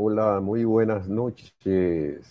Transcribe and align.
Hola, 0.00 0.38
muy 0.38 0.64
buenas 0.64 1.08
noches. 1.08 2.24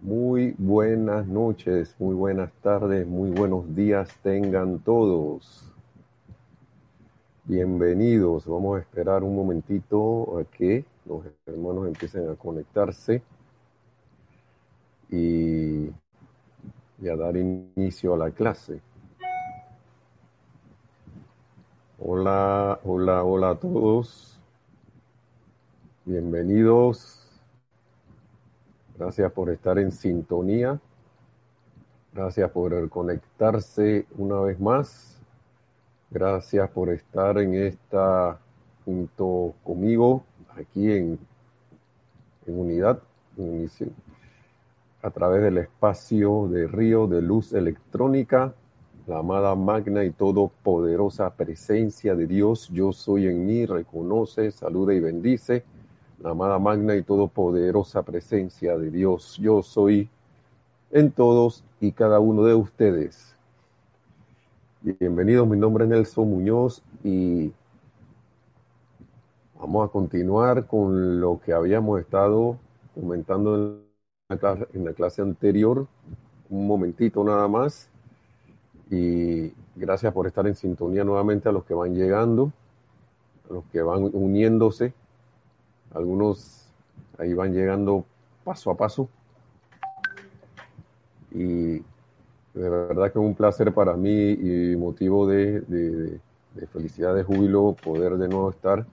Muy 0.00 0.54
buenas 0.56 1.26
noches, 1.26 1.94
muy 1.98 2.14
buenas 2.14 2.50
tardes, 2.62 3.06
muy 3.06 3.28
buenos 3.28 3.74
días 3.74 4.08
tengan 4.22 4.78
todos. 4.78 5.70
Bienvenidos. 7.44 8.46
Vamos 8.46 8.78
a 8.78 8.80
esperar 8.80 9.22
un 9.22 9.36
momentito 9.36 10.38
a 10.38 10.44
que 10.44 10.86
los 11.04 11.26
hermanos 11.44 11.88
empiecen 11.88 12.30
a 12.30 12.36
conectarse 12.36 13.22
y, 15.10 15.90
a 17.06 17.16
dar 17.16 17.36
inicio 17.36 18.14
a 18.14 18.16
la 18.16 18.30
clase. 18.30 18.80
Hola, 21.98 22.80
hola, 22.82 23.24
hola 23.24 23.50
a 23.50 23.54
todos. 23.56 24.39
Bienvenidos. 26.04 27.28
Gracias 28.96 29.30
por 29.32 29.50
estar 29.50 29.78
en 29.78 29.92
sintonía. 29.92 30.80
Gracias 32.14 32.50
por 32.50 32.88
conectarse 32.88 34.06
una 34.16 34.40
vez 34.40 34.58
más. 34.58 35.20
Gracias 36.10 36.70
por 36.70 36.88
estar 36.88 37.36
en 37.38 37.54
esta 37.54 38.38
junto 38.84 39.54
conmigo 39.62 40.24
aquí 40.56 40.90
en, 40.90 41.18
unidad, 42.46 43.00
a 45.02 45.10
través 45.10 45.42
del 45.42 45.58
espacio 45.58 46.48
de 46.48 46.66
Río 46.66 47.06
de 47.06 47.22
Luz 47.22 47.52
Electrónica 47.52 48.54
la 49.06 49.18
amada 49.18 49.54
magna 49.56 50.04
y 50.04 50.10
todopoderosa 50.10 51.34
presencia 51.34 52.14
de 52.14 52.26
Dios, 52.26 52.68
yo 52.72 52.92
soy 52.92 53.26
en 53.26 53.44
mí, 53.44 53.66
reconoce, 53.66 54.52
saluda 54.52 54.94
y 54.94 55.00
bendice. 55.00 55.64
Amada 56.22 56.58
magna 56.58 56.94
y 56.96 57.02
todopoderosa 57.02 58.02
presencia 58.02 58.76
de 58.76 58.90
Dios, 58.90 59.38
yo 59.40 59.62
soy 59.62 60.10
en 60.90 61.12
todos 61.12 61.64
y 61.80 61.92
cada 61.92 62.20
uno 62.20 62.44
de 62.44 62.54
ustedes. 62.54 63.34
Bienvenidos, 64.82 65.48
mi 65.48 65.56
nombre 65.56 65.84
es 65.84 65.90
Nelson 65.90 66.28
Muñoz 66.28 66.82
y 67.02 67.50
vamos 69.58 69.88
a 69.88 69.90
continuar 69.90 70.66
con 70.66 71.22
lo 71.22 71.40
que 71.40 71.54
habíamos 71.54 71.98
estado 72.00 72.58
comentando 72.94 73.54
en 73.54 73.80
la 74.28 74.36
clase, 74.36 74.66
en 74.74 74.84
la 74.84 74.92
clase 74.92 75.22
anterior. 75.22 75.86
Un 76.50 76.66
momentito 76.66 77.24
nada 77.24 77.48
más 77.48 77.88
y 78.90 79.54
gracias 79.74 80.12
por 80.12 80.26
estar 80.26 80.46
en 80.46 80.54
sintonía 80.54 81.02
nuevamente 81.02 81.48
a 81.48 81.52
los 81.52 81.64
que 81.64 81.72
van 81.72 81.94
llegando, 81.94 82.52
a 83.48 83.54
los 83.54 83.64
que 83.72 83.80
van 83.80 84.10
uniéndose. 84.12 84.92
Algunos 85.94 86.66
ahí 87.18 87.34
van 87.34 87.52
llegando 87.52 88.04
paso 88.44 88.70
a 88.70 88.76
paso. 88.76 89.08
Y 91.32 91.78
de 92.54 92.68
verdad 92.68 93.12
que 93.12 93.18
es 93.18 93.24
un 93.24 93.34
placer 93.34 93.72
para 93.72 93.94
mí 93.96 94.32
y 94.32 94.76
motivo 94.76 95.26
de, 95.26 95.60
de, 95.60 96.66
felicidad, 96.72 97.14
de 97.14 97.22
júbilo, 97.22 97.76
poder 97.82 98.16
de 98.16 98.28
nuevo 98.28 98.50
estar 98.50 98.84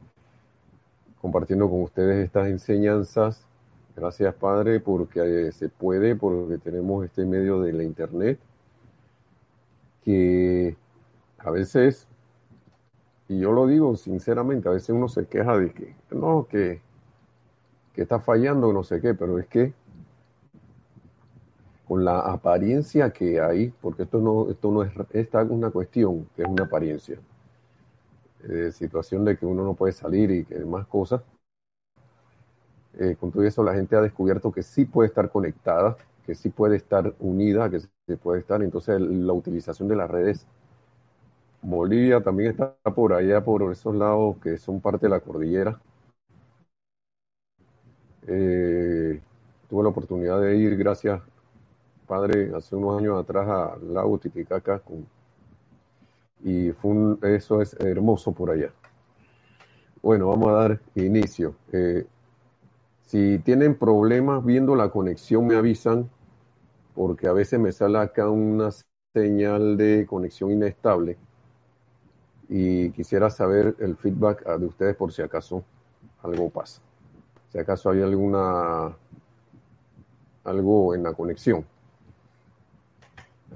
compartiendo 1.21 1.69
con 1.69 1.81
ustedes 1.81 2.23
estas 2.23 2.47
enseñanzas. 2.47 3.43
Gracias, 3.95 4.33
Padre, 4.35 4.79
porque 4.79 5.51
se 5.51 5.69
puede, 5.69 6.15
porque 6.15 6.59
tenemos 6.59 7.03
este 7.03 7.25
medio 7.25 7.61
de 7.61 7.73
la 7.73 7.83
Internet 7.83 8.39
que 10.03 10.77
a 11.39 11.51
veces, 11.51 12.07
y 13.27 13.39
yo 13.39 13.51
lo 13.51 13.67
digo 13.67 13.95
sinceramente, 13.97 14.69
a 14.69 14.71
veces 14.71 14.89
uno 14.91 15.09
se 15.09 15.25
queja 15.25 15.57
de 15.57 15.73
que 15.73 15.95
no, 16.11 16.47
que, 16.49 16.79
que 17.97 18.03
está 18.03 18.19
fallando, 18.19 18.71
no 18.71 18.83
sé 18.83 19.01
qué, 19.01 19.15
pero 19.15 19.39
es 19.39 19.47
que 19.47 19.73
con 21.87 22.05
la 22.05 22.19
apariencia 22.19 23.09
que 23.11 23.41
hay, 23.41 23.73
porque 23.81 24.03
esto 24.03 24.19
no, 24.19 24.51
esto 24.51 24.71
no 24.71 24.83
es, 24.83 24.91
esta 25.13 25.41
es 25.41 25.49
una 25.49 25.71
cuestión, 25.71 26.27
que 26.35 26.43
es 26.43 26.47
una 26.47 26.65
apariencia, 26.65 27.17
eh, 28.49 28.71
situación 28.71 29.25
de 29.25 29.37
que 29.37 29.45
uno 29.45 29.63
no 29.63 29.73
puede 29.73 29.93
salir 29.93 30.31
y 30.31 30.43
que 30.45 30.59
más 30.65 30.87
cosas, 30.87 31.21
eh, 32.99 33.15
con 33.19 33.31
todo 33.31 33.43
eso 33.43 33.63
la 33.63 33.73
gente 33.73 33.95
ha 33.95 34.01
descubierto 34.01 34.51
que 34.51 34.63
sí 34.63 34.85
puede 34.85 35.07
estar 35.09 35.29
conectada, 35.29 35.97
que 36.25 36.35
sí 36.35 36.49
puede 36.49 36.75
estar 36.77 37.13
unida, 37.19 37.69
que 37.69 37.79
se 37.79 38.17
puede 38.17 38.39
estar. 38.41 38.61
Entonces 38.63 38.99
la 38.99 39.33
utilización 39.33 39.87
de 39.87 39.95
las 39.95 40.09
redes. 40.09 40.45
Bolivia 41.61 42.19
también 42.21 42.49
está 42.49 42.73
por 42.95 43.13
allá, 43.13 43.43
por 43.43 43.71
esos 43.71 43.93
lados 43.95 44.37
que 44.41 44.57
son 44.57 44.81
parte 44.81 45.05
de 45.05 45.11
la 45.11 45.19
cordillera. 45.19 45.79
Eh, 48.27 49.21
tuve 49.69 49.83
la 49.83 49.89
oportunidad 49.89 50.41
de 50.41 50.57
ir, 50.57 50.75
gracias, 50.77 51.21
padre, 52.07 52.51
hace 52.55 52.75
unos 52.75 52.99
años 52.99 53.19
atrás 53.19 53.47
al 53.47 53.93
lago 53.93 54.17
Titicaca 54.17 54.81
y 56.43 56.71
fue 56.71 56.91
un, 56.91 57.19
eso 57.23 57.61
es 57.61 57.73
hermoso 57.79 58.31
por 58.31 58.51
allá. 58.51 58.71
Bueno, 60.01 60.27
vamos 60.27 60.49
a 60.49 60.53
dar 60.53 60.79
inicio. 60.95 61.55
Eh, 61.71 62.05
si 63.01 63.39
tienen 63.39 63.75
problemas 63.75 64.43
viendo 64.45 64.75
la 64.75 64.89
conexión, 64.89 65.47
me 65.47 65.55
avisan 65.55 66.09
porque 66.95 67.27
a 67.27 67.33
veces 67.33 67.59
me 67.59 67.71
sale 67.71 67.99
acá 67.99 68.29
una 68.29 68.69
señal 69.13 69.77
de 69.77 70.05
conexión 70.07 70.51
inestable 70.51 71.17
y 72.49 72.91
quisiera 72.91 73.29
saber 73.29 73.75
el 73.79 73.95
feedback 73.97 74.45
de 74.57 74.65
ustedes 74.65 74.95
por 74.95 75.11
si 75.11 75.21
acaso 75.21 75.63
algo 76.23 76.49
pasa. 76.49 76.81
Si 77.57 77.61
acaso 77.61 77.89
hay 77.89 78.03
alguna 78.03 78.95
algo 80.43 80.93
en 80.93 81.01
la 81.01 81.13
conexión. 81.13 81.65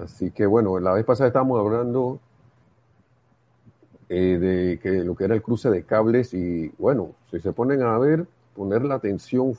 Así 0.00 0.32
que 0.32 0.44
bueno, 0.44 0.80
la 0.80 0.92
vez 0.92 1.04
pasada 1.04 1.28
estábamos 1.28 1.60
hablando 1.60 2.18
eh, 4.08 4.38
de 4.40 4.80
que 4.80 5.04
lo 5.04 5.14
que 5.14 5.22
era 5.22 5.36
el 5.36 5.42
cruce 5.42 5.70
de 5.70 5.84
cables 5.84 6.34
y 6.34 6.72
bueno, 6.78 7.12
si 7.30 7.38
se 7.38 7.52
ponen 7.52 7.82
a 7.82 7.96
ver, 7.96 8.26
poner 8.56 8.82
la 8.84 8.96
atención, 8.96 9.56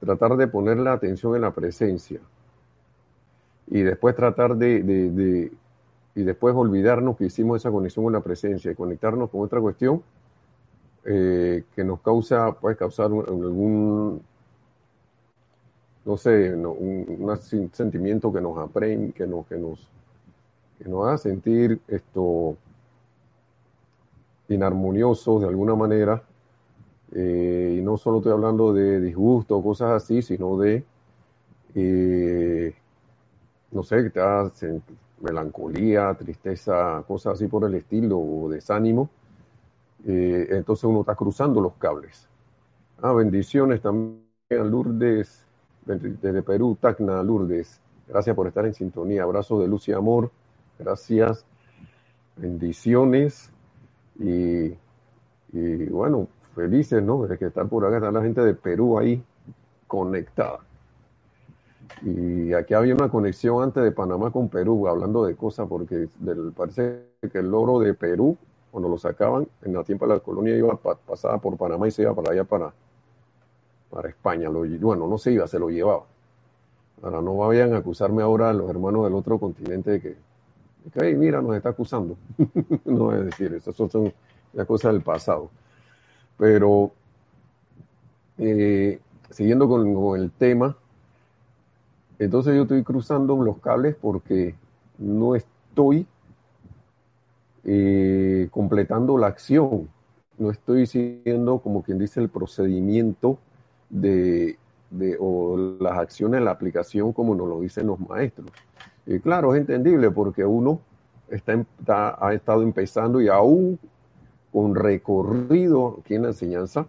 tratar 0.00 0.38
de 0.38 0.48
poner 0.48 0.78
la 0.78 0.94
atención 0.94 1.36
en 1.36 1.42
la 1.42 1.50
presencia 1.50 2.20
y 3.66 3.82
después 3.82 4.16
tratar 4.16 4.56
de, 4.56 4.82
de, 4.82 5.10
de, 5.10 5.52
y 6.14 6.22
después 6.22 6.54
olvidarnos 6.54 7.18
que 7.18 7.26
hicimos 7.26 7.60
esa 7.60 7.70
conexión 7.70 8.04
con 8.06 8.14
la 8.14 8.22
presencia 8.22 8.72
y 8.72 8.74
conectarnos 8.74 9.28
con 9.28 9.42
otra 9.42 9.60
cuestión 9.60 10.02
eh, 11.04 11.64
que 11.74 11.84
nos 11.84 12.00
causa, 12.00 12.52
puede 12.52 12.76
causar 12.76 13.06
algún, 13.06 14.20
no 16.04 16.16
sé, 16.16 16.54
un, 16.54 17.38
sentimiento 17.72 18.32
que 18.32 18.40
nos 18.40 18.58
aprende, 18.58 19.12
que 19.12 19.26
nos, 19.26 19.46
que 19.46 19.56
nos, 19.56 19.88
que 20.78 20.88
nos 20.88 21.06
haga 21.06 21.18
sentir 21.18 21.80
esto 21.88 22.56
inarmoniosos 24.48 25.42
de 25.42 25.48
alguna 25.48 25.74
manera. 25.74 26.22
Eh, 27.12 27.76
y 27.78 27.82
no 27.82 27.96
solo 27.96 28.18
estoy 28.18 28.32
hablando 28.32 28.72
de 28.74 29.00
disgusto 29.00 29.56
o 29.56 29.62
cosas 29.62 30.02
así, 30.02 30.20
sino 30.20 30.58
de 30.58 30.84
eh, 31.74 32.74
no 33.70 33.82
sé, 33.82 34.02
que 34.04 34.10
te 34.10 34.82
melancolía, 35.20 36.14
tristeza, 36.14 37.04
cosas 37.06 37.34
así 37.34 37.46
por 37.46 37.64
el 37.64 37.74
estilo, 37.74 38.18
o 38.18 38.48
desánimo, 38.48 39.10
eh, 40.06 40.46
entonces 40.50 40.84
uno 40.84 41.00
está 41.00 41.14
cruzando 41.14 41.60
los 41.60 41.74
cables. 41.74 42.28
Ah, 43.00 43.12
bendiciones 43.12 43.80
también 43.80 44.22
a 44.50 44.64
Lourdes, 44.64 45.44
desde 45.84 46.42
Perú, 46.42 46.76
Tacna, 46.80 47.22
Lourdes. 47.22 47.80
Gracias 48.06 48.34
por 48.34 48.46
estar 48.46 48.66
en 48.66 48.74
sintonía. 48.74 49.22
Abrazo 49.22 49.60
de 49.60 49.68
luz 49.68 49.88
y 49.88 49.92
amor. 49.92 50.30
Gracias. 50.78 51.44
Bendiciones. 52.36 53.50
Y, 54.18 54.74
y 55.52 55.86
bueno, 55.90 56.28
felices, 56.54 57.02
¿no? 57.02 57.26
De 57.26 57.38
que 57.38 57.46
estar 57.46 57.68
por 57.68 57.84
acá, 57.84 57.96
está 57.96 58.10
la 58.10 58.22
gente 58.22 58.40
de 58.40 58.54
Perú 58.54 58.98
ahí 58.98 59.22
conectada. 59.86 60.60
Y 62.02 62.52
aquí 62.52 62.74
había 62.74 62.94
una 62.94 63.08
conexión 63.08 63.62
antes 63.62 63.82
de 63.82 63.92
Panamá 63.92 64.30
con 64.30 64.48
Perú, 64.48 64.86
hablando 64.88 65.24
de 65.24 65.34
cosas, 65.34 65.66
porque 65.68 66.08
del, 66.18 66.52
parece 66.52 67.06
que 67.32 67.38
el 67.38 67.52
oro 67.52 67.80
de 67.80 67.94
Perú, 67.94 68.36
cuando 68.70 68.88
lo 68.88 68.98
sacaban, 68.98 69.48
en 69.62 69.72
la 69.72 69.82
tiempo 69.84 70.06
de 70.06 70.14
la 70.14 70.20
colonia 70.20 70.56
iba 70.56 70.76
pasaba 70.76 71.38
por 71.38 71.56
Panamá 71.56 71.88
y 71.88 71.90
se 71.90 72.02
iba 72.02 72.14
para 72.14 72.32
allá 72.32 72.44
para, 72.44 72.72
para 73.90 74.08
España. 74.08 74.50
Bueno, 74.50 75.06
no 75.06 75.18
se 75.18 75.32
iba, 75.32 75.46
se 75.46 75.58
lo 75.58 75.68
llevaba. 75.68 76.04
Ahora 77.02 77.22
no 77.22 77.36
vayan 77.36 77.74
a 77.74 77.78
acusarme 77.78 78.22
ahora 78.22 78.50
a 78.50 78.52
los 78.52 78.68
hermanos 78.68 79.04
del 79.04 79.14
otro 79.14 79.38
continente 79.38 79.92
de 79.92 80.00
que, 80.00 80.08
de 80.08 80.90
que 80.92 81.16
mira, 81.16 81.40
nos 81.40 81.56
está 81.56 81.70
acusando. 81.70 82.16
no 82.84 83.14
es 83.14 83.24
decir, 83.26 83.54
esas 83.54 83.74
son 83.74 84.12
las 84.52 84.66
cosas 84.66 84.92
del 84.92 85.02
pasado. 85.02 85.50
Pero 86.36 86.90
eh, 88.36 89.00
siguiendo 89.30 89.68
con 89.68 90.20
el 90.20 90.30
tema, 90.32 90.76
entonces 92.18 92.54
yo 92.56 92.62
estoy 92.62 92.82
cruzando 92.82 93.36
los 93.36 93.58
cables 93.58 93.96
porque 94.00 94.54
no 94.98 95.36
estoy 95.36 96.06
eh, 97.70 98.48
completando 98.50 99.18
la 99.18 99.26
acción 99.26 99.90
no 100.38 100.50
estoy 100.50 100.86
siguiendo 100.86 101.58
como 101.58 101.82
quien 101.82 101.98
dice 101.98 102.20
el 102.20 102.30
procedimiento 102.30 103.38
de, 103.90 104.56
de, 104.90 105.18
o 105.20 105.76
las 105.78 105.98
acciones 105.98 106.40
la 106.40 106.52
aplicación 106.52 107.12
como 107.12 107.34
nos 107.34 107.46
lo 107.46 107.60
dicen 107.60 107.88
los 107.88 108.00
maestros. 108.00 108.50
Y 109.04 109.18
claro, 109.20 109.54
es 109.54 109.60
entendible 109.60 110.10
porque 110.10 110.44
uno 110.44 110.80
está, 111.28 112.16
ha 112.18 112.32
estado 112.32 112.62
empezando 112.62 113.20
y 113.20 113.28
aún 113.28 113.78
con 114.50 114.74
recorrido 114.74 115.98
aquí 116.00 116.14
en 116.14 116.22
la 116.22 116.28
enseñanza, 116.28 116.86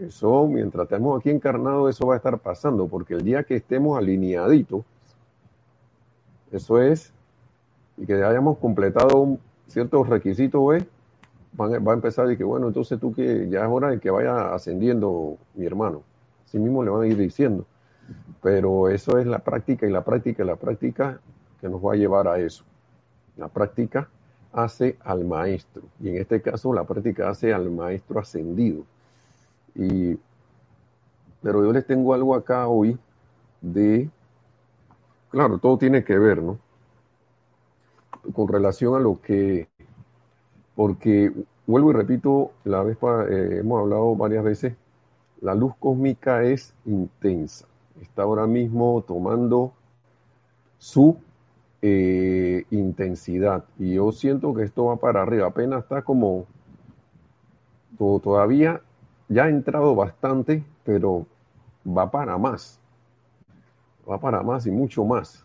eso, 0.00 0.46
mientras 0.46 0.84
estemos 0.84 1.20
aquí 1.20 1.30
encarnados, 1.30 1.94
eso 1.94 2.06
va 2.06 2.14
a 2.14 2.16
estar 2.16 2.38
pasando, 2.38 2.88
porque 2.88 3.14
el 3.14 3.22
día 3.22 3.44
que 3.44 3.56
estemos 3.56 3.98
alineaditos, 3.98 4.84
eso 6.50 6.80
es, 6.80 7.12
y 7.98 8.06
que 8.06 8.14
hayamos 8.14 8.58
completado 8.58 9.38
ciertos 9.72 10.08
requisitos, 10.08 10.66
¿ves? 10.68 10.86
va 11.58 11.92
a 11.92 11.94
empezar 11.94 12.30
y 12.30 12.36
que, 12.36 12.44
bueno, 12.44 12.68
entonces 12.68 12.98
tú 12.98 13.12
que 13.12 13.48
ya 13.50 13.60
es 13.60 13.68
hora 13.68 13.90
de 13.90 14.00
que 14.00 14.10
vaya 14.10 14.54
ascendiendo 14.54 15.36
mi 15.54 15.66
hermano. 15.66 16.02
Así 16.44 16.58
mismo 16.58 16.82
le 16.82 16.90
van 16.90 17.02
a 17.02 17.06
ir 17.06 17.16
diciendo. 17.16 17.66
Pero 18.42 18.88
eso 18.88 19.18
es 19.18 19.26
la 19.26 19.38
práctica 19.38 19.86
y 19.86 19.90
la 19.90 20.02
práctica 20.02 20.42
y 20.42 20.46
la 20.46 20.56
práctica 20.56 21.20
que 21.60 21.68
nos 21.68 21.84
va 21.84 21.92
a 21.92 21.96
llevar 21.96 22.26
a 22.26 22.38
eso. 22.38 22.64
La 23.36 23.48
práctica 23.48 24.08
hace 24.52 24.96
al 25.04 25.24
maestro. 25.24 25.82
Y 26.00 26.08
en 26.10 26.16
este 26.16 26.42
caso 26.42 26.72
la 26.72 26.84
práctica 26.84 27.28
hace 27.28 27.52
al 27.52 27.70
maestro 27.70 28.20
ascendido. 28.20 28.84
Y, 29.74 30.18
pero 31.42 31.64
yo 31.64 31.72
les 31.72 31.86
tengo 31.86 32.14
algo 32.14 32.34
acá 32.34 32.66
hoy 32.66 32.98
de, 33.60 34.10
claro, 35.30 35.58
todo 35.58 35.78
tiene 35.78 36.04
que 36.04 36.18
ver, 36.18 36.42
¿no? 36.42 36.58
Con 38.32 38.48
relación 38.48 38.94
a 38.94 39.00
lo 39.00 39.20
que, 39.20 39.68
porque 40.74 41.32
vuelvo 41.66 41.90
y 41.90 41.94
repito, 41.94 42.52
la 42.64 42.82
vez 42.82 42.96
eh, 43.28 43.58
hemos 43.60 43.80
hablado 43.80 44.14
varias 44.14 44.44
veces, 44.44 44.74
la 45.40 45.54
luz 45.54 45.74
cósmica 45.78 46.44
es 46.44 46.74
intensa. 46.84 47.66
Está 48.00 48.22
ahora 48.22 48.46
mismo 48.46 49.02
tomando 49.06 49.72
su 50.78 51.16
eh, 51.80 52.64
intensidad. 52.70 53.64
Y 53.78 53.94
yo 53.94 54.12
siento 54.12 54.54
que 54.54 54.62
esto 54.62 54.86
va 54.86 54.96
para 54.96 55.22
arriba. 55.22 55.48
Apenas 55.48 55.82
está 55.82 56.02
como 56.02 56.46
todavía 58.22 58.80
ya 59.28 59.44
ha 59.44 59.48
entrado 59.48 59.94
bastante, 59.94 60.64
pero 60.84 61.26
va 61.86 62.10
para 62.10 62.36
más. 62.38 62.78
Va 64.08 64.18
para 64.18 64.42
más 64.42 64.66
y 64.66 64.70
mucho 64.70 65.04
más. 65.04 65.44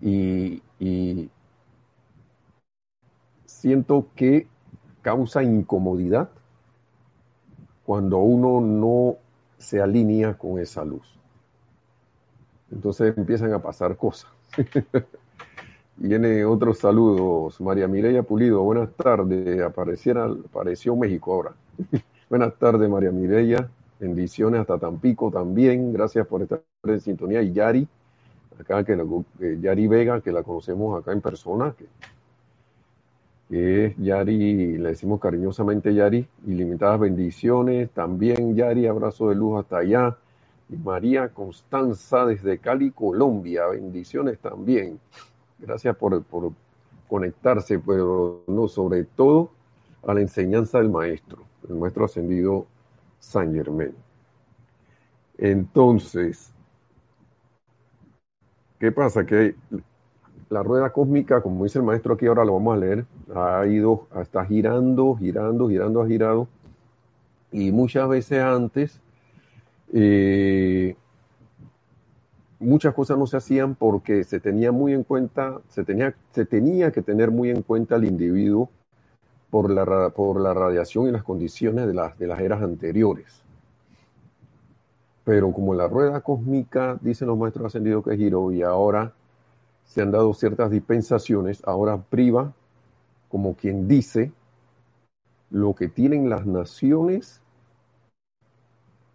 Y, 0.00 0.62
y 0.78 1.30
siento 3.58 4.06
que 4.14 4.46
causa 5.02 5.42
incomodidad 5.42 6.28
cuando 7.84 8.18
uno 8.18 8.60
no 8.60 9.16
se 9.58 9.82
alinea 9.82 10.34
con 10.34 10.60
esa 10.60 10.84
luz. 10.84 11.18
Entonces 12.70 13.16
empiezan 13.18 13.52
a 13.52 13.58
pasar 13.60 13.96
cosas. 13.96 14.30
Viene 15.96 16.44
otros 16.44 16.78
saludos. 16.78 17.60
María 17.60 17.88
Mireya 17.88 18.22
Pulido, 18.22 18.62
buenas 18.62 18.92
tardes. 18.94 19.60
Apareciera, 19.60 20.26
apareció 20.26 20.94
México 20.94 21.32
ahora. 21.32 21.54
buenas 22.30 22.54
tardes, 22.58 22.88
María 22.88 23.10
Mireya. 23.10 23.68
Bendiciones 23.98 24.60
hasta 24.60 24.78
Tampico 24.78 25.32
también. 25.32 25.92
Gracias 25.92 26.24
por 26.28 26.42
estar 26.42 26.62
en 26.84 27.00
sintonía. 27.00 27.42
Y 27.42 27.52
Yari, 27.52 27.88
acá 28.60 28.84
que 28.84 28.94
la, 28.94 29.04
Yari 29.60 29.88
Vega, 29.88 30.20
que 30.20 30.30
la 30.30 30.44
conocemos 30.44 31.00
acá 31.00 31.10
en 31.10 31.20
persona, 31.20 31.74
que, 31.76 31.86
es 33.50 33.96
Yari, 33.96 34.76
le 34.76 34.90
decimos 34.90 35.20
cariñosamente 35.20 35.94
Yari. 35.94 36.26
Ilimitadas 36.46 37.00
bendiciones. 37.00 37.90
También 37.90 38.54
Yari, 38.54 38.86
abrazo 38.86 39.30
de 39.30 39.34
luz 39.34 39.60
hasta 39.60 39.78
allá. 39.78 40.16
María 40.68 41.28
Constanza 41.30 42.26
desde 42.26 42.58
Cali, 42.58 42.90
Colombia. 42.90 43.66
Bendiciones 43.68 44.38
también. 44.38 45.00
Gracias 45.58 45.96
por, 45.96 46.22
conectarse, 47.08 47.78
pero 47.78 48.42
no, 48.46 48.68
sobre 48.68 49.04
todo 49.04 49.50
a 50.06 50.12
la 50.12 50.20
enseñanza 50.20 50.78
del 50.78 50.90
maestro, 50.90 51.42
el 51.68 51.76
maestro 51.76 52.04
ascendido 52.04 52.66
San 53.18 53.54
Germán. 53.54 53.94
Entonces, 55.38 56.52
¿qué 58.78 58.92
pasa? 58.92 59.24
Que 59.24 59.54
la 60.50 60.62
rueda 60.62 60.90
cósmica, 60.90 61.42
como 61.42 61.64
dice 61.64 61.78
el 61.78 61.84
maestro 61.84 62.14
aquí, 62.14 62.26
ahora 62.26 62.44
lo 62.44 62.54
vamos 62.54 62.76
a 62.76 62.80
leer, 62.80 63.04
ha 63.34 63.66
ido, 63.66 64.06
está 64.20 64.44
girando, 64.44 65.14
girando, 65.16 65.68
girando, 65.68 66.02
ha 66.02 66.06
girado. 66.06 66.48
Y 67.52 67.70
muchas 67.72 68.08
veces 68.08 68.42
antes 68.42 69.00
eh, 69.92 70.96
muchas 72.58 72.94
cosas 72.94 73.18
no 73.18 73.26
se 73.26 73.36
hacían 73.36 73.74
porque 73.74 74.24
se 74.24 74.40
tenía 74.40 74.72
muy 74.72 74.92
en 74.92 75.04
cuenta, 75.04 75.60
se 75.68 75.84
tenía, 75.84 76.14
se 76.32 76.44
tenía 76.44 76.92
que 76.92 77.02
tener 77.02 77.30
muy 77.30 77.50
en 77.50 77.62
cuenta 77.62 77.96
al 77.96 78.04
individuo 78.04 78.70
por 79.50 79.70
la, 79.70 80.10
por 80.10 80.40
la 80.40 80.54
radiación 80.54 81.08
y 81.08 81.10
las 81.10 81.24
condiciones 81.24 81.86
de 81.86 81.94
las, 81.94 82.18
de 82.18 82.26
las 82.26 82.40
eras 82.40 82.62
anteriores. 82.62 83.42
Pero 85.24 85.52
como 85.52 85.74
la 85.74 85.88
rueda 85.88 86.22
cósmica, 86.22 86.98
dicen 87.02 87.28
los 87.28 87.38
maestros 87.38 87.66
ascendidos 87.66 88.04
que 88.04 88.16
giró 88.16 88.50
y 88.50 88.62
ahora 88.62 89.12
se 89.88 90.02
han 90.02 90.10
dado 90.10 90.34
ciertas 90.34 90.70
dispensaciones, 90.70 91.62
ahora 91.64 91.96
priva, 91.96 92.52
como 93.30 93.54
quien 93.54 93.88
dice, 93.88 94.32
lo 95.50 95.74
que 95.74 95.88
tienen 95.88 96.28
las 96.28 96.46
naciones 96.46 97.40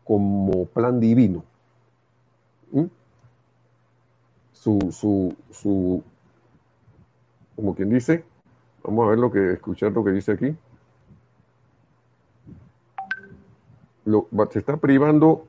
como 0.04 0.66
plan 0.66 1.00
divino. 1.00 1.44
¿Mm? 2.72 2.86
Su, 4.52 4.92
su, 4.92 5.36
su, 5.52 6.04
como 7.56 7.76
quien 7.76 7.92
dice, 7.92 8.26
vamos 8.84 9.06
a 9.06 9.10
ver 9.12 9.20
lo 9.20 9.32
que, 9.32 9.54
escuchar 9.54 9.92
lo 9.92 10.04
que 10.04 10.12
dice 10.12 10.32
aquí. 10.32 10.56
Lo, 14.06 14.28
se 14.50 14.60
está 14.60 14.78
privando 14.78 15.46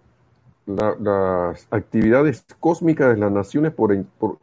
las 0.66 1.66
actividades 1.70 2.44
cósmicas 2.60 3.14
de 3.14 3.20
las 3.20 3.32
naciones 3.32 3.72
por, 3.72 4.04
por, 4.18 4.38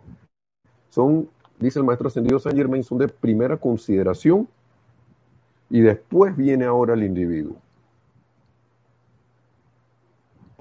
son, 0.92 1.28
dice 1.60 1.80
el 1.80 1.86
maestro 1.86 2.10
ascendido 2.10 2.38
San 2.38 2.56
Germain, 2.56 2.84
son 2.84 3.00
de 3.00 3.08
primera 3.08 3.58
consideración 3.58 4.48
y 5.72 5.82
después 5.82 6.38
viene 6.38 6.66
ahora 6.66 6.94
el 6.94 7.04
individuo 7.04 7.58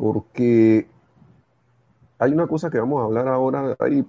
porque 0.00 0.86
hay 2.18 2.32
una 2.32 2.46
cosa 2.46 2.70
que 2.70 2.78
vamos 2.78 3.02
a 3.02 3.04
hablar 3.04 3.28
ahora, 3.28 3.76
hay 3.78 4.02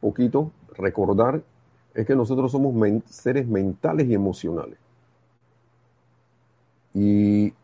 poquito, 0.00 0.50
recordar, 0.76 1.40
es 1.94 2.04
que 2.04 2.16
nosotros 2.16 2.50
somos 2.50 2.74
seres 3.06 3.46
mentales 3.46 4.08
y 4.08 4.14
emocionales. 4.14 4.76
Y 6.94 7.54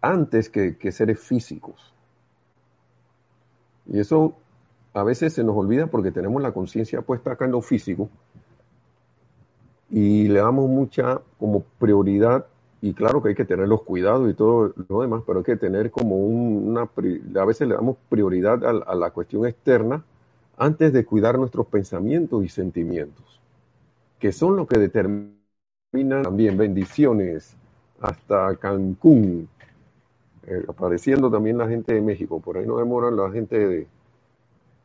antes 0.00 0.48
que, 0.48 0.92
seres 0.92 1.18
físicos. 1.18 1.92
Y 3.86 3.98
eso 3.98 4.34
a 4.92 5.02
veces 5.02 5.32
se 5.32 5.44
nos 5.44 5.56
olvida 5.56 5.86
porque 5.86 6.10
tenemos 6.10 6.42
la 6.42 6.52
conciencia 6.52 7.02
puesta 7.02 7.32
acá 7.32 7.44
en 7.44 7.52
lo 7.52 7.62
físico 7.62 8.08
y 9.90 10.28
le 10.28 10.40
damos 10.40 10.68
mucha 10.68 11.20
como 11.38 11.62
prioridad 11.78 12.46
y 12.82 12.94
claro 12.94 13.22
que 13.22 13.30
hay 13.30 13.34
que 13.34 13.44
tener 13.44 13.68
los 13.68 13.82
cuidados 13.82 14.30
y 14.30 14.34
todo 14.34 14.72
lo 14.88 15.02
demás, 15.02 15.22
pero 15.26 15.40
hay 15.40 15.44
que 15.44 15.56
tener 15.56 15.90
como 15.90 16.16
una, 16.16 16.82
a 16.82 17.44
veces 17.44 17.68
le 17.68 17.74
damos 17.74 17.96
prioridad 18.08 18.64
a, 18.64 18.94
la 18.94 19.10
cuestión 19.10 19.46
externa 19.46 20.02
antes 20.56 20.92
de 20.92 21.04
cuidar 21.04 21.38
nuestros 21.38 21.66
pensamientos 21.66 22.42
y 22.42 22.48
sentimientos, 22.48 23.40
que 24.18 24.32
son 24.32 24.56
lo 24.56 24.66
que 24.66 24.78
determinan 24.78 26.22
también 26.22 26.56
bendiciones. 26.56 27.56
Hasta 28.00 28.56
Cancún, 28.56 29.46
eh, 30.46 30.64
apareciendo 30.66 31.30
también 31.30 31.58
la 31.58 31.68
gente 31.68 31.92
de 31.92 32.00
México, 32.00 32.40
por 32.40 32.56
ahí 32.56 32.66
no 32.66 32.78
demoran 32.78 33.14
la 33.14 33.30
gente 33.30 33.58
de, 33.58 33.86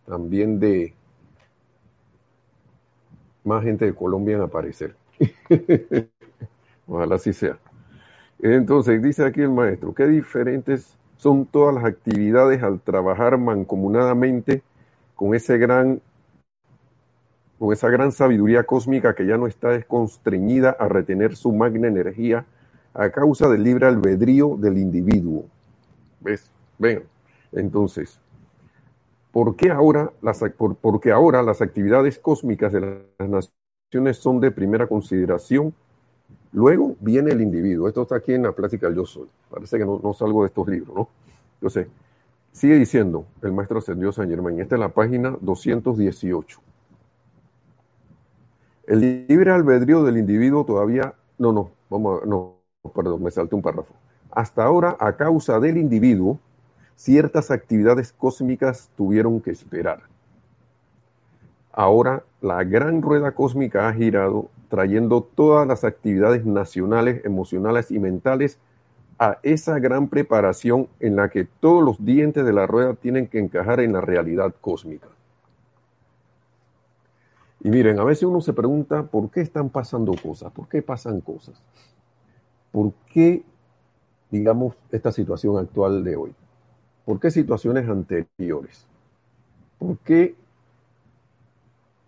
también 0.06 0.60
de, 0.60 0.94
más 3.44 3.64
gente 3.64 3.86
de 3.86 3.94
Colombia 3.94 4.36
en 4.36 4.42
aparecer. 4.42 4.96
Ojalá 6.88 7.16
así 7.16 7.34
sea. 7.34 7.58
Entonces, 8.40 9.02
dice 9.02 9.24
aquí 9.26 9.42
el 9.42 9.50
maestro, 9.50 9.94
qué 9.94 10.06
diferentes 10.08 10.98
son 11.18 11.46
todas 11.46 11.74
las 11.74 11.86
actividades 11.86 12.62
al 12.62 12.82
trabajar 12.82 13.38
mancomunadamente 13.38 14.62
con 15.16 15.34
ese 15.34 15.58
gran 15.58 16.02
con 17.58 17.72
esa 17.72 17.90
gran 17.90 18.12
sabiduría 18.12 18.66
cósmica 18.66 19.16
que 19.16 19.26
ya 19.26 19.38
no 19.38 19.48
está 19.48 19.70
desconstreñida 19.70 20.72
a 20.72 20.90
retener 20.90 21.38
su 21.38 21.54
magna 21.54 21.88
energía 21.88 22.46
a 22.94 23.10
causa 23.12 23.48
del 23.48 23.64
libre 23.64 23.88
albedrío 23.88 24.58
del 24.58 24.78
individuo. 24.78 25.46
¿Ves? 26.20 26.52
Ven. 26.78 27.04
Entonces, 27.54 28.20
¿por 29.36 29.58
qué 29.58 29.70
ahora 29.70 30.14
las, 30.22 30.40
por, 30.58 30.78
porque 30.78 31.12
ahora 31.12 31.44
las 31.44 31.62
actividades 31.62 32.18
cósmicas 32.20 32.72
de 32.72 33.04
las 33.20 33.30
naciones 33.92 34.16
son 34.18 34.40
de 34.40 34.52
primera 34.52 34.88
consideración 34.88 35.74
Luego 36.56 36.96
viene 37.02 37.32
el 37.32 37.42
individuo. 37.42 37.90
Esto 37.90 38.04
está 38.04 38.16
aquí 38.16 38.34
en 38.34 38.44
la 38.44 38.54
plática 38.54 38.88
del 38.88 38.96
yo 38.96 39.06
soy. 39.06 39.28
Parece 39.50 39.78
que 39.78 39.86
no, 39.86 40.00
no 40.02 40.14
salgo 40.14 40.44
de 40.44 40.48
estos 40.48 40.66
libros, 40.70 40.96
¿no? 40.96 41.10
Entonces, 41.56 41.88
sigue 42.54 42.76
diciendo 42.76 43.26
el 43.42 43.52
maestro 43.52 43.80
ascendió 43.80 44.14
San 44.14 44.30
Germán. 44.30 44.58
Esta 44.62 44.76
es 44.76 44.80
la 44.80 44.88
página 44.88 45.38
218. 45.42 46.62
El 48.88 49.28
libre 49.28 49.52
albedrío 49.52 50.02
del 50.06 50.18
individuo 50.18 50.64
todavía, 50.64 51.14
no, 51.38 51.52
no, 51.52 51.72
vamos 51.90 52.24
a, 52.24 52.26
no, 52.26 52.54
perdón, 52.96 53.22
me 53.22 53.32
salté 53.32 53.54
un 53.54 53.62
párrafo. 53.62 53.94
Hasta 54.32 54.64
ahora, 54.64 54.96
a 54.98 55.18
causa 55.18 55.60
del 55.60 55.76
individuo, 55.76 56.40
ciertas 56.96 57.52
actividades 57.52 58.14
cósmicas 58.14 58.90
tuvieron 58.96 59.42
que 59.42 59.52
esperar. 59.52 60.04
Ahora 61.72 62.24
la 62.42 62.64
gran 62.64 63.02
rueda 63.02 63.34
cósmica 63.34 63.88
ha 63.88 63.94
girado, 63.94 64.50
trayendo 64.70 65.22
todas 65.22 65.68
las 65.68 65.84
actividades 65.84 66.46
nacionales, 66.46 67.24
emocionales 67.26 67.92
y 67.92 68.00
mentales 68.00 68.58
a 69.20 69.40
esa 69.44 69.80
gran 69.80 70.08
preparación 70.08 70.88
en 71.00 71.16
la 71.16 71.30
que 71.30 71.46
todos 71.46 71.84
los 71.84 72.04
dientes 72.04 72.46
de 72.46 72.54
la 72.54 72.68
rueda 72.68 72.94
tienen 72.94 73.28
que 73.28 73.40
encajar 73.40 73.80
en 73.80 73.94
la 73.94 74.02
realidad 74.02 74.54
cósmica. 74.60 75.08
Y 77.62 77.70
miren, 77.70 78.00
a 78.00 78.04
veces 78.04 78.24
uno 78.24 78.42
se 78.42 78.54
pregunta 78.54 79.04
por 79.04 79.32
qué 79.32 79.42
están 79.42 79.70
pasando 79.70 80.14
cosas, 80.22 80.52
por 80.52 80.68
qué 80.68 80.82
pasan 80.82 81.20
cosas, 81.22 81.60
por 82.72 82.94
qué, 83.12 83.44
digamos, 84.30 84.76
esta 84.92 85.12
situación 85.12 85.58
actual 85.58 86.04
de 86.04 86.16
hoy, 86.16 86.36
por 87.06 87.20
qué 87.20 87.32
situaciones 87.32 87.88
anteriores, 87.88 88.88
por 89.80 89.98
qué 90.00 90.36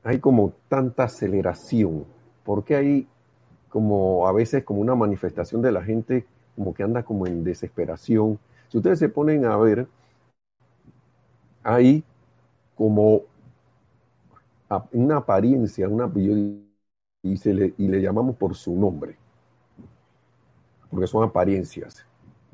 hay 0.03 0.19
como 0.19 0.53
tanta 0.69 1.03
aceleración, 1.03 2.05
por 2.43 2.63
qué 2.63 2.75
hay 2.75 3.07
como 3.69 4.27
a 4.27 4.31
veces 4.31 4.63
como 4.63 4.81
una 4.81 4.95
manifestación 4.95 5.61
de 5.61 5.71
la 5.71 5.83
gente 5.83 6.25
como 6.55 6.73
que 6.73 6.83
anda 6.83 7.03
como 7.03 7.27
en 7.27 7.43
desesperación. 7.43 8.39
Si 8.69 8.77
ustedes 8.77 8.99
se 8.99 9.09
ponen 9.09 9.45
a 9.45 9.57
ver, 9.57 9.87
hay 11.63 12.03
como 12.75 13.23
una 14.91 15.17
apariencia, 15.17 15.87
una 15.87 16.11
y, 17.23 17.37
se 17.37 17.53
le, 17.53 17.73
y 17.77 17.87
le 17.87 18.01
llamamos 18.01 18.35
por 18.37 18.55
su 18.55 18.75
nombre, 18.75 19.17
porque 20.89 21.07
son 21.07 21.23
apariencias, 21.23 22.06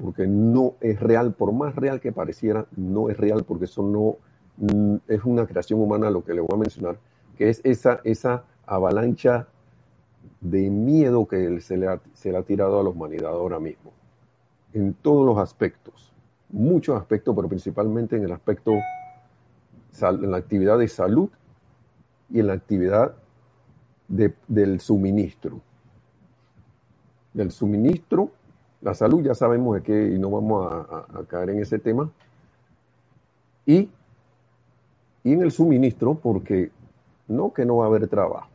porque 0.03 0.27
no 0.27 0.73
es 0.81 0.99
real, 0.99 1.33
por 1.33 1.53
más 1.53 1.77
real 1.77 2.01
que 2.01 2.11
pareciera, 2.11 2.65
no 2.75 3.09
es 3.09 3.15
real, 3.15 3.45
porque 3.45 3.65
eso 3.65 3.83
no 3.83 4.17
mm, 4.57 4.97
es 5.07 5.23
una 5.23 5.47
creación 5.47 5.79
humana, 5.79 6.11
lo 6.11 6.25
que 6.25 6.33
le 6.33 6.41
voy 6.41 6.49
a 6.51 6.57
mencionar, 6.57 6.97
que 7.37 7.47
es 7.47 7.61
esa, 7.63 8.01
esa 8.03 8.43
avalancha 8.65 9.47
de 10.41 10.69
miedo 10.69 11.25
que 11.25 11.61
se 11.61 11.77
le, 11.77 11.87
ha, 11.87 12.01
se 12.15 12.33
le 12.33 12.37
ha 12.37 12.43
tirado 12.43 12.81
a 12.81 12.83
la 12.83 12.89
humanidad 12.89 13.31
ahora 13.31 13.59
mismo, 13.59 13.93
en 14.73 14.93
todos 14.93 15.25
los 15.25 15.37
aspectos, 15.37 16.11
muchos 16.49 16.99
aspectos, 16.99 17.33
pero 17.33 17.47
principalmente 17.47 18.17
en 18.17 18.25
el 18.25 18.33
aspecto, 18.33 18.73
en 18.73 20.31
la 20.31 20.37
actividad 20.37 20.79
de 20.79 20.89
salud 20.89 21.29
y 22.29 22.41
en 22.41 22.47
la 22.47 22.53
actividad 22.53 23.15
del 24.09 24.81
suministro. 24.81 25.61
Del 27.33 27.51
suministro, 27.51 28.31
la 28.83 28.93
salud 28.93 29.23
ya 29.23 29.33
sabemos 29.33 29.75
de 29.75 29.81
qué 29.81 30.13
y 30.13 30.19
no 30.19 30.29
vamos 30.29 30.71
a, 30.71 31.23
caer 31.27 31.51
en 31.51 31.59
ese 31.59 31.79
tema. 31.79 32.11
Y, 33.65 33.89
y 35.23 35.33
en 35.33 35.41
el 35.41 35.51
suministro, 35.51 36.15
porque 36.15 36.69
no 37.27 37.53
que 37.53 37.65
no 37.65 37.77
va 37.77 37.85
a 37.85 37.87
haber 37.87 38.07
trabajo, 38.07 38.49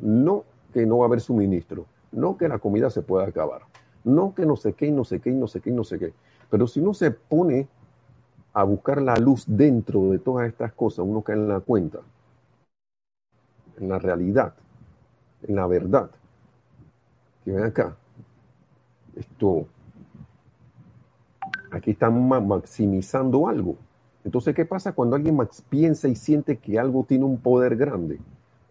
no 0.00 0.44
que 0.72 0.86
no 0.86 0.98
va 0.98 1.04
a 1.04 1.08
haber 1.08 1.20
suministro, 1.20 1.86
no 2.12 2.36
que 2.36 2.48
la 2.48 2.58
comida 2.58 2.90
se 2.90 3.02
pueda 3.02 3.26
acabar, 3.26 3.62
no 4.04 4.34
que 4.34 4.46
no 4.46 4.56
sé 4.56 4.72
qué 4.72 4.86
y 4.86 4.92
no 4.92 5.04
sé 5.04 5.20
qué 5.20 5.30
y 5.30 5.34
no 5.34 5.48
sé 5.48 5.60
qué 5.60 5.70
y 5.70 5.74
no 5.74 5.84
sé 5.84 5.98
qué. 5.98 6.12
Pero 6.48 6.66
si 6.66 6.80
uno 6.80 6.94
se 6.94 7.10
pone 7.10 7.68
a 8.52 8.62
buscar 8.64 9.02
la 9.02 9.16
luz 9.16 9.44
dentro 9.46 10.10
de 10.10 10.18
todas 10.18 10.48
estas 10.48 10.72
cosas, 10.72 11.04
uno 11.04 11.22
cae 11.22 11.36
en 11.36 11.48
la 11.48 11.60
cuenta 11.60 12.00
en 13.80 13.88
la 13.88 13.98
realidad, 13.98 14.54
en 15.42 15.56
la 15.56 15.66
verdad. 15.66 16.10
Que 17.44 17.52
ven 17.52 17.64
acá. 17.64 17.96
Esto, 19.16 19.66
aquí 21.70 21.92
están 21.92 22.28
maximizando 22.28 23.48
algo. 23.48 23.76
Entonces, 24.24 24.54
¿qué 24.54 24.64
pasa 24.64 24.92
cuando 24.92 25.16
alguien 25.16 25.38
piensa 25.68 26.08
y 26.08 26.14
siente 26.14 26.58
que 26.58 26.78
algo 26.78 27.04
tiene 27.04 27.24
un 27.24 27.38
poder 27.38 27.76
grande? 27.76 28.18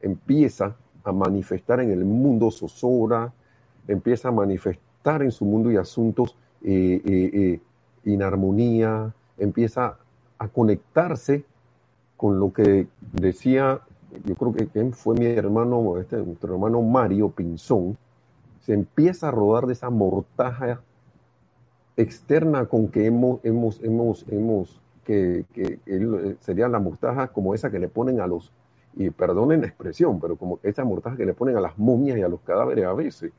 Empieza 0.02 0.76
a 1.04 1.12
manifestar 1.12 1.80
en 1.80 1.92
el 1.92 2.06
mundo 2.06 2.52
zozobra, 2.52 3.34
empieza 3.88 4.28
a 4.28 4.32
manifestar 4.32 5.24
en 5.24 5.32
su 5.32 5.46
mundo 5.46 5.72
y 5.72 5.78
asuntos 5.78 6.36
eh, 6.64 7.02
eh, 7.04 7.32
eh, 7.34 7.62
inarmonía, 8.06 9.14
empieza 9.38 9.98
a 10.38 10.48
conectarse 10.48 11.46
con 12.16 12.40
lo 12.40 12.54
que 12.54 12.88
decía 13.14 13.82
yo 14.26 14.36
creo 14.36 14.54
que 14.54 14.92
fue 14.92 15.16
mi 15.16 15.26
hermano, 15.26 15.98
este, 15.98 16.18
nuestro 16.18 16.54
hermano 16.54 16.82
Mario 16.82 17.30
Pinzón, 17.30 17.98
se 18.70 18.76
empieza 18.76 19.30
a 19.30 19.32
rodar 19.32 19.66
de 19.66 19.74
esa 19.74 19.90
mortaja 19.90 20.84
externa 21.98 22.68
con 22.68 22.90
que 22.90 23.08
hemos, 23.08 23.44
hemos, 23.44 23.82
hemos, 23.82 24.26
hemos 24.30 24.80
que, 25.04 25.44
eh, 25.56 26.36
sería 26.40 26.68
la 26.68 26.78
mortaja 26.78 27.30
como 27.30 27.56
esa 27.56 27.72
que 27.72 27.80
le 27.80 27.88
ponen 27.88 28.22
a 28.22 28.28
los, 28.28 28.54
y 28.94 29.10
perdonen 29.10 29.62
la 29.62 29.68
expresión, 29.68 30.20
pero 30.20 30.36
como 30.36 30.60
esa 30.62 30.84
mortaja 30.84 31.18
que 31.18 31.26
le 31.26 31.34
ponen 31.34 31.58
a 31.58 31.62
las 31.62 31.80
momias 31.80 32.20
y 32.20 32.22
a 32.22 32.30
los 32.30 32.42
cadáveres 32.42 32.86
a 32.86 32.94
veces. 32.94 33.32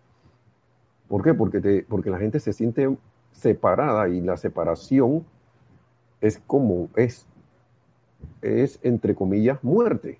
¿Por 1.06 1.22
qué? 1.22 1.32
Porque, 1.32 1.60
te, 1.60 1.86
porque 1.88 2.10
la 2.10 2.18
gente 2.18 2.40
se 2.40 2.52
siente 2.52 2.92
separada 3.30 4.08
y 4.08 4.20
la 4.20 4.36
separación 4.36 5.24
es 6.20 6.40
como, 6.44 6.88
es, 6.96 7.24
es 8.42 8.80
entre 8.82 9.14
comillas, 9.14 9.62
muerte. 9.62 10.18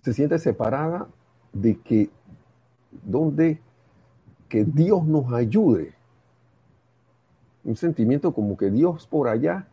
se 0.00 0.14
siente 0.14 0.38
separada 0.38 1.06
de 1.52 1.78
que 1.78 2.10
donde 3.04 3.60
que 4.48 4.64
Dios 4.64 5.04
nos 5.04 5.32
ayude. 5.32 5.94
Un 7.64 7.76
sentimiento 7.76 8.32
como 8.32 8.56
que 8.56 8.70
Dios 8.70 9.06
por 9.06 9.28
allá 9.28 9.66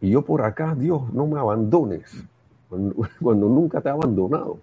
y 0.00 0.10
yo 0.10 0.22
por 0.22 0.42
acá, 0.42 0.74
Dios, 0.74 1.12
no 1.12 1.26
me 1.26 1.38
abandones, 1.38 2.24
cuando, 2.68 2.94
nunca 3.48 3.80
te 3.80 3.88
ha 3.88 3.92
abandonado. 3.92 4.58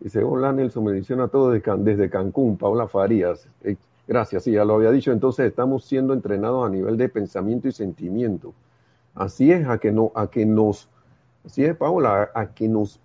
Dice, 0.00 0.22
hola 0.22 0.52
Nelson, 0.52 0.84
me 0.84 0.92
menciona 0.92 1.28
todo 1.28 1.50
desde 1.50 2.10
Cancún, 2.10 2.56
Paula 2.56 2.86
Farías. 2.86 3.48
Eh, 3.62 3.76
gracias, 4.06 4.44
sí, 4.44 4.52
ya 4.52 4.64
lo 4.64 4.74
había 4.74 4.90
dicho, 4.90 5.12
entonces 5.12 5.46
estamos 5.46 5.84
siendo 5.84 6.12
entrenados 6.12 6.66
a 6.66 6.70
nivel 6.70 6.96
de 6.96 7.08
pensamiento 7.08 7.68
y 7.68 7.72
sentimiento. 7.72 8.52
Así 9.14 9.50
es, 9.50 9.66
a 9.66 9.78
que, 9.78 9.92
no, 9.92 10.12
a 10.14 10.28
que 10.28 10.44
nos, 10.44 10.90
así 11.44 11.64
es, 11.64 11.74
Paula, 11.74 12.30
a 12.34 12.46
que 12.48 12.68
nos 12.68 13.00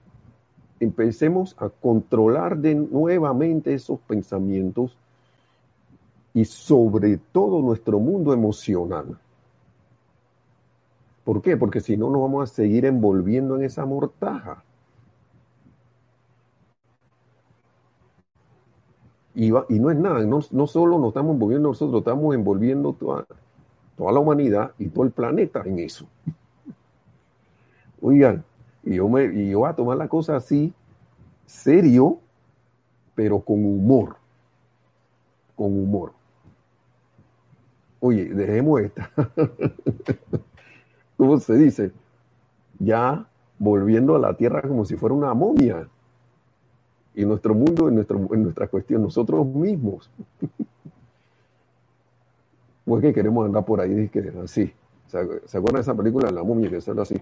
empecemos 0.82 1.56
a 1.60 1.70
controlar 1.70 2.58
de 2.58 2.76
nuevamente 2.76 3.74
esos 3.74 4.00
pensamientos 4.02 4.98
y 6.34 6.46
sobre 6.46 7.18
todo 7.18 7.62
nuestro 7.62 8.00
mundo 8.00 8.34
emocional. 8.34 9.18
¿Por 11.24 11.42
qué? 11.42 11.56
Porque 11.56 11.82
si 11.82 11.98
no 11.98 12.10
nos 12.10 12.22
vamos 12.22 12.50
a 12.50 12.54
seguir 12.54 12.86
envolviendo 12.86 13.56
en 13.56 13.64
esa 13.64 13.86
mortaja. 13.86 14.64
Y, 19.36 19.48
y 19.48 19.80
no 19.80 19.92
es 19.92 19.98
nada, 19.98 20.26
no, 20.26 20.40
no, 20.52 20.68
solo 20.68 21.00
nos 21.00 21.10
estamos 21.10 21.34
envolviendo 21.34 21.70
nosotros, 21.70 22.00
estamos 22.00 22.36
envolviendo 22.36 22.92
toda, 22.94 23.26
toda 23.96 24.12
la 24.12 24.20
humanidad 24.20 24.72
y 24.78 24.90
todo 24.90 25.06
el 25.06 25.12
planeta 25.12 25.62
en 25.64 25.80
eso. 25.80 26.06
Oigan, 28.02 28.44
y 28.84 28.96
yo, 28.96 29.08
me, 29.08 29.26
y 29.26 29.50
yo 29.50 29.60
voy 29.60 29.70
a 29.70 29.74
tomar 29.74 29.98
la 29.98 30.08
cosa 30.08 30.36
así, 30.36 30.74
serio, 31.46 32.20
pero 33.16 33.40
con 33.40 33.64
humor. 33.64 34.16
Con 35.56 35.68
humor. 35.68 36.14
Oye, 38.00 38.26
dejemos 38.26 38.82
esta. 38.82 39.12
¿Cómo 41.18 41.40
se 41.40 41.56
dice? 41.56 41.92
Ya 42.80 43.28
volviendo 43.60 44.16
a 44.16 44.20
la 44.20 44.36
tierra 44.36 44.64
como 44.64 44.86
si 44.86 44.96
fuera 44.96 45.14
una 45.14 45.34
momia. 45.36 45.88
Y 47.14 47.26
nuestro 47.26 47.54
mundo, 47.54 47.90
en, 47.90 47.96
nuestro, 47.96 48.18
en 48.34 48.44
nuestra 48.44 48.68
cuestión, 48.68 49.04
nosotros 49.04 49.46
mismos. 49.46 50.10
pues 52.86 53.02
que 53.04 53.14
queremos 53.14 53.46
andar 53.46 53.64
por 53.64 53.82
ahí 53.82 54.10
que 54.10 54.34
así. 54.44 54.74
¿Se 55.06 55.58
acuerdan 55.58 55.76
de 55.76 55.82
esa 55.82 55.94
película 55.94 56.32
La 56.32 56.42
momia 56.42 56.70
que 56.70 56.82
sale 56.82 57.02
así? 57.02 57.22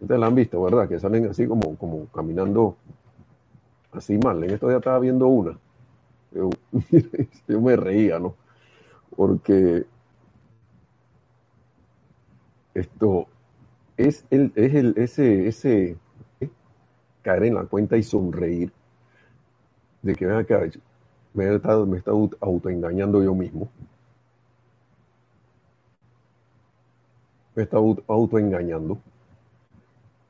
Ustedes 0.00 0.20
la 0.20 0.26
han 0.26 0.34
visto, 0.34 0.62
¿verdad? 0.62 0.88
Que 0.88 1.00
salen 1.00 1.26
así 1.26 1.46
como, 1.46 1.76
como 1.76 2.06
caminando 2.06 2.76
así 3.92 4.18
mal. 4.18 4.42
En 4.44 4.50
esto 4.50 4.70
ya 4.70 4.76
estaba 4.76 4.98
viendo 4.98 5.26
una. 5.26 5.58
Yo, 7.48 7.60
me 7.60 7.76
reía, 7.76 8.18
¿no? 8.18 8.34
Porque 9.16 9.86
esto 12.74 13.26
es 13.96 14.24
el, 14.30 14.52
es 14.54 14.74
el, 14.74 14.94
ese, 14.96 15.48
ese, 15.48 15.96
caer 17.22 17.44
en 17.44 17.54
la 17.54 17.64
cuenta 17.64 17.96
y 17.96 18.02
sonreír 18.02 18.70
de 20.02 20.14
que 20.14 20.26
me 20.26 21.44
he 21.44 21.54
estado, 21.54 21.86
me 21.86 21.96
he 21.96 21.98
estado 21.98 22.30
autoengañando 22.40 23.22
yo 23.22 23.34
mismo. 23.34 23.68
Me 27.54 27.62
estado 27.62 27.96
autoengañando. 28.06 28.98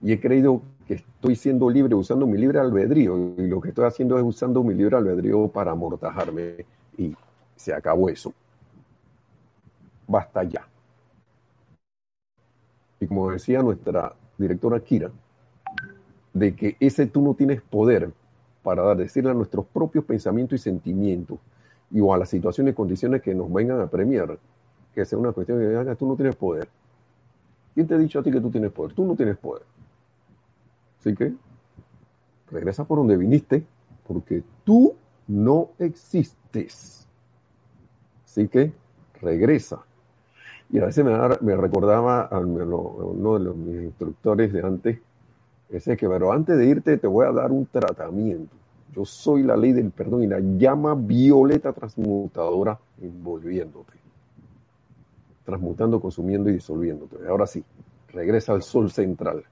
Y 0.03 0.13
he 0.13 0.21
creído 0.21 0.63
que 0.87 0.95
estoy 0.95 1.37
siendo 1.37 1.69
libre 1.69 1.95
usando 1.95 2.27
mi 2.27 2.39
libre 2.39 2.59
albedrío. 2.59 3.17
Y 3.39 3.47
lo 3.47 3.61
que 3.61 3.71
estoy 3.71 3.87
haciendo 3.87 4.19
es 4.19 4.25
usando 4.25 4.63
mi 4.63 4.75
libre 4.75 4.97
albedrío 4.97 5.49
para 5.49 5.73
amortajarme. 5.73 6.65
Y 6.99 7.15
se 7.57 7.75
acabó 7.75 8.09
eso. 8.09 8.33
Basta 10.07 10.45
ya. 10.45 10.67
Y 13.01 13.07
como 13.07 13.31
decía 13.31 13.63
nuestra 13.63 14.15
directora 14.39 14.81
Kira, 14.81 15.11
de 16.33 16.55
que 16.55 16.77
ese 16.81 17.07
tú 17.07 17.23
no 17.23 17.35
tienes 17.35 17.63
poder 17.63 18.13
para 18.63 18.95
decirle 18.95 19.31
a 19.31 19.35
nuestros 19.35 19.67
propios 19.67 20.05
pensamientos 20.05 20.61
y 20.61 20.63
sentimientos 20.63 21.39
y 21.91 22.01
o 22.01 22.13
a 22.13 22.19
las 22.19 22.29
situaciones 22.29 22.73
y 22.73 22.75
condiciones 22.75 23.23
que 23.23 23.35
nos 23.35 23.53
vengan 23.53 23.81
a 23.81 23.87
premiar, 23.87 24.39
que 24.95 25.05
sea 25.05 25.19
una 25.19 25.33
cuestión 25.33 25.59
de 25.59 25.85
que 25.85 25.95
tú 25.97 26.07
no 26.07 26.17
tienes 26.17 26.37
poder. 26.37 26.69
¿Quién 27.75 27.87
te 27.87 27.95
ha 27.95 27.99
dicho 27.99 28.19
a 28.19 28.23
ti 28.23 28.31
que 28.31 28.41
tú 28.41 28.51
tienes 28.51 28.73
poder? 28.73 28.93
Tú 28.95 29.05
no 29.05 29.15
tienes 29.15 29.37
poder. 29.37 29.63
Así 31.07 31.15
que 31.15 31.33
regresa 32.51 32.85
por 32.85 32.99
donde 32.99 33.17
viniste, 33.17 33.65
porque 34.09 34.43
tú 34.65 34.97
no 35.29 35.69
existes. 35.79 37.07
Así 38.25 38.49
que 38.49 38.73
regresa. 39.21 39.85
Y 40.69 40.81
a 40.81 40.87
veces 40.87 41.05
me, 41.05 41.13
me 41.43 41.57
recordaba 41.57 42.23
a 42.23 42.41
uno 42.41 43.39
de 43.39 43.45
los, 43.45 43.57
mis 43.57 43.85
instructores 43.85 44.53
de 44.53 44.67
antes, 44.67 44.99
ese 45.69 45.97
que, 45.97 46.09
pero 46.09 46.33
antes 46.33 46.59
de 46.59 46.67
irte 46.67 46.97
te 46.97 47.07
voy 47.07 47.25
a 47.25 47.31
dar 47.31 47.53
un 47.53 47.67
tratamiento. 47.67 48.57
Yo 48.93 49.05
soy 49.05 49.45
la 49.45 49.57
ley 49.57 49.75
del 49.75 49.93
perdón 49.93 50.25
y 50.25 50.27
la 50.27 50.41
llama 50.41 50.97
violeta 50.97 51.73
transmutadora 51.73 52.81
envolviéndote. 53.01 53.93
Transmutando, 55.45 56.01
consumiendo 56.01 56.51
y 56.51 56.55
disolviéndote. 56.55 57.29
Ahora 57.29 57.47
sí, 57.47 57.63
regresa 58.09 58.55
al 58.55 58.63
sol 58.63 58.91
central, 58.91 59.45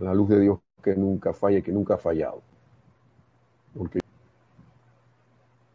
a 0.00 0.04
la 0.04 0.14
luz 0.14 0.28
de 0.28 0.38
Dios 0.38 0.63
que 0.84 0.94
nunca 0.94 1.32
falla 1.32 1.58
y 1.58 1.62
que 1.62 1.72
nunca 1.72 1.94
ha 1.94 1.98
fallado. 1.98 2.42
Porque, 3.76 3.98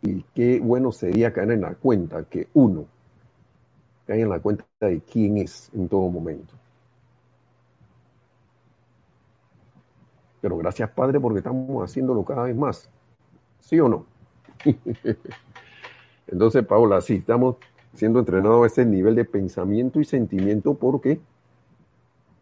y 0.04 0.22
qué 0.34 0.60
bueno 0.62 0.92
sería 0.92 1.34
caer 1.34 1.52
en 1.52 1.62
la 1.62 1.74
cuenta 1.76 2.24
que 2.24 2.48
uno 2.54 2.86
cae 4.06 4.22
en 4.22 4.30
la 4.30 4.40
cuenta 4.40 4.66
de 4.80 5.02
quién 5.02 5.38
es 5.38 5.70
en 5.74 5.90
todo 5.90 6.10
momento. 6.10 6.54
Pero 10.42 10.58
gracias, 10.58 10.90
Padre, 10.92 11.20
porque 11.20 11.40
estamos 11.40 11.84
haciéndolo 11.84 12.24
cada 12.24 12.44
vez 12.44 12.56
más. 12.56 12.90
¿Sí 13.60 13.80
o 13.80 13.90
no? 13.90 14.06
Entonces, 16.28 16.66
Paula, 16.66 17.02
sí, 17.02 17.16
estamos 17.16 17.58
siendo 17.94 18.20
entrenados 18.20 18.64
a 18.64 18.68
ese 18.68 18.86
nivel 18.86 19.16
de 19.16 19.26
pensamiento 19.26 20.00
y 20.00 20.06
sentimiento 20.06 20.76
porque 20.76 21.20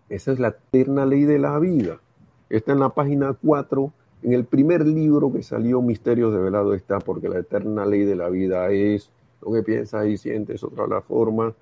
esa 0.09 0.31
es 0.31 0.39
la 0.39 0.50
eterna 0.50 1.05
ley 1.05 1.24
de 1.24 1.39
la 1.39 1.57
vida. 1.59 2.00
Está 2.49 2.73
en 2.73 2.79
la 2.79 2.89
página 2.89 3.35
4, 3.41 3.91
en 4.23 4.33
el 4.33 4.45
primer 4.45 4.85
libro 4.85 5.31
que 5.31 5.43
salió, 5.43 5.81
Misterios 5.81 6.33
de 6.33 6.39
Velado, 6.39 6.73
está, 6.73 6.99
porque 6.99 7.29
la 7.29 7.39
eterna 7.39 7.85
ley 7.85 8.03
de 8.03 8.15
la 8.15 8.29
vida 8.29 8.69
es 8.69 9.09
lo 9.41 9.51
que 9.51 9.63
piensas 9.63 10.07
y 10.07 10.17
sientes, 10.17 10.63
otra 10.63 10.87
la 10.87 11.01
forma. 11.01 11.53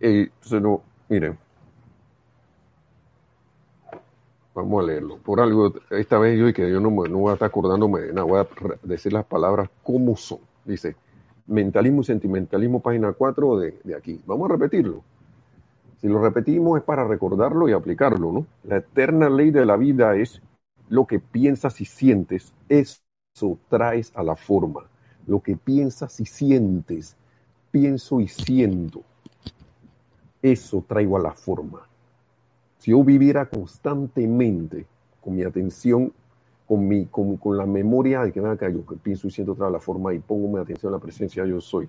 Eh, 0.00 0.30
entonces, 0.32 0.62
no, 0.62 0.82
miren, 1.08 1.38
Vamos 4.54 4.82
a 4.82 4.86
leerlo. 4.86 5.16
Por 5.18 5.40
algo, 5.40 5.72
esta 5.90 6.18
vez 6.18 6.38
yo 6.38 6.52
que 6.52 6.70
yo 6.70 6.80
no, 6.80 6.90
no 6.90 7.18
voy 7.18 7.30
a 7.30 7.34
estar 7.34 7.48
acordándome 7.48 8.00
de 8.00 8.12
nada, 8.12 8.24
voy 8.24 8.40
a 8.40 8.48
decir 8.82 9.12
las 9.12 9.24
palabras 9.24 9.70
como 9.82 10.16
son. 10.16 10.40
Dice, 10.64 10.96
mentalismo 11.46 12.00
y 12.00 12.04
sentimentalismo, 12.04 12.80
página 12.80 13.12
4 13.12 13.58
de, 13.58 13.78
de 13.84 13.94
aquí. 13.94 14.20
Vamos 14.26 14.50
a 14.50 14.54
repetirlo. 14.54 15.02
Si 16.00 16.08
lo 16.08 16.20
repetimos 16.22 16.78
es 16.78 16.84
para 16.84 17.06
recordarlo 17.06 17.68
y 17.68 17.72
aplicarlo, 17.72 18.32
¿no? 18.32 18.46
La 18.64 18.78
eterna 18.78 19.28
ley 19.28 19.50
de 19.50 19.66
la 19.66 19.76
vida 19.76 20.16
es 20.16 20.40
lo 20.88 21.06
que 21.06 21.20
piensas 21.20 21.80
y 21.80 21.84
sientes, 21.84 22.52
eso 22.68 23.58
traes 23.68 24.12
a 24.16 24.22
la 24.22 24.34
forma. 24.36 24.88
Lo 25.26 25.40
que 25.40 25.56
piensas 25.56 26.18
y 26.20 26.26
sientes, 26.26 27.16
pienso 27.70 28.20
y 28.20 28.28
siento, 28.28 29.02
eso 30.42 30.84
traigo 30.86 31.16
a 31.16 31.20
la 31.20 31.32
forma. 31.32 31.80
Si 32.78 32.90
yo 32.92 33.04
viviera 33.04 33.46
constantemente 33.48 34.86
con 35.20 35.36
mi 35.36 35.42
atención, 35.44 36.12
con, 36.66 36.88
mi, 36.88 37.06
con, 37.06 37.36
con 37.36 37.56
la 37.58 37.66
memoria 37.66 38.22
de 38.22 38.32
que 38.32 38.40
me 38.40 38.50
acá, 38.50 38.68
yo 38.70 38.82
pienso 39.02 39.28
y 39.28 39.30
siento 39.30 39.52
otra 39.52 39.70
la 39.70 39.80
forma 39.80 40.14
y 40.14 40.18
pongo 40.20 40.48
mi 40.48 40.60
atención 40.60 40.92
a 40.92 40.96
la 40.96 41.02
presencia 41.02 41.46
yo 41.46 41.60
soy, 41.60 41.88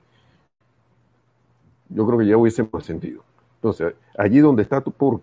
yo 1.89 2.06
creo 2.08 2.19
que 2.19 2.28
ya 2.28 2.38
hubiese 2.38 2.67
más 2.71 2.86
sentido. 2.86 3.24
Entonces, 3.62 3.93
allí 4.17 4.39
donde 4.39 4.63
está 4.63 4.82
tu 4.82 4.91
por, 4.91 5.21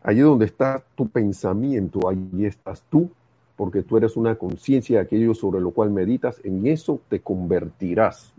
allí 0.00 0.20
donde 0.20 0.44
está 0.44 0.84
tu 0.94 1.08
pensamiento, 1.08 2.08
allí 2.08 2.46
estás 2.46 2.84
tú, 2.88 3.10
porque 3.56 3.82
tú 3.82 3.96
eres 3.96 4.16
una 4.16 4.36
conciencia 4.36 4.98
de 4.98 5.04
aquello 5.04 5.34
sobre 5.34 5.60
lo 5.60 5.72
cual 5.72 5.90
meditas, 5.90 6.40
en 6.44 6.64
eso 6.68 7.00
te 7.08 7.18
convertirás. 7.18 8.32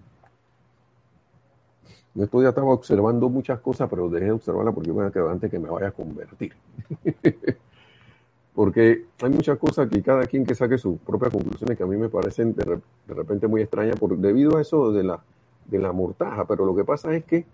Esto 2.15 2.41
ya 2.41 2.49
estaba 2.49 2.71
observando 2.71 3.27
muchas 3.27 3.59
cosas, 3.59 3.89
pero 3.89 4.09
dejé 4.09 4.25
de 4.25 4.31
observarla 4.31 4.71
porque 4.71 4.93
me 4.93 5.11
quedar 5.11 5.27
antes 5.27 5.51
que 5.51 5.59
me 5.59 5.69
vaya 5.69 5.89
a 5.89 5.91
convertir. 5.91 6.53
porque 8.55 9.07
hay 9.21 9.29
muchas 9.29 9.57
cosas 9.57 9.89
que 9.89 10.01
cada 10.01 10.25
quien 10.25 10.45
que 10.45 10.55
saque 10.55 10.77
sus 10.77 10.97
propias 10.99 11.33
conclusiones 11.33 11.77
que 11.77 11.83
a 11.83 11.85
mí 11.85 11.97
me 11.97 12.07
parecen 12.07 12.55
de, 12.55 12.79
repente 13.07 13.47
muy 13.47 13.61
extrañas 13.61 13.99
por, 13.99 14.17
debido 14.17 14.55
a 14.55 14.61
eso 14.61 14.93
de 14.93 15.03
la, 15.03 15.21
de 15.65 15.79
la 15.79 15.91
mortaja. 15.91 16.45
Pero 16.45 16.65
lo 16.65 16.73
que 16.73 16.85
pasa 16.85 17.13
es 17.13 17.25
que 17.25 17.45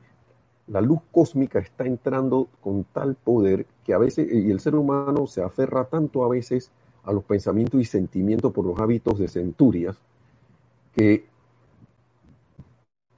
la 0.68 0.82
luz 0.82 1.00
cósmica 1.12 1.60
está 1.60 1.86
entrando 1.86 2.48
con 2.62 2.84
tal 2.86 3.16
poder 3.16 3.66
que 3.84 3.94
a 3.94 3.98
veces, 3.98 4.32
y 4.32 4.50
el 4.50 4.60
ser 4.60 4.76
humano 4.76 5.28
se 5.28 5.42
aferra 5.42 5.86
tanto 5.86 6.24
a 6.24 6.30
veces 6.30 6.72
a 7.04 7.12
los 7.12 7.24
pensamientos 7.24 7.82
y 7.82 7.86
sentimientos 7.86 8.54
por 8.54 8.66
los 8.66 8.80
hábitos 8.80 9.20
de 9.20 9.28
centurias, 9.28 9.98
que, 10.94 11.26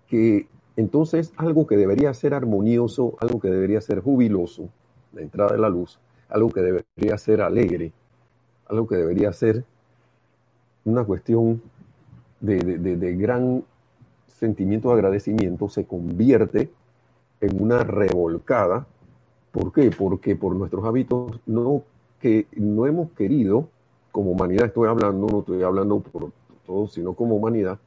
que 0.07 0.47
entonces, 0.77 1.31
algo 1.37 1.67
que 1.67 1.77
debería 1.77 2.13
ser 2.13 2.33
armonioso, 2.33 3.15
algo 3.19 3.39
que 3.39 3.49
debería 3.49 3.79
ser 3.79 4.01
jubiloso, 4.01 4.69
la 5.13 5.21
entrada 5.21 5.53
de 5.53 5.59
la 5.59 5.69
luz, 5.69 5.99
algo 6.29 6.49
que 6.49 6.61
debería 6.61 7.17
ser 7.17 7.41
alegre, 7.41 7.93
algo 8.67 8.87
que 8.87 8.95
debería 8.95 9.31
ser 9.31 9.63
una 10.83 11.03
cuestión 11.03 11.61
de, 12.41 13.15
gran 13.17 13.63
sentimiento 14.27 14.89
de 14.89 14.95
agradecimiento, 14.95 15.69
se 15.69 15.85
convierte 15.85 16.69
una 17.47 17.83
revolcada. 17.83 18.87
¿Por 19.51 19.71
qué? 19.71 19.91
Porque 19.91 20.35
por 20.35 20.55
nuestros 20.55 20.85
hábitos 20.85 21.39
no, 21.45 21.83
que 22.19 22.47
no 22.55 22.85
hemos 22.85 23.11
querido, 23.11 23.69
como 24.11 24.31
humanidad 24.31 24.67
estoy 24.67 24.87
hablando, 24.87 25.27
no 25.27 25.39
estoy 25.39 25.63
hablando 25.63 25.99
por 25.99 26.31
todos, 26.65 26.93
sino 26.93 27.13
como 27.13 27.35
humanidad, 27.35 27.79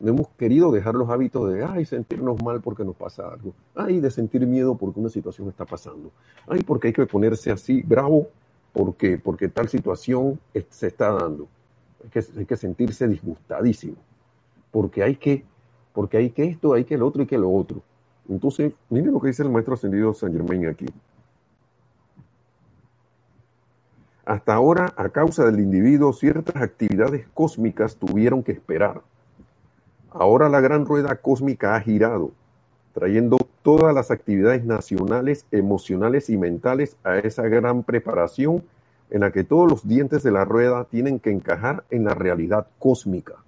no 0.00 0.10
hemos 0.10 0.28
querido 0.36 0.70
dejar 0.70 0.94
los 0.94 1.08
hábitos 1.08 1.52
de, 1.52 1.64
ay, 1.64 1.84
sentirnos 1.84 2.42
mal 2.42 2.60
porque 2.60 2.84
nos 2.84 2.96
pasa 2.96 3.28
algo. 3.28 3.54
Ay, 3.74 4.00
de 4.00 4.10
sentir 4.10 4.46
miedo 4.46 4.76
porque 4.76 5.00
una 5.00 5.08
situación 5.08 5.48
está 5.48 5.64
pasando. 5.64 6.10
Ay, 6.46 6.62
porque 6.62 6.88
hay 6.88 6.92
que 6.92 7.06
ponerse 7.06 7.50
así 7.50 7.82
bravo 7.82 8.28
porque, 8.72 9.18
porque 9.18 9.48
tal 9.48 9.68
situación 9.68 10.38
se 10.68 10.88
está 10.88 11.12
dando. 11.12 11.48
Hay 12.02 12.10
que, 12.10 12.24
hay 12.38 12.44
que 12.44 12.56
sentirse 12.56 13.08
disgustadísimo. 13.08 13.96
Porque 14.70 15.02
hay 15.02 15.16
que, 15.16 15.44
porque 15.94 16.18
hay 16.18 16.30
que 16.30 16.44
esto, 16.44 16.74
hay 16.74 16.84
que 16.84 16.98
lo 16.98 17.06
otro 17.06 17.22
y 17.22 17.26
que 17.26 17.38
lo 17.38 17.50
otro. 17.50 17.80
Entonces, 18.28 18.74
miren 18.90 19.12
lo 19.12 19.20
que 19.20 19.28
dice 19.28 19.42
el 19.42 19.50
maestro 19.50 19.74
ascendido 19.74 20.12
San 20.12 20.32
Germain 20.32 20.66
aquí. 20.66 20.86
Hasta 24.26 24.54
ahora, 24.54 24.92
a 24.96 25.08
causa 25.08 25.46
del 25.46 25.60
individuo, 25.60 26.12
ciertas 26.12 26.56
actividades 26.56 27.26
cósmicas 27.32 27.96
tuvieron 27.96 28.42
que 28.42 28.52
esperar 28.52 29.00
Ahora 30.16 30.48
la 30.48 30.60
gran 30.60 30.86
rueda 30.86 31.16
cósmica 31.16 31.74
ha 31.74 31.80
girado, 31.80 32.30
trayendo 32.92 33.36
todas 33.62 33.92
las 33.92 34.12
actividades 34.12 34.64
nacionales, 34.64 35.44
emocionales 35.50 36.30
y 36.30 36.36
mentales 36.38 36.96
a 37.02 37.18
esa 37.18 37.42
gran 37.48 37.82
preparación 37.82 38.62
en 39.10 39.22
la 39.22 39.32
que 39.32 39.42
todos 39.42 39.68
los 39.68 39.88
dientes 39.88 40.22
de 40.22 40.30
la 40.30 40.44
rueda 40.44 40.84
tienen 40.84 41.18
que 41.18 41.32
encajar 41.32 41.82
en 41.90 42.04
la 42.04 42.14
realidad 42.14 42.68
cósmica. 42.78 43.43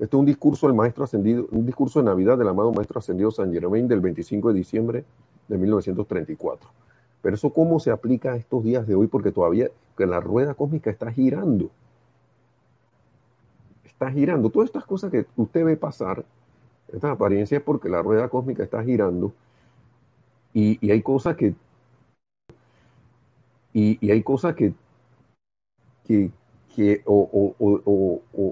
Este 0.00 0.16
es 0.16 0.20
un 0.20 0.26
discurso 0.26 0.66
del 0.66 0.74
maestro 0.74 1.04
ascendido, 1.04 1.46
un 1.52 1.64
discurso 1.64 2.00
de 2.00 2.06
Navidad 2.06 2.36
del 2.36 2.48
amado 2.48 2.72
maestro 2.72 2.98
ascendido 2.98 3.30
San 3.30 3.52
Germain 3.52 3.86
del 3.86 4.00
25 4.00 4.48
de 4.48 4.54
diciembre 4.54 5.04
de 5.46 5.58
1934. 5.58 6.68
Pero 7.22 7.36
eso 7.36 7.50
cómo 7.50 7.78
se 7.78 7.92
aplica 7.92 8.32
a 8.32 8.36
estos 8.36 8.64
días 8.64 8.86
de 8.86 8.96
hoy 8.96 9.06
porque 9.06 9.30
todavía 9.30 9.68
que 9.96 10.06
la 10.06 10.20
rueda 10.20 10.54
cósmica 10.54 10.90
está 10.90 11.12
girando 11.12 11.70
está 14.00 14.10
girando. 14.10 14.48
Todas 14.48 14.68
estas 14.68 14.84
cosas 14.84 15.10
que 15.10 15.26
usted 15.36 15.64
ve 15.64 15.76
pasar, 15.76 16.24
estas 16.88 17.12
apariencias, 17.12 17.62
porque 17.62 17.90
la 17.90 18.02
rueda 18.02 18.28
cósmica 18.28 18.62
está 18.62 18.82
girando 18.82 19.32
y, 20.54 20.90
hay 20.90 21.02
cosas 21.02 21.36
que 21.36 21.54
y, 23.74 24.10
hay 24.10 24.22
cosas 24.22 24.54
que 24.54 24.72
que, 26.06 26.30
que 26.74 27.02
o, 27.04 27.54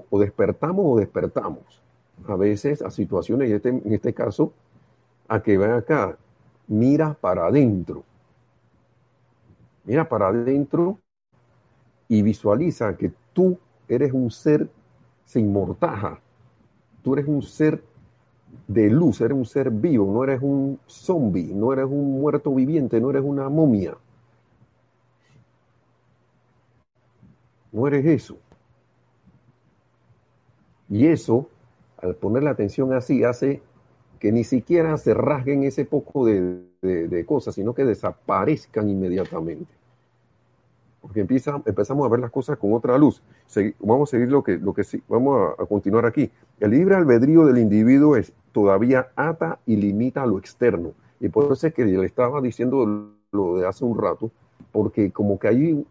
o, 0.09 0.19
despertamos 0.19 0.85
o 0.85 0.97
despertamos. 0.97 1.81
A 2.27 2.35
veces 2.35 2.81
a 2.81 2.91
situaciones, 2.91 3.49
este, 3.49 3.69
en 3.69 3.93
este 3.93 4.13
caso, 4.13 4.53
a 5.27 5.41
que 5.41 5.57
ven 5.57 5.71
acá, 5.71 6.17
mira 6.67 7.13
para 7.13 7.47
adentro. 7.47 8.03
Mira 9.85 10.07
para 10.07 10.27
adentro 10.27 10.99
y 12.07 12.21
visualiza 12.21 12.95
que 12.97 13.11
tú 13.33 13.57
eres 13.87 14.13
un 14.13 14.29
ser 14.29 14.69
sin 15.25 15.51
mortaja. 15.51 16.19
Tú 17.03 17.13
eres 17.13 17.27
un 17.27 17.41
ser 17.41 17.81
de 18.67 18.89
luz, 18.89 19.21
eres 19.21 19.37
un 19.37 19.45
ser 19.45 19.69
vivo, 19.71 20.11
no 20.11 20.23
eres 20.23 20.41
un 20.41 20.79
zombie, 20.87 21.53
no 21.53 21.71
eres 21.71 21.85
un 21.85 22.19
muerto 22.19 22.53
viviente, 22.53 22.99
no 22.99 23.09
eres 23.09 23.23
una 23.23 23.47
momia. 23.49 23.95
No 27.71 27.87
eres 27.87 28.05
eso. 28.05 28.37
Y 30.89 31.07
eso, 31.07 31.47
al 32.01 32.15
poner 32.15 32.43
la 32.43 32.51
atención 32.51 32.93
así, 32.93 33.23
hace 33.23 33.61
que 34.19 34.31
ni 34.31 34.43
siquiera 34.43 34.97
se 34.97 35.13
rasguen 35.13 35.63
ese 35.63 35.85
poco 35.85 36.25
de, 36.25 37.25
cosas, 37.25 37.55
sino 37.55 37.73
que 37.73 37.85
desaparezcan 37.85 38.89
inmediatamente. 38.89 39.71
Porque 41.01 41.21
empieza, 41.21 41.61
empezamos 41.65 42.05
a 42.05 42.09
ver 42.09 42.19
las 42.19 42.31
cosas 42.31 42.57
con 42.57 42.73
otra 42.73 42.97
luz. 42.97 43.21
vamos 43.79 44.09
a 44.09 44.11
seguir 44.11 44.29
lo 44.29 44.43
que, 44.43 44.57
lo 44.57 44.73
que 44.73 44.83
sí, 44.83 45.01
vamos 45.07 45.53
a, 45.57 45.65
continuar 45.65 46.05
aquí. 46.05 46.29
El 46.59 46.71
libre 46.71 46.95
albedrío 46.95 47.45
del 47.45 47.59
individuo 47.59 48.17
es, 48.17 48.33
todavía 48.51 49.09
ata 49.15 49.59
y 49.65 49.77
limita 49.77 50.25
lo 50.25 50.37
externo. 50.37 50.93
Y 51.21 51.29
por 51.29 51.51
eso 51.53 51.67
es 51.67 51.73
que 51.73 51.85
le 51.85 52.05
estaba 52.05 52.41
diciendo 52.41 53.13
lo 53.31 53.57
de 53.57 53.67
hace 53.67 53.85
un 53.85 53.97
rato, 53.97 54.31
porque 54.71 55.11
como 55.11 55.39
que 55.39 55.47
ahí 55.47 55.85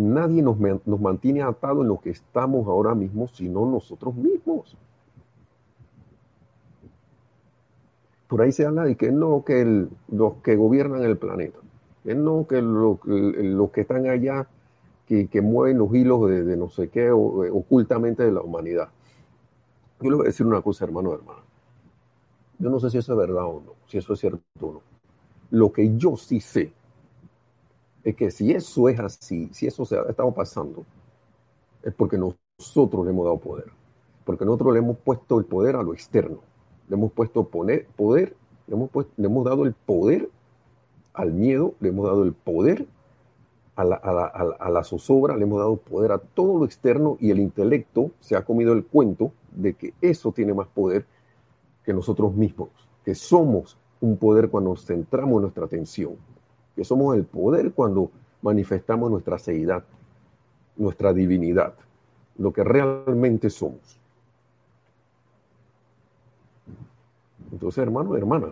nadie 0.00 0.42
nos, 0.42 0.58
nos 0.58 1.00
mantiene 1.00 1.42
atado 1.42 1.82
en 1.82 1.88
lo 1.88 2.00
que 2.00 2.10
estamos 2.10 2.66
ahora 2.66 2.94
mismo, 2.94 3.28
sino 3.28 3.66
nosotros 3.66 4.14
mismos. 4.14 4.76
por 8.30 8.42
ahí 8.42 8.52
se 8.52 8.64
habla 8.64 8.84
de 8.84 8.96
que 8.96 9.10
no, 9.10 9.44
que 9.44 9.88
los 10.08 10.34
que 10.44 10.54
gobiernan 10.54 11.02
el 11.02 11.18
planeta, 11.18 11.58
que 12.04 12.14
no, 12.14 12.46
que 12.46 12.62
los 12.62 13.70
que 13.72 13.80
están 13.80 14.06
allá, 14.06 14.46
que, 15.04 15.42
mueven 15.42 15.78
los 15.78 15.92
hilos 15.92 16.30
de, 16.30 16.56
no 16.56 16.70
sé 16.70 16.88
qué, 16.90 17.10
ocultamente 17.10 18.22
de 18.22 18.30
la 18.30 18.40
humanidad. 18.40 18.88
Yo 20.00 20.10
le 20.10 20.16
voy 20.16 20.26
a 20.26 20.28
decir 20.28 20.46
una 20.46 20.62
cosa, 20.62 20.84
hermano, 20.84 21.12
hermano. 21.12 21.40
Yo 22.60 22.70
no 22.70 22.78
sé 22.78 22.90
si 22.90 22.98
eso 22.98 23.14
es 23.14 23.18
verdad 23.18 23.46
o 23.46 23.62
no, 23.66 23.72
si 23.88 23.98
eso 23.98 24.12
es 24.12 24.20
cierto 24.20 24.40
o 24.60 24.72
no. 24.74 24.82
Lo 25.50 25.72
que 25.72 25.96
yo 25.96 26.16
sí 26.16 26.38
sé 26.38 26.72
es 28.04 28.16
que 28.16 28.30
si 28.30 28.52
eso 28.52 28.88
es 28.88 28.98
así, 29.00 29.48
si 29.52 29.66
eso 29.66 29.84
se 29.84 29.96
ha 29.96 30.02
estado 30.02 30.32
pasando, 30.32 30.84
es 31.82 31.94
porque 31.94 32.18
nosotros 32.18 33.04
le 33.04 33.10
hemos 33.10 33.24
dado 33.24 33.38
poder. 33.38 33.70
Porque 34.24 34.44
nosotros 34.44 34.74
le 34.74 34.78
hemos 34.78 34.98
puesto 34.98 35.38
el 35.38 35.44
poder 35.44 35.76
a 35.76 35.82
lo 35.82 35.92
externo 35.92 36.40
le 36.90 36.96
hemos 36.96 37.12
puesto 37.12 37.44
poner, 37.44 37.86
poder, 37.96 38.36
le 38.66 38.74
hemos, 39.26 39.44
dado 39.44 39.64
el 39.64 39.74
poder 39.74 40.28
al 41.14 41.32
miedo, 41.32 41.74
le 41.78 41.90
hemos 41.90 42.04
dado 42.04 42.24
el 42.24 42.32
poder 42.32 42.86
a 43.76 43.84
la, 43.84 43.94
a, 43.96 44.70
la, 44.70 44.84
zozobra, 44.84 45.36
le 45.36 45.44
hemos 45.44 45.60
dado 45.60 45.76
poder 45.76 46.10
a 46.12 46.18
todo 46.18 46.58
lo 46.58 46.64
externo 46.64 47.16
y 47.20 47.30
el 47.30 47.38
intelecto 47.38 48.10
se 48.18 48.36
ha 48.36 48.44
comido 48.44 48.72
el 48.72 48.84
cuento 48.84 49.32
de 49.52 49.74
que 49.74 49.94
eso 50.00 50.32
tiene 50.32 50.52
más 50.52 50.66
poder 50.66 51.06
que 51.84 51.94
nosotros 51.94 52.34
mismos, 52.34 52.70
que 53.04 53.14
somos 53.14 53.78
un 54.00 54.16
poder 54.16 54.50
cuando 54.50 54.74
centramos 54.76 55.36
en 55.36 55.42
nuestra 55.42 55.66
atención, 55.66 56.16
que 56.74 56.84
somos 56.84 57.16
el 57.16 57.24
poder 57.24 57.72
cuando 57.72 58.10
manifestamos 58.42 59.10
nuestra 59.10 59.38
seidad, 59.38 59.84
nuestra 60.76 61.12
divinidad, 61.12 61.74
lo 62.38 62.52
que 62.52 62.64
realmente 62.64 63.50
somos. 63.50 63.98
Entonces, 67.52 67.82
hermano, 67.82 68.16
hermana, 68.16 68.48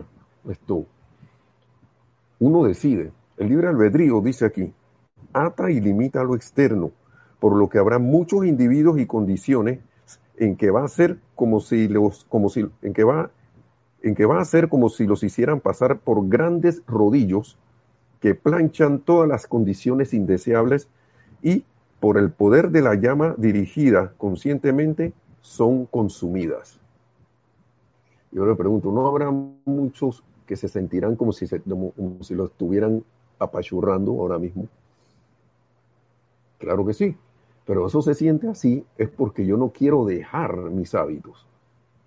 esto, 0.47 0.85
uno 2.39 2.63
decide. 2.63 3.11
El 3.37 3.49
libre 3.49 3.67
albedrío 3.67 4.21
dice 4.21 4.45
aquí, 4.45 4.71
ata 5.33 5.71
y 5.71 5.79
limita 5.79 6.23
lo 6.23 6.35
externo, 6.35 6.91
por 7.39 7.55
lo 7.55 7.69
que 7.69 7.77
habrá 7.77 7.99
muchos 7.99 8.45
individuos 8.45 8.99
y 8.99 9.05
condiciones 9.05 9.79
en 10.37 10.55
que 10.55 10.71
va 10.71 10.83
a 10.83 10.87
ser 10.87 11.17
como 11.35 11.59
si 11.59 11.87
los, 11.87 12.25
como 12.25 12.49
si, 12.49 12.65
en 12.81 12.93
que 12.93 13.03
va, 13.03 13.31
en 14.01 14.15
que 14.15 14.25
va 14.25 14.41
a 14.41 14.45
ser 14.45 14.69
como 14.69 14.89
si 14.89 15.05
los 15.05 15.23
hicieran 15.23 15.59
pasar 15.59 15.99
por 15.99 16.27
grandes 16.27 16.81
rodillos 16.87 17.57
que 18.19 18.35
planchan 18.35 18.99
todas 18.99 19.27
las 19.27 19.47
condiciones 19.47 20.13
indeseables 20.13 20.87
y 21.41 21.63
por 21.99 22.17
el 22.17 22.31
poder 22.31 22.71
de 22.71 22.81
la 22.81 22.95
llama 22.95 23.35
dirigida 23.37 24.13
conscientemente 24.17 25.13
son 25.41 25.85
consumidas. 25.85 26.79
Yo 28.31 28.45
le 28.45 28.55
pregunto, 28.55 28.91
¿no 28.91 29.07
habrá 29.07 29.31
muchos 29.31 30.23
que 30.45 30.55
se 30.55 30.67
sentirán 30.67 31.15
como 31.15 31.31
si, 31.31 31.47
se, 31.47 31.61
como, 31.61 31.93
si 32.21 32.35
lo 32.35 32.45
estuvieran 32.45 33.03
apachurrando 33.39 34.11
ahora 34.11 34.37
mismo? 34.37 34.67
Claro 36.59 36.85
que 36.85 36.93
sí, 36.93 37.15
pero 37.65 37.87
eso 37.87 38.01
se 38.01 38.13
siente 38.13 38.47
así 38.47 38.85
es 38.97 39.09
porque 39.09 39.45
yo 39.45 39.57
no 39.57 39.69
quiero 39.69 40.05
dejar 40.05 40.57
mis 40.57 40.93
hábitos, 40.93 41.47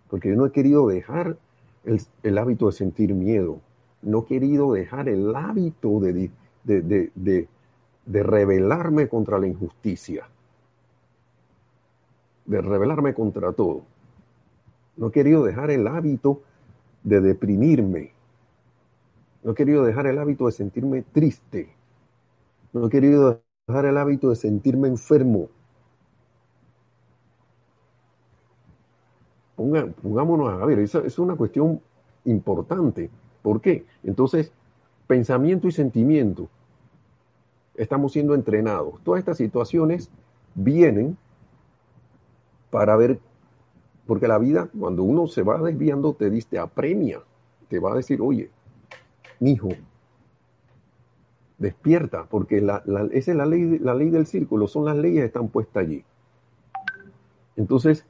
porque 0.08 0.28
yo 0.28 0.36
no 0.36 0.46
he 0.46 0.52
querido 0.52 0.86
dejar 0.86 1.36
el, 1.84 2.00
el 2.22 2.38
hábito 2.38 2.66
de 2.66 2.72
sentir 2.72 3.14
miedo, 3.14 3.60
no 4.02 4.20
he 4.20 4.24
querido 4.26 4.72
dejar 4.72 5.08
el 5.08 5.34
hábito 5.34 6.00
de, 6.00 6.30
de, 6.64 7.10
de, 7.14 7.48
de 8.06 8.22
rebelarme 8.22 9.08
contra 9.08 9.38
la 9.38 9.46
injusticia, 9.46 10.28
de 12.44 12.60
rebelarme 12.60 13.14
contra 13.14 13.52
todo. 13.52 13.82
No 14.96 15.08
he 15.08 15.12
querido 15.12 15.44
dejar 15.44 15.70
el 15.70 15.86
hábito 15.86 16.42
de 17.02 17.20
deprimirme. 17.20 18.12
No 19.42 19.52
he 19.52 19.54
querido 19.54 19.84
dejar 19.84 20.06
el 20.06 20.18
hábito 20.18 20.46
de 20.46 20.52
sentirme 20.52 21.02
triste. 21.02 21.74
No 22.72 22.86
he 22.86 22.90
querido 22.90 23.40
dejar 23.66 23.86
el 23.86 23.96
hábito 23.96 24.30
de 24.30 24.36
sentirme 24.36 24.88
enfermo. 24.88 25.48
pongámonos 30.02 30.60
a 30.60 30.66
ver, 30.66 30.80
es 30.80 31.18
una 31.18 31.36
cuestión 31.36 31.80
importante. 32.24 33.10
¿Por 33.42 33.60
qué? 33.60 33.84
Entonces, 34.04 34.52
pensamiento 35.06 35.68
y 35.68 35.72
sentimiento. 35.72 36.48
Estamos 37.74 38.12
siendo 38.12 38.34
entrenados. 38.34 39.00
Todas 39.02 39.18
estas 39.18 39.36
situaciones 39.38 40.10
vienen 40.54 41.16
para 42.70 42.96
ver 42.96 43.18
porque 44.06 44.28
la 44.28 44.38
vida, 44.38 44.68
cuando 44.78 45.04
uno 45.04 45.26
se 45.26 45.42
va 45.42 45.60
desviando, 45.62 46.14
te, 46.14 46.28
dice, 46.28 46.48
te 46.50 46.58
apremia, 46.58 47.20
te 47.68 47.78
va 47.78 47.92
a 47.92 47.96
decir, 47.96 48.20
oye, 48.20 48.50
hijo, 49.40 49.68
despierta, 51.58 52.26
porque 52.28 52.58
esa 52.58 53.30
es 53.30 53.36
la 53.36 53.46
ley, 53.46 53.78
la 53.78 53.94
ley 53.94 54.10
del 54.10 54.26
círculo, 54.26 54.66
son 54.66 54.84
las 54.84 54.96
leyes 54.96 55.20
que 55.20 55.26
están 55.26 55.48
puestas 55.48 55.84
allí. 55.84 56.04
Entonces, 57.56 58.04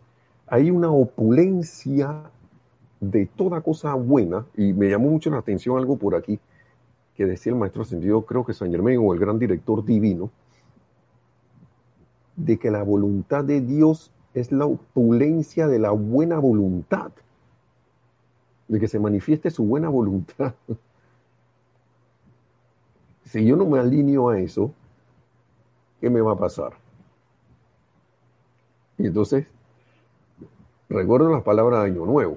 hay 0.47 0.71
una 0.71 0.90
opulencia 0.90 2.31
de 3.03 3.27
toda 3.27 3.61
cosa 3.62 3.95
buena, 3.95 4.47
y 4.57 4.73
me 4.73 4.88
llamó 4.88 5.11
mucho 5.11 5.29
la 5.29 5.38
atención 5.38 5.77
algo 5.77 5.97
por 5.97 6.15
aquí, 6.15 6.38
que 7.17 7.27
decía 7.27 7.53
el 7.53 7.59
maestro 7.59 7.83
ascendido, 7.83 8.25
creo 8.25 8.45
que 8.45 8.55
San 8.55 8.71
Germán 8.71 8.97
o 9.01 9.12
el 9.12 9.19
gran 9.19 9.41
director 9.41 9.85
divino, 9.85 10.31
de 12.37 12.59
que 12.59 12.71
la 12.71 12.85
voluntad 12.85 13.43
de 13.43 13.61
Dios 13.61 14.12
es 14.35 14.53
la 14.53 14.67
opulencia 14.67 15.67
de 15.67 15.81
la 15.81 15.91
buena 15.91 16.38
voluntad, 16.38 17.11
de 18.69 18.79
que 18.79 18.87
se 18.87 19.01
manifieste 19.01 19.51
su 19.51 19.65
buena 19.65 19.88
voluntad. 19.88 20.55
Si 23.25 23.47
yo 23.47 23.57
no 23.57 23.65
me 23.65 23.79
alineo 23.79 24.29
a 24.29 24.38
eso, 24.38 24.75
¿qué 26.03 26.11
me 26.11 26.21
va 26.21 26.33
a 26.33 26.38
pasar? 26.38 26.75
Y 28.99 29.07
entonces, 29.07 29.47
recuerdo 30.91 31.31
las 31.31 31.43
palabras 31.43 31.83
de 31.83 31.93
Año 31.93 32.05
Nuevo, 32.05 32.37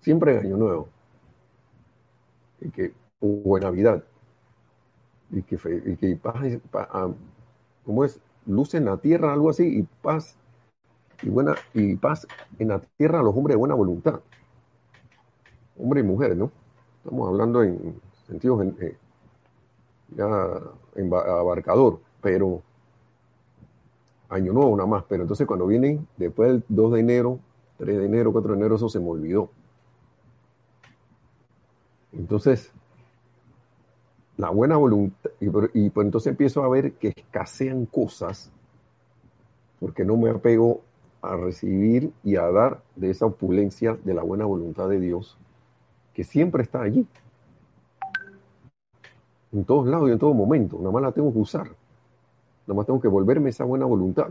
siempre 0.00 0.32
en 0.34 0.46
Año 0.46 0.56
Nuevo, 0.56 0.88
y 2.60 2.70
que, 2.70 2.92
o 3.20 3.58
Navidad, 3.58 4.02
y 5.30 5.42
que, 5.42 5.58
y 5.86 5.96
que 5.96 6.16
paz, 6.16 6.58
ah, 6.74 7.10
¿cómo 7.84 8.04
es? 8.04 8.20
Luz 8.46 8.74
en 8.74 8.86
la 8.86 8.96
tierra, 8.96 9.32
algo 9.32 9.50
así, 9.50 9.78
y 9.78 9.82
paz 10.02 10.36
y, 11.22 11.28
buena, 11.28 11.54
y 11.74 11.96
paz 11.96 12.26
en 12.58 12.68
la 12.68 12.80
tierra 12.80 13.20
a 13.20 13.22
los 13.22 13.36
hombres 13.36 13.54
de 13.54 13.58
buena 13.58 13.74
voluntad. 13.74 14.20
Hombres 15.78 16.04
y 16.04 16.06
mujeres, 16.06 16.36
¿no? 16.36 16.50
Estamos 16.98 17.28
hablando 17.28 17.62
en 17.62 18.00
sentido 18.26 18.62
eh, 18.62 18.96
ya 20.16 20.26
en 20.96 21.12
abarcador, 21.12 22.00
pero 22.20 22.62
año 24.28 24.52
nuevo 24.52 24.76
nada 24.76 24.88
más. 24.88 25.04
Pero 25.08 25.22
entonces 25.22 25.46
cuando 25.46 25.66
vienen 25.66 26.06
después 26.16 26.50
del 26.50 26.64
2 26.68 26.92
de 26.92 27.00
enero, 27.00 27.38
3 27.78 27.98
de 27.98 28.04
enero, 28.04 28.32
4 28.32 28.52
de 28.52 28.58
enero, 28.58 28.76
eso 28.76 28.88
se 28.88 29.00
me 29.00 29.08
olvidó. 29.08 29.50
Entonces, 32.12 32.72
la 34.36 34.50
buena 34.50 34.76
voluntad, 34.76 35.30
y, 35.40 35.46
y 35.74 35.90
pues 35.90 36.04
entonces 36.04 36.30
empiezo 36.30 36.62
a 36.62 36.68
ver 36.68 36.92
que 36.94 37.12
escasean 37.14 37.86
cosas 37.86 38.50
porque 39.80 40.04
no 40.04 40.16
me 40.16 40.30
apego 40.30 40.82
a 41.22 41.36
recibir 41.36 42.12
y 42.22 42.36
a 42.36 42.50
dar 42.50 42.80
de 42.96 43.10
esa 43.10 43.26
opulencia 43.26 43.98
de 44.04 44.14
la 44.14 44.22
buena 44.22 44.44
voluntad 44.44 44.88
de 44.88 45.00
Dios, 45.00 45.36
que 46.14 46.24
siempre 46.24 46.62
está 46.62 46.82
allí, 46.82 47.06
en 49.52 49.64
todos 49.64 49.86
lados 49.86 50.08
y 50.08 50.12
en 50.12 50.18
todo 50.18 50.34
momento, 50.34 50.78
nada 50.78 50.90
más 50.90 51.02
la 51.02 51.12
tengo 51.12 51.32
que 51.32 51.38
usar, 51.38 51.66
nada 52.66 52.76
más 52.76 52.86
tengo 52.86 53.00
que 53.00 53.08
volverme 53.08 53.50
esa 53.50 53.64
buena 53.64 53.86
voluntad. 53.86 54.28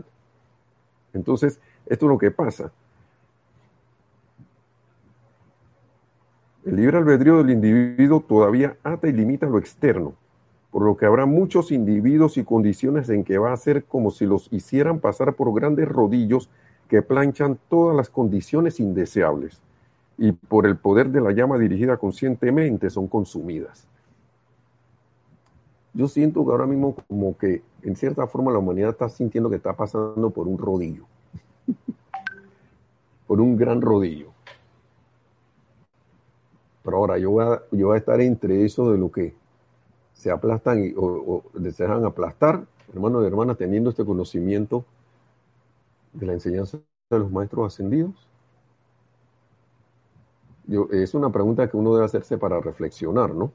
Entonces, 1.12 1.60
esto 1.86 2.06
es 2.06 2.10
lo 2.10 2.18
que 2.18 2.30
pasa. 2.30 2.70
El 6.68 6.76
libre 6.76 6.98
albedrío 6.98 7.38
del 7.38 7.48
individuo 7.48 8.20
todavía 8.20 8.76
ata 8.84 9.08
y 9.08 9.12
limita 9.12 9.46
lo 9.46 9.56
externo, 9.56 10.12
por 10.70 10.82
lo 10.82 10.98
que 10.98 11.06
habrá 11.06 11.24
muchos 11.24 11.72
individuos 11.72 12.36
y 12.36 12.44
condiciones 12.44 13.08
en 13.08 13.24
que 13.24 13.38
va 13.38 13.54
a 13.54 13.56
ser 13.56 13.84
como 13.84 14.10
si 14.10 14.26
los 14.26 14.52
hicieran 14.52 14.98
pasar 15.00 15.32
por 15.32 15.54
grandes 15.54 15.88
rodillos 15.88 16.50
que 16.86 17.00
planchan 17.00 17.58
todas 17.70 17.96
las 17.96 18.10
condiciones 18.10 18.80
indeseables 18.80 19.62
y 20.18 20.32
por 20.32 20.66
el 20.66 20.76
poder 20.76 21.08
de 21.08 21.22
la 21.22 21.32
llama 21.32 21.56
dirigida 21.56 21.96
conscientemente 21.96 22.90
son 22.90 23.06
consumidas. 23.06 23.86
Yo 25.94 26.06
siento 26.06 26.44
que 26.44 26.52
ahora 26.52 26.66
mismo 26.66 26.96
como 27.08 27.34
que 27.38 27.62
en 27.80 27.96
cierta 27.96 28.26
forma 28.26 28.52
la 28.52 28.58
humanidad 28.58 28.90
está 28.90 29.08
sintiendo 29.08 29.48
que 29.48 29.56
está 29.56 29.72
pasando 29.72 30.28
por 30.28 30.46
un 30.46 30.58
rodillo, 30.58 31.06
por 33.26 33.40
un 33.40 33.56
gran 33.56 33.80
rodillo. 33.80 34.37
Pero 36.82 36.96
ahora 36.96 37.18
yo 37.18 37.30
voy 37.30 37.44
a, 37.44 37.62
yo 37.72 37.92
a 37.92 37.96
estar 37.96 38.20
entre 38.20 38.64
eso 38.64 38.90
de 38.92 38.98
lo 38.98 39.10
que 39.10 39.34
se 40.12 40.30
aplastan 40.30 40.84
y, 40.84 40.94
o, 40.96 41.44
se 41.54 41.84
dejan 41.84 42.04
aplastar, 42.04 42.66
hermanos 42.92 43.22
y 43.22 43.26
hermanas, 43.26 43.56
teniendo 43.56 43.90
este 43.90 44.04
conocimiento 44.04 44.84
de 46.12 46.26
la 46.26 46.32
enseñanza 46.32 46.78
de 47.10 47.18
los 47.18 47.30
maestros 47.30 47.72
ascendidos? 47.72 48.26
Yo, 50.66 50.88
es 50.90 51.14
una 51.14 51.30
pregunta 51.30 51.68
que 51.68 51.76
uno 51.76 51.94
debe 51.94 52.04
hacerse 52.04 52.36
para 52.36 52.60
reflexionar, 52.60 53.34
¿no? 53.34 53.52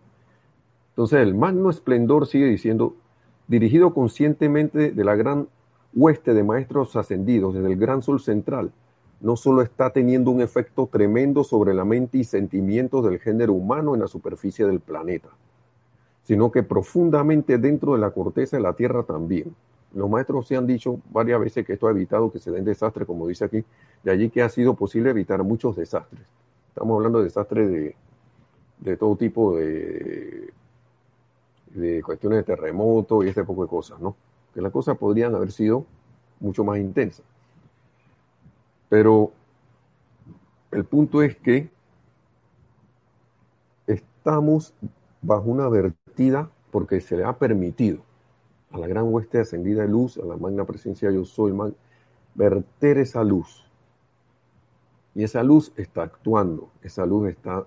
Entonces, 0.89 1.19
el 1.19 1.36
magno 1.36 1.69
esplendor 1.69 2.27
sigue 2.27 2.45
diciendo, 2.45 2.95
dirigido 3.47 3.93
conscientemente 3.93 4.91
de 4.91 5.03
la 5.03 5.15
gran 5.15 5.47
hueste 5.93 6.33
de 6.33 6.43
maestros 6.43 6.95
ascendidos 6.95 7.53
desde 7.53 7.67
el 7.71 7.77
gran 7.77 8.01
sol 8.01 8.19
central, 8.19 8.71
no 9.23 9.38
solo 9.38 9.62
está 9.62 9.89
teniendo 9.89 10.31
un 10.31 10.41
efecto 10.41 10.86
tremendo 10.91 11.45
sobre 11.45 11.73
la 11.73 11.86
mente 11.86 12.17
y 12.17 12.25
sentimientos 12.25 13.05
del 13.05 13.19
género 13.19 13.53
humano 13.53 13.93
en 13.93 14.01
la 14.01 14.07
superficie 14.07 14.65
del 14.65 14.81
planeta, 14.81 15.29
sino 16.23 16.51
que 16.51 16.62
profundamente 16.62 17.57
dentro 17.57 17.93
de 17.93 17.99
la 17.99 18.12
corteza 18.12 18.57
de 18.57 18.63
la 18.63 18.73
Tierra 18.73 19.03
también. 19.03 19.55
Los 19.93 20.09
maestros 20.09 20.45
se 20.45 20.57
han 20.57 20.67
dicho 20.67 20.99
varias 21.09 21.39
veces 21.39 21.65
que 21.65 21.73
esto 21.73 21.88
ha 21.88 21.91
evitado 21.91 22.31
que 22.33 22.39
se 22.39 22.51
den 22.51 22.65
desastres, 22.65 23.07
como 23.07 23.25
dice 23.25 23.45
aquí, 23.45 23.63
de 24.03 24.12
allí 24.12 24.29
que 24.29 24.41
ha 24.41 24.49
sido 24.49 24.73
posible 24.73 25.12
evitar 25.12 25.41
muchos 25.41 25.77
desastres. 25.77 26.21
Estamos 26.67 26.97
hablando 26.97 27.19
de 27.19 27.23
desastres 27.23 27.95
de, 28.79 28.97
todo 28.97 29.15
tipo 29.15 29.55
de, 29.55 30.51
cuestiones 32.03 32.39
de 32.39 32.43
terremoto 32.43 33.23
y 33.23 33.29
este 33.29 33.45
poco 33.45 33.63
de 33.63 33.69
cosas, 33.69 34.01
¿no? 34.01 34.17
Que 34.53 34.62
las 34.62 34.71
cosas 34.73 34.97
podrían 34.97 35.33
haber 35.33 35.53
sido 35.53 35.86
mucho 36.41 36.65
más 36.65 36.77
intensas. 36.77 37.23
Pero 38.93 39.32
el 40.69 40.86
punto 40.86 41.23
es 41.23 41.36
que 41.36 41.71
estamos 43.88 44.75
bajo 45.19 45.49
una 45.49 45.67
vertida 45.67 46.51
porque 46.69 47.01
se 47.01 47.17
le 47.17 47.23
ha 47.23 47.39
permitido 47.39 48.03
a 48.69 48.77
la 48.77 48.86
gran 48.86 49.12
hueste 49.12 49.39
ascendida 49.39 49.82
de 49.82 49.88
luz, 49.88 50.19
a 50.19 50.25
la 50.25 50.38
magna 50.38 50.65
presencia 50.65 51.10
yo 51.10 51.25
soy, 51.25 51.56
verter 52.36 52.99
esa 52.99 53.23
luz. 53.23 53.65
Y 55.15 55.23
esa 55.23 55.41
luz 55.41 55.73
está 55.75 56.03
actuando, 56.03 56.69
esa 56.84 57.08
luz 57.08 57.29
está 57.29 57.65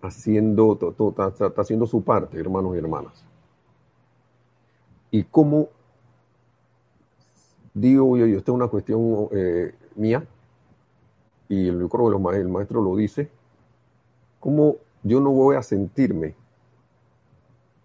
haciendo, 0.00 0.78
está, 1.28 1.60
haciendo 1.60 1.84
su 1.84 2.02
parte, 2.02 2.40
hermanos 2.40 2.74
y 2.74 2.78
hermanas. 2.78 3.26
Y 5.10 5.24
cómo, 5.24 5.68
digo 7.74 8.16
yo, 8.16 8.24
esta 8.24 8.52
es 8.52 8.56
una 8.56 8.68
cuestión 8.68 9.28
eh, 9.32 9.74
mía, 9.96 10.24
y 11.48 11.66
yo 11.66 11.88
creo 11.88 12.10
que 12.10 12.36
el 12.38 12.48
maestro 12.48 12.82
lo 12.82 12.96
dice, 12.96 13.30
cómo 14.40 14.76
yo 15.02 15.20
no 15.20 15.30
voy 15.30 15.56
a 15.56 15.62
sentirme 15.62 16.34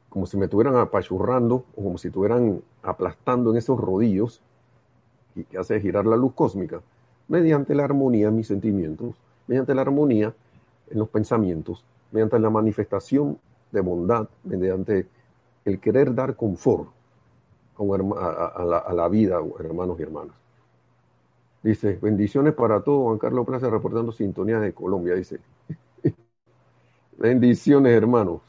como 0.10 0.26
si 0.26 0.38
me 0.38 0.46
estuvieran 0.46 0.76
apachurrando 0.78 1.65
o 1.76 1.84
como 1.84 1.98
si 1.98 2.08
estuvieran 2.08 2.62
aplastando 2.82 3.52
en 3.52 3.58
esos 3.58 3.80
rodillos 3.80 4.41
y 5.36 5.43
que 5.43 5.58
hace 5.58 5.80
girar 5.80 6.06
la 6.06 6.17
luz 6.17 6.34
cósmica, 6.34 6.82
mediante 7.28 7.76
la 7.76 7.84
armonía 7.84 8.30
en 8.30 8.36
mis 8.36 8.48
sentimientos, 8.48 9.15
mediante 9.46 9.76
la 9.76 9.82
armonía 9.82 10.34
en 10.89 10.98
los 10.98 11.10
pensamientos, 11.10 11.84
mediante 12.12 12.39
la 12.39 12.50
manifestación 12.50 13.38
de 13.72 13.82
bondad, 13.82 14.28
mediante 14.43 15.08
el 15.65 15.80
querer 15.80 16.15
dar 16.15 16.36
confort 16.36 16.89
a, 17.78 18.63
la, 18.63 18.78
a 18.80 18.93
la 18.93 19.08
vida, 19.10 19.39
hermanos 19.60 20.00
y 20.00 20.04
hermanas. 20.04 20.36
Dice, 21.63 21.98
bendiciones 22.02 22.54
para 22.54 22.82
todos, 22.82 23.04
Juan 23.04 23.17
Carlos 23.17 23.46
Plaza 23.46 23.70
reportando 23.70 24.12
sintonía 24.12 24.60
de 24.60 24.74
Colombia, 24.74 25.15
dice. 25.15 25.39
bendiciones, 27.17 27.93
hermanos, 27.93 28.41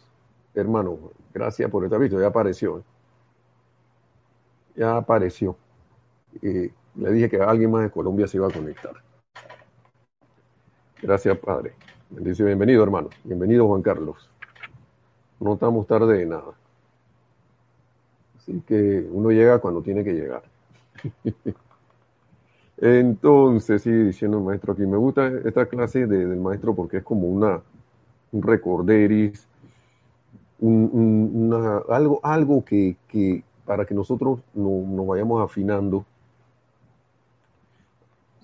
hermanos, 0.55 0.99
Gracias 1.33 1.71
por 1.71 1.85
estar 1.85 2.01
visto, 2.01 2.21
ya 2.21 2.27
apareció. 2.27 2.83
Ya 4.75 4.97
apareció. 4.97 5.57
Y 6.43 6.71
le 6.95 7.13
dije 7.13 7.29
que 7.29 7.41
alguien 7.41 7.71
más 7.71 7.83
de 7.83 7.91
Colombia 7.91 8.27
se 8.27 8.39
iba 8.39 8.49
a 8.49 8.51
conectar. 8.51 8.95
Gracias, 11.01 11.39
Padre. 11.39 11.75
Bendice, 12.11 12.43
bienvenido, 12.43 12.83
hermano. 12.83 13.09
Bienvenido, 13.23 13.69
Juan 13.69 13.83
Carlos. 13.83 14.29
No 15.39 15.55
estamos 15.55 15.87
tarde 15.87 16.19
de 16.19 16.27
nada. 16.27 16.55
Así 18.37 18.61
que 18.67 19.07
uno 19.13 19.31
llega 19.31 19.61
cuando 19.61 19.83
tiene 19.83 20.03
que 20.03 20.13
llegar. 20.13 20.43
Entonces, 22.81 23.83
sí, 23.83 23.91
diciendo 23.91 24.39
el 24.39 24.45
maestro 24.45 24.73
aquí, 24.73 24.87
me 24.87 24.97
gusta 24.97 25.29
esta 25.45 25.67
clase 25.67 26.07
del 26.07 26.39
maestro 26.41 26.75
porque 26.75 26.99
es 26.99 27.03
como 27.03 27.27
una, 27.29 27.61
un 28.33 28.43
recorderis 28.43 29.49
algo, 30.61 32.21
algo 32.23 32.65
que, 32.65 32.97
para 33.65 33.85
que 33.85 33.95
nosotros 33.95 34.41
nos 34.55 35.07
vayamos 35.07 35.43
afinando. 35.43 36.05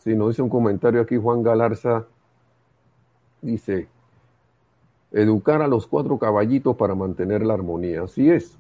Si 0.03 0.15
nos 0.15 0.29
dice 0.29 0.43
un 0.43 0.51
comentario 0.51 1.01
aquí 1.01 1.17
Juan 1.17 1.43
Galarza, 1.43 2.07
dice, 3.41 3.89
educar 5.13 5.63
a 5.63 5.69
los 5.69 5.87
cuatro 5.87 6.19
caballitos 6.19 6.77
para 6.77 6.95
mantener 6.95 7.45
la 7.45 7.55
armonía. 7.55 8.03
Así 8.03 8.31
es. 8.31 8.59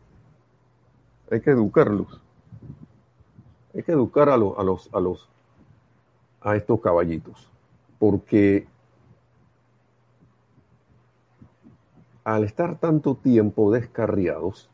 Hay 1.31 1.41
que 1.41 1.51
educarlos. 1.51 2.21
Hay 3.75 3.83
que 3.83 3.93
educar 3.93 4.29
a, 4.29 4.37
los, 4.37 4.59
a, 4.59 4.63
los, 4.63 4.89
a, 4.95 5.01
los, 5.01 5.29
a 6.45 6.55
estos 6.57 6.81
caballitos. 6.81 7.51
Porque 7.99 8.69
al 12.23 12.45
estar 12.45 12.79
tanto 12.79 13.17
tiempo 13.17 13.73
descarriados, 13.73 14.71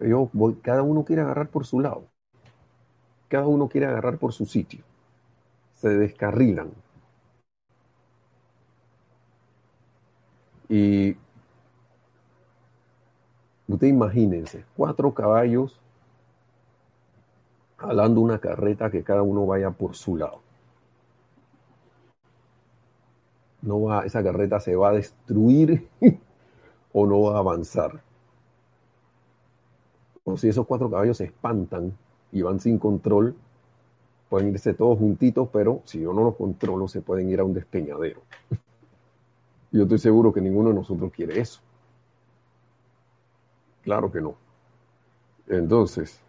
yo 0.00 0.30
cada 0.62 0.82
uno 0.82 1.04
quiere 1.04 1.22
agarrar 1.22 1.48
por 1.48 1.64
su 1.66 1.78
lado. 1.78 2.04
Cada 3.28 3.46
uno 3.46 3.68
quiere 3.68 3.86
agarrar 3.86 4.18
por 4.18 4.32
su 4.32 4.46
sitio. 4.46 4.82
Se 5.74 5.88
descarrilan. 5.88 6.70
Y 10.68 11.16
usted 13.68 13.86
imagínense, 13.88 14.64
cuatro 14.76 15.12
caballos 15.12 15.81
jalando 17.82 18.20
una 18.20 18.38
carreta 18.38 18.90
que 18.90 19.02
cada 19.02 19.22
uno 19.22 19.46
vaya 19.46 19.70
por 19.70 19.94
su 19.94 20.16
lado. 20.16 20.40
no 23.62 23.80
va, 23.80 24.04
esa 24.04 24.22
carreta 24.22 24.60
se 24.60 24.76
va 24.76 24.90
a 24.90 24.92
destruir 24.92 25.88
o 26.92 27.06
no 27.06 27.22
va 27.22 27.36
a 27.36 27.38
avanzar. 27.38 28.02
O 30.24 30.36
si 30.36 30.48
esos 30.48 30.66
cuatro 30.66 30.90
caballos 30.90 31.16
se 31.16 31.24
espantan 31.24 31.96
y 32.30 32.42
van 32.42 32.60
sin 32.60 32.78
control, 32.78 33.34
pueden 34.28 34.50
irse 34.50 34.74
todos 34.74 34.98
juntitos, 34.98 35.48
pero 35.52 35.82
si 35.84 36.00
yo 36.00 36.12
no 36.12 36.24
los 36.24 36.36
controlo, 36.36 36.88
se 36.88 37.00
pueden 37.00 37.28
ir 37.30 37.40
a 37.40 37.44
un 37.44 37.54
despeñadero. 37.54 38.22
Yo 39.72 39.84
estoy 39.84 39.98
seguro 39.98 40.34
que 40.34 40.42
ninguno 40.42 40.68
de 40.68 40.74
nosotros 40.74 41.10
quiere 41.12 41.40
eso. 41.40 41.60
Claro 43.82 44.12
que 44.12 44.20
no. 44.20 44.34
Entonces, 45.48 46.20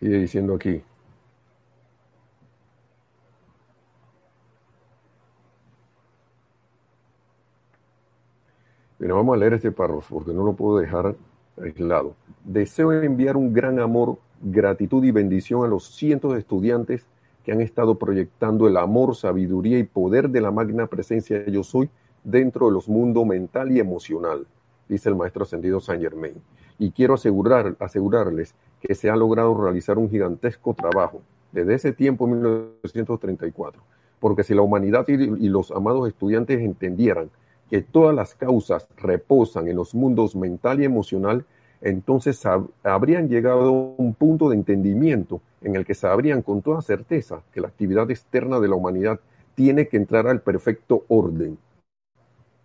sigue 0.00 0.18
diciendo 0.18 0.54
aquí, 0.54 0.82
Mira, 8.98 9.14
vamos 9.14 9.34
a 9.34 9.38
leer 9.38 9.54
este 9.54 9.72
párrafo 9.72 10.16
porque 10.16 10.34
no 10.34 10.44
lo 10.44 10.52
puedo 10.52 10.78
dejar 10.78 11.16
aislado. 11.58 12.16
Deseo 12.44 12.92
enviar 12.92 13.34
un 13.38 13.54
gran 13.54 13.78
amor, 13.80 14.18
gratitud 14.42 15.02
y 15.04 15.10
bendición 15.10 15.64
a 15.64 15.68
los 15.68 15.94
cientos 15.94 16.34
de 16.34 16.40
estudiantes 16.40 17.06
que 17.42 17.52
han 17.52 17.62
estado 17.62 17.94
proyectando 17.98 18.68
el 18.68 18.76
amor, 18.76 19.16
sabiduría 19.16 19.78
y 19.78 19.84
poder 19.84 20.28
de 20.28 20.42
la 20.42 20.50
magna 20.50 20.86
presencia 20.86 21.46
yo 21.46 21.62
soy 21.62 21.88
dentro 22.24 22.66
de 22.66 22.72
los 22.72 22.90
mundos 22.90 23.24
mental 23.24 23.72
y 23.72 23.80
emocional, 23.80 24.46
dice 24.86 25.08
el 25.08 25.16
maestro 25.16 25.44
ascendido 25.44 25.80
Saint 25.80 26.02
Germain. 26.02 26.34
Y 26.78 26.90
quiero 26.90 27.14
asegurar, 27.14 27.76
asegurarles 27.78 28.54
que 28.80 28.94
se 28.94 29.10
ha 29.10 29.16
logrado 29.16 29.54
realizar 29.54 29.98
un 29.98 30.10
gigantesco 30.10 30.74
trabajo 30.74 31.22
desde 31.52 31.74
ese 31.74 31.92
tiempo, 31.92 32.26
en 32.26 32.32
1934. 32.34 33.82
Porque 34.18 34.42
si 34.42 34.54
la 34.54 34.62
humanidad 34.62 35.06
y, 35.08 35.14
y 35.14 35.48
los 35.48 35.70
amados 35.70 36.08
estudiantes 36.08 36.60
entendieran 36.60 37.30
que 37.70 37.82
todas 37.82 38.14
las 38.14 38.34
causas 38.34 38.88
reposan 38.96 39.68
en 39.68 39.76
los 39.76 39.94
mundos 39.94 40.34
mental 40.34 40.80
y 40.80 40.84
emocional, 40.84 41.44
entonces 41.80 42.42
habrían 42.82 43.28
llegado 43.28 43.64
a 43.64 43.70
un 43.70 44.14
punto 44.14 44.50
de 44.50 44.56
entendimiento 44.56 45.40
en 45.62 45.76
el 45.76 45.86
que 45.86 45.94
sabrían 45.94 46.42
con 46.42 46.62
toda 46.62 46.82
certeza 46.82 47.42
que 47.52 47.60
la 47.60 47.68
actividad 47.68 48.10
externa 48.10 48.60
de 48.60 48.68
la 48.68 48.74
humanidad 48.74 49.20
tiene 49.54 49.88
que 49.88 49.96
entrar 49.96 50.26
al 50.26 50.40
perfecto 50.40 51.04
orden. 51.08 51.58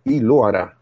Y 0.04 0.20
lo 0.20 0.44
hará 0.44 0.76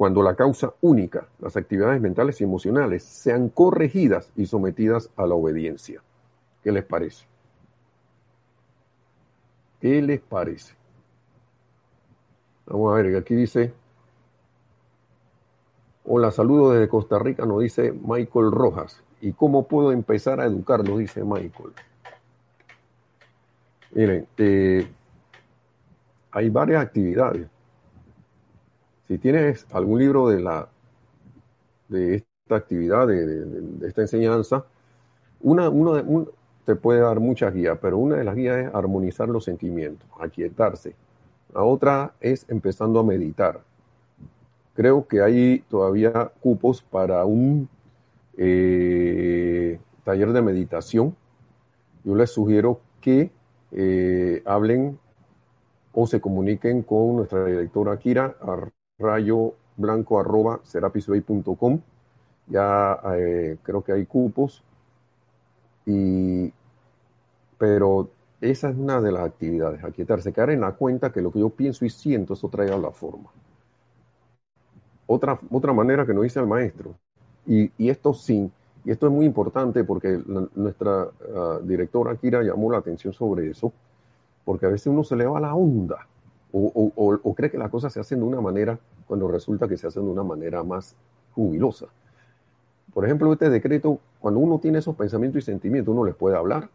cuando 0.00 0.22
la 0.22 0.34
causa 0.34 0.72
única, 0.80 1.28
las 1.40 1.58
actividades 1.58 2.00
mentales 2.00 2.40
y 2.40 2.44
emocionales, 2.44 3.04
sean 3.04 3.50
corregidas 3.50 4.32
y 4.34 4.46
sometidas 4.46 5.10
a 5.14 5.26
la 5.26 5.34
obediencia. 5.34 6.00
¿Qué 6.64 6.72
les 6.72 6.84
parece? 6.84 7.26
¿Qué 9.78 10.00
les 10.00 10.18
parece? 10.22 10.72
Vamos 12.64 12.94
a 12.94 13.02
ver, 13.02 13.14
aquí 13.14 13.34
dice, 13.34 13.74
hola, 16.06 16.30
saludo 16.30 16.72
desde 16.72 16.88
Costa 16.88 17.18
Rica, 17.18 17.44
nos 17.44 17.60
dice 17.60 17.92
Michael 17.92 18.52
Rojas. 18.52 19.04
¿Y 19.20 19.34
cómo 19.34 19.68
puedo 19.68 19.92
empezar 19.92 20.40
a 20.40 20.46
educarlo? 20.46 20.96
Dice 20.96 21.22
Michael. 21.22 21.74
Miren, 23.90 24.26
eh, 24.38 24.88
hay 26.30 26.48
varias 26.48 26.86
actividades. 26.86 27.50
Si 29.10 29.18
tienes 29.18 29.66
algún 29.72 29.98
libro 29.98 30.28
de 30.28 30.38
la 30.40 30.68
de 31.88 32.14
esta 32.14 32.54
actividad, 32.54 33.08
de, 33.08 33.88
esta 33.88 34.02
enseñanza, 34.02 34.64
uno 35.40 36.28
te 36.64 36.76
puede 36.76 37.00
dar 37.00 37.18
muchas 37.18 37.52
guías, 37.52 37.76
pero 37.82 37.98
una 37.98 38.14
de 38.14 38.22
las 38.22 38.36
guías 38.36 38.58
es 38.58 38.72
armonizar 38.72 39.28
los 39.28 39.42
sentimientos, 39.42 40.08
aquietarse. 40.20 40.94
La 41.52 41.64
otra 41.64 42.14
es 42.20 42.46
empezando 42.48 43.00
a 43.00 43.02
meditar. 43.02 43.62
Creo 44.74 45.08
que 45.08 45.22
hay 45.22 45.64
todavía 45.68 46.30
cupos 46.38 46.80
para 46.80 47.24
un 47.24 47.68
eh, 48.36 49.80
taller 50.04 50.32
de 50.32 50.40
meditación. 50.40 51.16
Yo 52.04 52.14
les 52.14 52.30
sugiero 52.30 52.78
que 53.00 53.32
eh, 53.72 54.40
hablen 54.44 55.00
o 55.92 56.06
se 56.06 56.20
comuniquen 56.20 56.82
con 56.84 57.16
nuestra 57.16 57.44
directora 57.44 57.98
Kira 57.98 58.36
rayo 59.00 59.54
blanco 59.76 60.20
arroba 60.20 60.60
Ya 62.46 63.00
eh, 63.16 63.56
creo 63.62 63.82
que 63.82 63.92
hay 63.92 64.06
cupos. 64.06 64.62
Y, 65.86 66.52
pero 67.58 68.10
esa 68.40 68.70
es 68.70 68.76
una 68.76 69.00
de 69.00 69.12
las 69.12 69.26
actividades, 69.26 69.82
aquietarse, 69.82 70.32
caer 70.32 70.50
en 70.50 70.60
la 70.60 70.72
cuenta 70.72 71.12
que 71.12 71.20
lo 71.20 71.30
que 71.32 71.40
yo 71.40 71.50
pienso 71.50 71.84
y 71.84 71.90
siento, 71.90 72.34
eso 72.34 72.48
trae 72.48 72.68
la 72.68 72.90
forma. 72.90 73.30
Otra, 75.06 75.38
otra 75.50 75.72
manera 75.72 76.06
que 76.06 76.14
nos 76.14 76.22
dice 76.22 76.38
el 76.40 76.46
maestro, 76.46 76.94
y, 77.46 77.70
esto 77.88 78.14
sí, 78.14 78.50
y 78.84 78.90
esto 78.90 79.06
es 79.06 79.12
muy 79.12 79.26
importante 79.26 79.82
porque 79.82 80.22
nuestra 80.54 81.08
ah, 81.34 81.58
directora 81.62 82.14
Kira 82.16 82.42
llamó 82.42 82.70
la 82.70 82.78
atención 82.78 83.12
sobre 83.12 83.50
eso, 83.50 83.72
porque 84.44 84.66
a 84.66 84.68
veces 84.68 84.86
uno 84.86 85.02
se 85.02 85.16
le 85.16 85.26
va 85.26 85.40
la 85.40 85.54
onda 85.54 86.06
o, 86.52 87.34
cree 87.36 87.50
que 87.50 87.58
las 87.58 87.70
cosas 87.70 87.92
se 87.92 88.00
hacen 88.00 88.18
de 88.18 88.24
una 88.24 88.40
manera 88.40 88.78
cuando 89.06 89.28
resulta 89.28 89.68
que 89.68 89.76
se 89.76 89.86
hacen 89.86 90.04
de 90.04 90.10
una 90.10 90.24
manera 90.24 90.62
más 90.62 90.96
jubilosa. 91.34 91.86
Por 92.92 93.04
ejemplo, 93.04 93.32
este 93.32 93.50
decreto, 93.50 94.00
cuando 94.18 94.40
uno 94.40 94.58
tiene 94.58 94.78
esos 94.78 94.96
pensamientos 94.96 95.42
y 95.42 95.46
sentimientos, 95.46 95.92
uno 95.92 96.04
les 96.04 96.14
puede 96.14 96.36
hablar, 96.36 96.68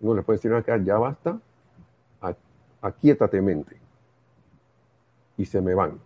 uno 0.00 0.14
les 0.14 0.24
puede 0.24 0.38
decir 0.38 0.52
acá, 0.54 0.76
ya 0.78 0.98
basta, 0.98 1.38
aquíétate 2.80 3.42
mente. 3.42 3.76
Y 5.36 5.44
se 5.44 5.60
me 5.60 5.74
van. 5.74 5.98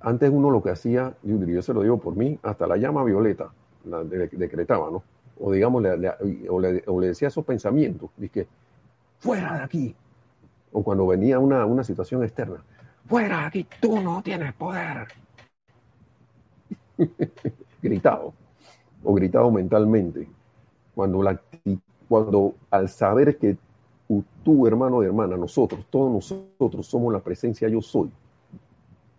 Antes 0.00 0.30
uno 0.30 0.50
lo 0.50 0.62
que 0.62 0.70
hacía, 0.70 1.14
yo 1.22 1.62
se 1.62 1.74
lo 1.74 1.82
digo 1.82 1.98
por 1.98 2.14
mí, 2.14 2.38
hasta 2.42 2.66
la 2.66 2.76
llama 2.76 3.02
violeta 3.02 3.50
la 3.84 4.04
decretaba, 4.04 4.90
¿no? 4.90 5.02
O 5.40 5.52
digamos, 5.52 5.82
le, 5.82 6.12
o, 6.48 6.60
le, 7.00 7.06
decía 7.06 7.28
esos 7.28 7.44
pensamientos, 7.44 8.10
dije, 8.16 8.46
fuera 9.18 9.58
de 9.58 9.62
aquí. 9.62 9.96
O 10.72 10.82
cuando 10.82 11.06
venía 11.06 11.38
una, 11.38 11.64
una 11.64 11.82
situación 11.84 12.22
externa, 12.22 12.62
fuera 13.06 13.46
aquí, 13.46 13.66
tú 13.80 14.00
no 14.00 14.22
tienes 14.22 14.52
poder. 14.54 15.08
gritado, 17.82 18.34
o 19.02 19.14
gritado 19.14 19.50
mentalmente. 19.50 20.28
Cuando, 20.94 21.22
la, 21.22 21.40
cuando 22.08 22.54
al 22.70 22.88
saber 22.88 23.38
que 23.38 23.56
tú, 24.42 24.66
hermano 24.66 25.02
y 25.02 25.06
hermana, 25.06 25.36
nosotros, 25.36 25.86
todos 25.90 26.12
nosotros 26.12 26.86
somos 26.86 27.12
la 27.12 27.20
presencia 27.20 27.68
yo 27.68 27.80
soy, 27.80 28.10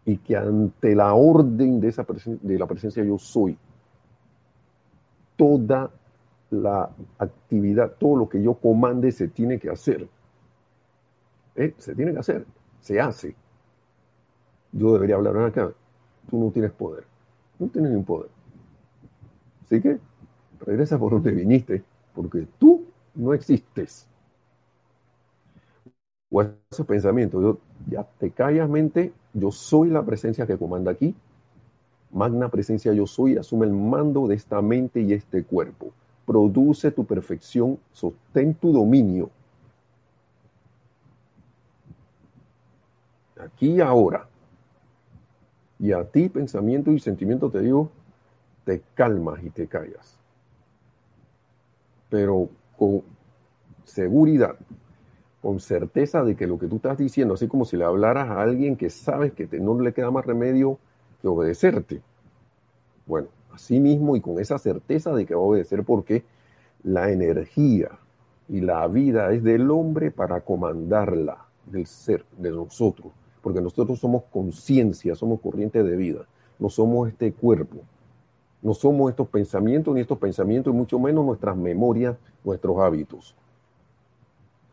y 0.06 0.18
que 0.18 0.36
ante 0.36 0.96
la 0.96 1.14
orden 1.14 1.80
de, 1.80 1.90
esa 1.90 2.06
de 2.26 2.58
la 2.58 2.66
presencia 2.66 3.04
yo 3.04 3.18
soy, 3.18 3.58
toda 5.36 5.92
la 6.50 6.90
actividad, 7.18 7.94
todo 7.98 8.16
lo 8.18 8.30
que 8.30 8.42
yo 8.42 8.56
comande 8.56 9.12
se 9.12 9.28
tiene 9.28 9.60
que 9.60 9.70
hacer. 9.70 10.08
¿Eh? 11.60 11.76
Se 11.78 11.94
tiene 11.94 12.14
que 12.14 12.20
hacer, 12.20 12.46
se 12.80 13.00
hace. 13.02 13.36
Yo 14.72 14.94
debería 14.94 15.16
hablar 15.16 15.38
acá. 15.38 15.74
Tú 16.30 16.40
no 16.40 16.52
tienes 16.52 16.72
poder. 16.72 17.04
No 17.60 17.68
tienes 17.68 17.92
ningún 17.92 18.06
poder. 18.06 18.30
Así 19.66 19.82
que 19.82 20.00
regresa 20.66 20.98
por 20.98 21.12
donde 21.12 21.32
viniste, 21.32 21.84
porque 22.16 22.48
tú 22.58 22.86
no 23.14 23.34
existes. 23.34 24.08
O 26.32 26.42
ese 26.42 26.84
pensamiento, 26.86 27.42
yo, 27.42 27.58
ya 27.90 28.08
te 28.20 28.32
callas 28.32 28.70
mente, 28.70 29.12
yo 29.34 29.52
soy 29.52 29.90
la 29.90 30.06
presencia 30.06 30.48
que 30.48 30.58
comanda 30.58 30.92
aquí. 30.92 31.14
Magna 32.12 32.50
presencia 32.50 32.94
yo 32.94 33.06
soy, 33.06 33.36
asume 33.36 33.66
el 33.66 33.74
mando 33.74 34.28
de 34.28 34.36
esta 34.36 34.62
mente 34.62 35.02
y 35.02 35.12
este 35.12 35.44
cuerpo. 35.44 35.92
Produce 36.26 36.92
tu 36.92 37.04
perfección, 37.04 37.80
sostén 37.92 38.54
tu 38.54 38.72
dominio. 38.72 39.30
Aquí 43.40 43.76
y 43.76 43.82
ahora. 43.82 44.28
Y 45.80 45.94
a 45.94 46.04
ti, 46.04 46.30
pensamiento 46.30 46.92
y 46.92 47.00
sentimiento, 47.00 47.50
te 47.50 47.62
digo, 47.62 47.90
te 48.66 48.82
calmas 48.94 49.42
y 49.44 49.50
te 49.50 49.68
callas. 49.68 50.18
Pero 52.10 52.50
con 52.78 53.04
seguridad, 53.86 54.56
con 55.42 55.60
certeza 55.60 56.24
de 56.24 56.36
que 56.36 56.48
lo 56.48 56.60
que 56.60 56.68
tú 56.68 56.78
estás 56.78 56.98
diciendo, 56.98 57.36
así 57.36 57.48
como 57.48 57.64
si 57.64 57.78
le 57.78 57.86
hablaras 57.86 58.30
a 58.30 58.42
alguien 58.42 58.76
que 58.76 58.90
sabes 58.90 59.32
que 59.34 59.48
no 59.60 59.80
le 59.80 59.94
queda 59.94 60.12
más 60.12 60.26
remedio 60.26 60.78
que 61.22 61.28
obedecerte. 61.28 62.02
Bueno, 63.06 63.30
así 63.54 63.80
mismo 63.80 64.16
y 64.16 64.22
con 64.22 64.40
esa 64.40 64.58
certeza 64.58 65.14
de 65.14 65.26
que 65.26 65.34
va 65.34 65.42
a 65.42 65.46
obedecer 65.46 65.84
porque 65.84 66.24
la 66.84 67.10
energía 67.10 67.92
y 68.50 68.62
la 68.62 68.88
vida 68.88 69.32
es 69.32 69.44
del 69.44 69.70
hombre 69.72 70.12
para 70.12 70.42
comandarla, 70.42 71.46
del 71.66 71.86
ser, 71.86 72.26
de 72.38 72.52
nosotros, 72.52 73.14
porque 73.42 73.62
nosotros 73.62 74.00
somos 74.00 74.24
conciencia, 74.32 75.16
somos 75.16 75.40
corriente 75.40 75.84
de 75.84 75.96
vida, 75.96 76.26
no 76.60 76.70
somos 76.70 77.10
este 77.10 77.32
cuerpo, 77.32 77.78
no 78.62 78.74
somos 78.74 79.10
estos 79.10 79.28
pensamientos 79.28 79.94
ni 79.94 80.02
estos 80.02 80.18
pensamientos 80.18 80.74
y 80.74 80.78
mucho 80.78 81.00
menos 81.00 81.26
nuestras 81.26 81.56
memorias, 81.56 82.18
nuestros 82.44 82.78
hábitos. 82.80 83.36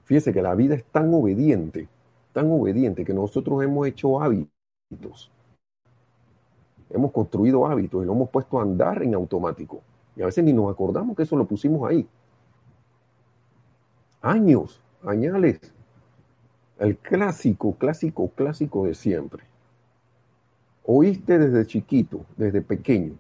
Fíjese 0.05 0.33
que 0.33 0.43
la 0.43 0.55
vida 0.55 0.75
es 0.75 0.85
tan 0.85 1.13
obediente, 1.15 1.89
tan 2.33 2.51
obediente 2.51 3.05
que 3.05 3.15
nosotros 3.15 3.63
hemos 3.63 3.87
hecho 3.87 4.21
hábitos. 4.21 5.31
Hemos 6.91 7.11
construido 7.13 7.67
hábitos 7.67 8.03
y 8.03 8.07
lo 8.07 8.13
hemos 8.13 8.31
puesto 8.31 8.59
a 8.59 8.63
andar 8.63 9.03
en 9.03 9.15
automático. 9.15 9.81
Y 10.15 10.23
a 10.23 10.27
veces 10.27 10.45
ni 10.45 10.53
nos 10.53 10.71
acordamos 10.73 11.17
que 11.17 11.25
eso 11.25 11.37
lo 11.37 11.45
pusimos 11.45 11.89
ahí. 11.89 12.07
Años, 14.23 14.81
añales. 15.05 15.61
El 16.79 16.99
clásico, 16.99 17.75
clásico, 17.75 18.31
clásico 18.35 18.85
de 18.87 18.95
siempre. 18.95 19.45
Oíste 20.85 21.39
desde 21.39 21.67
chiquito, 21.67 22.21
desde 22.37 22.61
pequeño. 22.61 23.15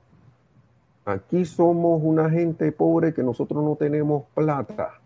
Aquí 1.04 1.44
somos 1.44 2.00
una 2.02 2.28
gente 2.30 2.70
pobre 2.72 3.14
que 3.14 3.22
nosotros 3.22 3.64
no 3.64 3.76
tenemos 3.76 4.24
plata. 4.34 5.00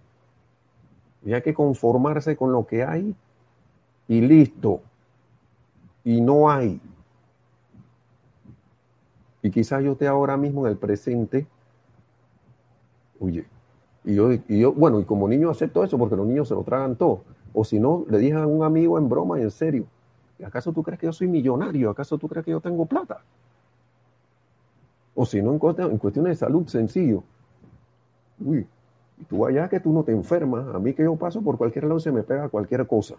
Y 1.24 1.32
hay 1.32 1.42
que 1.42 1.54
conformarse 1.54 2.36
con 2.36 2.52
lo 2.52 2.66
que 2.66 2.82
hay 2.82 3.14
y 4.08 4.20
listo. 4.20 4.80
Y 6.04 6.20
no 6.20 6.50
hay. 6.50 6.80
Y 9.42 9.50
quizás 9.50 9.82
yo 9.82 9.92
esté 9.92 10.06
ahora 10.06 10.36
mismo 10.36 10.66
en 10.66 10.72
el 10.72 10.78
presente, 10.78 11.46
oye, 13.18 13.46
y 14.04 14.14
yo, 14.14 14.32
y 14.32 14.60
yo, 14.60 14.72
bueno, 14.72 15.00
y 15.00 15.04
como 15.04 15.28
niño 15.28 15.50
acepto 15.50 15.84
eso 15.84 15.98
porque 15.98 16.16
los 16.16 16.26
niños 16.26 16.48
se 16.48 16.54
lo 16.54 16.62
tragan 16.62 16.96
todo. 16.96 17.22
O 17.52 17.64
si 17.64 17.80
no, 17.80 18.04
le 18.08 18.18
dije 18.18 18.34
a 18.34 18.46
un 18.46 18.62
amigo 18.62 18.98
en 18.98 19.08
broma 19.08 19.38
y 19.38 19.42
en 19.42 19.50
serio, 19.50 19.86
¿acaso 20.44 20.72
tú 20.72 20.82
crees 20.82 21.00
que 21.00 21.06
yo 21.06 21.12
soy 21.12 21.26
millonario? 21.26 21.90
¿Acaso 21.90 22.16
tú 22.18 22.28
crees 22.28 22.44
que 22.44 22.52
yo 22.52 22.60
tengo 22.60 22.86
plata? 22.86 23.22
O 25.14 25.26
si 25.26 25.42
no, 25.42 25.52
en, 25.52 25.58
cuestiones 25.58 26.30
de 26.30 26.46
salud, 26.46 26.66
sencillo. 26.66 27.22
Uy, 28.42 28.66
tú 29.28 29.44
allá 29.44 29.68
que 29.68 29.80
tú 29.80 29.92
no 29.92 30.02
te 30.02 30.12
enfermas, 30.12 30.66
a 30.74 30.78
mí 30.78 30.94
que 30.94 31.02
yo 31.02 31.16
paso 31.16 31.42
por 31.42 31.58
cualquier 31.58 31.84
lado 31.84 32.00
se 32.00 32.12
me 32.12 32.22
pega 32.22 32.48
cualquier 32.48 32.86
cosa. 32.86 33.16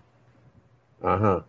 Ajá. 1.01 1.45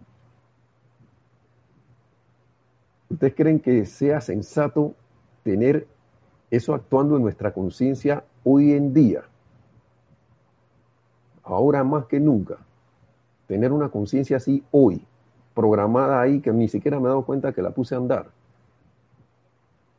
¿Ustedes 3.08 3.34
creen 3.34 3.60
que 3.60 3.84
sea 3.86 4.20
sensato 4.20 4.94
tener 5.42 5.86
eso 6.50 6.74
actuando 6.74 7.16
en 7.16 7.22
nuestra 7.22 7.52
conciencia 7.52 8.24
hoy 8.44 8.72
en 8.72 8.92
día? 8.92 9.22
Ahora 11.42 11.84
más 11.84 12.06
que 12.06 12.20
nunca. 12.20 12.58
Tener 13.52 13.70
una 13.70 13.90
conciencia 13.90 14.38
así 14.38 14.64
hoy, 14.70 15.04
programada 15.52 16.22
ahí, 16.22 16.40
que 16.40 16.50
ni 16.52 16.68
siquiera 16.68 16.98
me 16.98 17.04
he 17.04 17.08
dado 17.08 17.26
cuenta 17.26 17.52
que 17.52 17.60
la 17.60 17.68
puse 17.68 17.94
a 17.94 17.98
andar. 17.98 18.30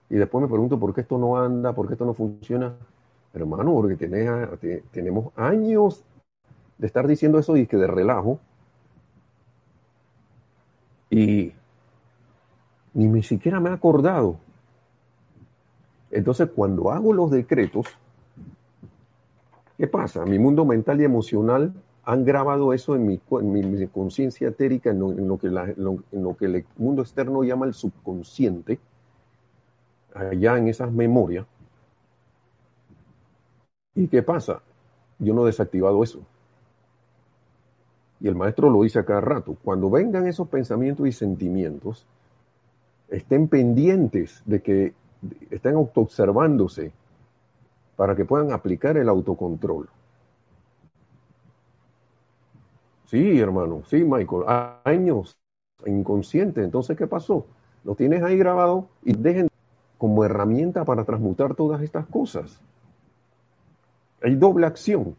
Y 0.10 0.16
después 0.16 0.41
me 0.41 0.47
pregunto 0.47 0.80
por 0.80 0.91
qué 0.91 1.01
esto 1.01 1.20
no 1.20 1.38
anda, 1.38 1.72
por 1.72 1.86
qué 1.86 1.93
esto 1.93 2.04
no 2.04 2.16
funciona. 2.16 2.74
Hermano, 3.32 3.72
porque 3.74 3.95
tenemos 3.95 5.32
años 5.36 6.04
de 6.80 6.88
estar 6.88 7.06
diciendo 7.06 7.38
eso 7.38 7.56
y 7.56 7.68
que 7.68 7.78
de 7.78 7.86
relajo. 7.86 8.39
Y 11.12 11.54
ni 12.95 13.06
ni 13.06 13.22
siquiera 13.22 13.60
me 13.60 13.70
he 13.70 13.74
acordado. 13.74 14.38
Entonces, 16.10 16.49
cuando 16.56 16.91
hago 16.91 17.14
los 17.14 17.30
decretos, 17.30 17.86
¿qué 19.78 19.86
pasa? 19.86 20.26
Mi 20.26 20.39
mundo 20.39 20.66
mental 20.66 20.99
y 21.01 21.04
emocional 21.04 21.72
han 22.06 22.26
grabado 22.26 22.74
eso 22.74 22.95
en 22.95 23.08
mi, 23.08 23.18
conciencia 23.88 24.49
etérica, 24.49 24.89
en 24.89 24.99
lo, 24.99 25.38
que 25.38 25.47
en 25.47 26.24
lo 26.24 26.36
que 26.36 26.45
el 26.45 26.66
mundo 26.78 27.01
externo 27.01 27.43
llama 27.43 27.66
el 27.66 27.74
subconsciente 27.74 28.80
allá 30.14 30.58
en 30.58 30.68
esas 30.68 30.91
memorias. 30.91 31.45
¿Y 33.95 34.08
qué 34.08 34.22
pasa? 34.22 34.62
Yo 35.20 35.34
no 35.34 35.43
he 35.43 35.47
desactivado 35.47 36.04
eso. 36.04 36.20
Y 38.20 38.28
el 38.28 38.36
maestro 38.36 38.70
lo 38.70 38.84
dice 38.84 38.99
a 38.99 39.06
cada 39.06 39.22
rato. 39.22 39.56
Cuando 39.64 39.89
vengan 39.89 40.28
esos 40.28 40.47
pensamientos 40.47 41.08
y 41.08 41.12
sentimientos, 41.12 42.06
estén 43.10 43.47
pendientes 43.47 44.41
de 44.45 44.62
que 44.62 44.93
estén 45.49 45.76
autoobservándose 45.76 46.91
para 47.95 48.16
que 48.16 48.26
puedan 48.26 48.51
aplicar 48.51 48.97
el 48.97 49.10
autocontrol. 49.10 49.89
Sí, 53.06 53.39
hermano, 53.39 53.84
sí, 53.86 54.04
Michael, 54.04 54.43
años 54.84 55.38
inconsciente. 55.86 56.64
Entonces, 56.64 56.97
¿qué 56.97 57.08
pasó? 57.08 57.45
Lo 57.84 57.95
tienes 57.95 58.24
ahí 58.24 58.38
grabado 58.38 58.88
y 59.04 59.14
dejen 59.14 59.49
como 59.97 60.24
herramienta 60.24 60.86
para 60.86 61.04
transmutar 61.04 61.56
todas 61.56 61.82
estas 61.82 62.06
cosas. 62.08 62.60
Hay 64.22 64.36
doble 64.36 64.66
acción. 64.66 65.16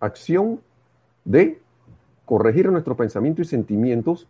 Acción 0.00 0.60
de 1.24 1.60
corregir 2.24 2.70
nuestros 2.70 2.96
pensamientos 2.96 3.46
y 3.46 3.50
sentimientos 3.50 4.28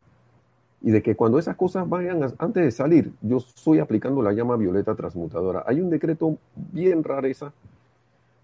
y 0.82 0.90
de 0.90 1.02
que 1.02 1.16
cuando 1.16 1.38
esas 1.38 1.56
cosas 1.56 1.88
vayan 1.88 2.22
antes 2.38 2.64
de 2.64 2.70
salir, 2.70 3.12
yo 3.22 3.38
estoy 3.38 3.80
aplicando 3.80 4.22
la 4.22 4.32
llama 4.32 4.56
violeta 4.56 4.94
transmutadora. 4.94 5.64
Hay 5.66 5.80
un 5.80 5.90
decreto 5.90 6.36
bien 6.54 7.02
rareza, 7.02 7.52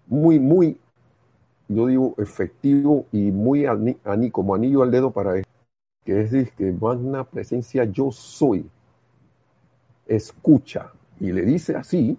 muy, 0.07 0.39
muy, 0.39 0.77
yo 1.67 1.87
digo, 1.87 2.15
efectivo 2.17 3.05
y 3.11 3.31
muy 3.31 3.65
como 4.31 4.55
anillo 4.55 4.83
al 4.83 4.91
dedo 4.91 5.11
para 5.11 5.37
esto, 5.37 5.51
que 6.05 6.21
es 6.21 6.51
que 6.53 6.71
magna 6.71 7.23
presencia 7.23 7.85
yo 7.85 8.11
soy. 8.11 8.69
Escucha, 10.05 10.91
y 11.19 11.31
le 11.31 11.43
dice 11.43 11.75
así, 11.75 12.17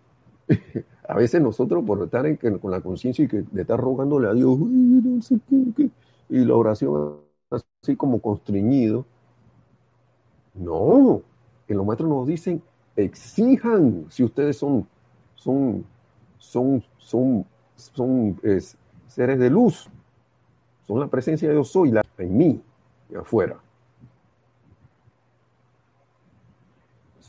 a 1.09 1.17
veces 1.17 1.41
nosotros 1.43 1.85
por 1.85 2.03
estar 2.03 2.27
con 2.61 2.71
la 2.71 2.81
conciencia 2.81 3.25
y 3.25 3.29
que 3.29 3.45
le 3.53 3.63
está 3.63 3.77
rogándole 3.77 4.29
a 4.29 4.33
Dios, 4.33 4.59
y 6.29 6.39
la 6.45 6.55
oración 6.55 7.17
así 7.51 7.97
como 7.97 8.21
constreñido. 8.21 9.05
No, 10.55 11.23
que 11.67 11.75
los 11.75 11.85
maestros 11.85 12.09
nos 12.09 12.27
dicen, 12.27 12.63
exijan 12.97 14.07
si 14.09 14.23
ustedes 14.23 14.57
son, 14.57 14.87
son, 15.35 15.85
son, 16.39 16.83
son, 16.99 17.45
son 17.75 18.39
seres 19.15 19.39
de 19.39 19.49
luz, 19.49 19.89
son 20.89 20.99
la 20.99 21.07
presencia 21.07 21.49
de 21.49 21.55
Dios 21.55 21.69
soy, 21.69 21.93
la, 21.93 22.05
en 22.19 22.37
mí 22.37 22.61
y 23.09 23.15
afuera. 23.15 23.57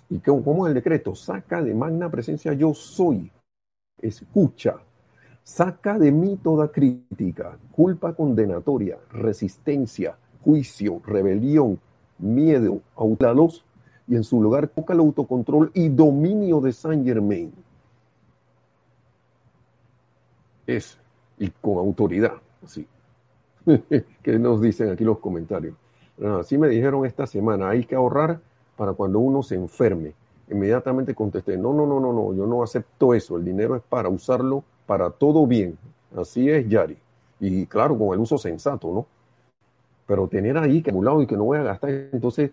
¿Y 0.09 0.19
cómo 0.19 0.65
es 0.65 0.69
el 0.69 0.75
decreto? 0.75 1.13
Saca 1.13 1.61
de 1.61 1.75
magna 1.75 2.09
presencia 2.09 2.53
yo 2.53 2.73
soy. 2.73 3.31
Escucha. 4.01 4.77
Saca 5.43 5.99
de 5.99 6.11
mí 6.11 6.39
toda 6.41 6.71
crítica, 6.71 7.57
culpa 7.71 8.13
condenatoria, 8.13 8.97
resistencia, 9.11 10.17
juicio, 10.43 11.03
rebelión, 11.05 11.79
miedo, 12.17 12.81
autalos 12.95 13.63
y 14.07 14.15
en 14.15 14.23
su 14.23 14.41
lugar 14.41 14.67
toca 14.67 14.93
el 14.93 14.99
autocontrol 15.01 15.69
y 15.75 15.89
dominio 15.89 16.61
de 16.61 16.73
Saint 16.73 17.05
Germain. 17.05 17.53
Es, 20.65 20.97
y 21.38 21.49
con 21.49 21.77
autoridad, 21.77 22.33
así. 22.63 22.88
¿Qué 24.23 24.39
nos 24.39 24.61
dicen 24.61 24.89
aquí 24.89 25.03
los 25.03 25.19
comentarios? 25.19 25.75
Ah, 26.23 26.38
así 26.41 26.57
me 26.57 26.67
dijeron 26.67 27.05
esta 27.05 27.27
semana, 27.27 27.69
hay 27.69 27.86
que 27.86 27.95
ahorrar 27.95 28.39
para 28.77 28.93
cuando 28.93 29.19
uno 29.19 29.43
se 29.43 29.55
enferme. 29.55 30.13
Inmediatamente 30.49 31.15
contesté, 31.15 31.57
no, 31.57 31.73
no, 31.73 31.86
no, 31.86 31.99
no, 31.99 32.13
no, 32.13 32.33
yo 32.33 32.45
no 32.45 32.63
acepto 32.63 33.13
eso, 33.13 33.38
el 33.38 33.45
dinero 33.45 33.75
es 33.75 33.81
para 33.81 34.09
usarlo 34.09 34.63
para 34.86 35.09
todo 35.09 35.47
bien. 35.47 35.77
Así 36.15 36.49
es, 36.49 36.67
Yari. 36.69 36.97
Y 37.39 37.65
claro, 37.65 37.97
con 37.97 38.13
el 38.13 38.19
uso 38.19 38.38
sensato, 38.38 38.93
¿no? 38.93 39.05
Pero 40.07 40.27
tener 40.27 40.57
ahí 40.57 40.81
que 40.81 40.91
lado 40.91 41.21
y 41.21 41.27
que 41.27 41.36
no 41.36 41.45
voy 41.45 41.57
a 41.57 41.63
gastar, 41.63 41.89
entonces 41.89 42.51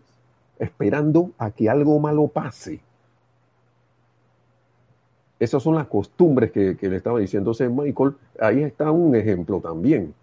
esperando 0.59 1.31
a 1.39 1.51
que 1.51 1.69
algo 1.69 1.99
malo 1.99 2.29
pase. 2.29 2.81
Esas 5.43 5.63
son 5.63 5.75
las 5.75 5.89
costumbres 5.89 6.53
que, 6.53 6.77
le 6.81 6.97
estaba 6.97 7.19
diciendo. 7.19 7.51
Entonces, 7.51 7.71
Michael, 7.71 8.15
ahí 8.41 8.63
está 8.63 8.91
un 8.93 9.17
ejemplo 9.17 9.61
también. 9.61 10.15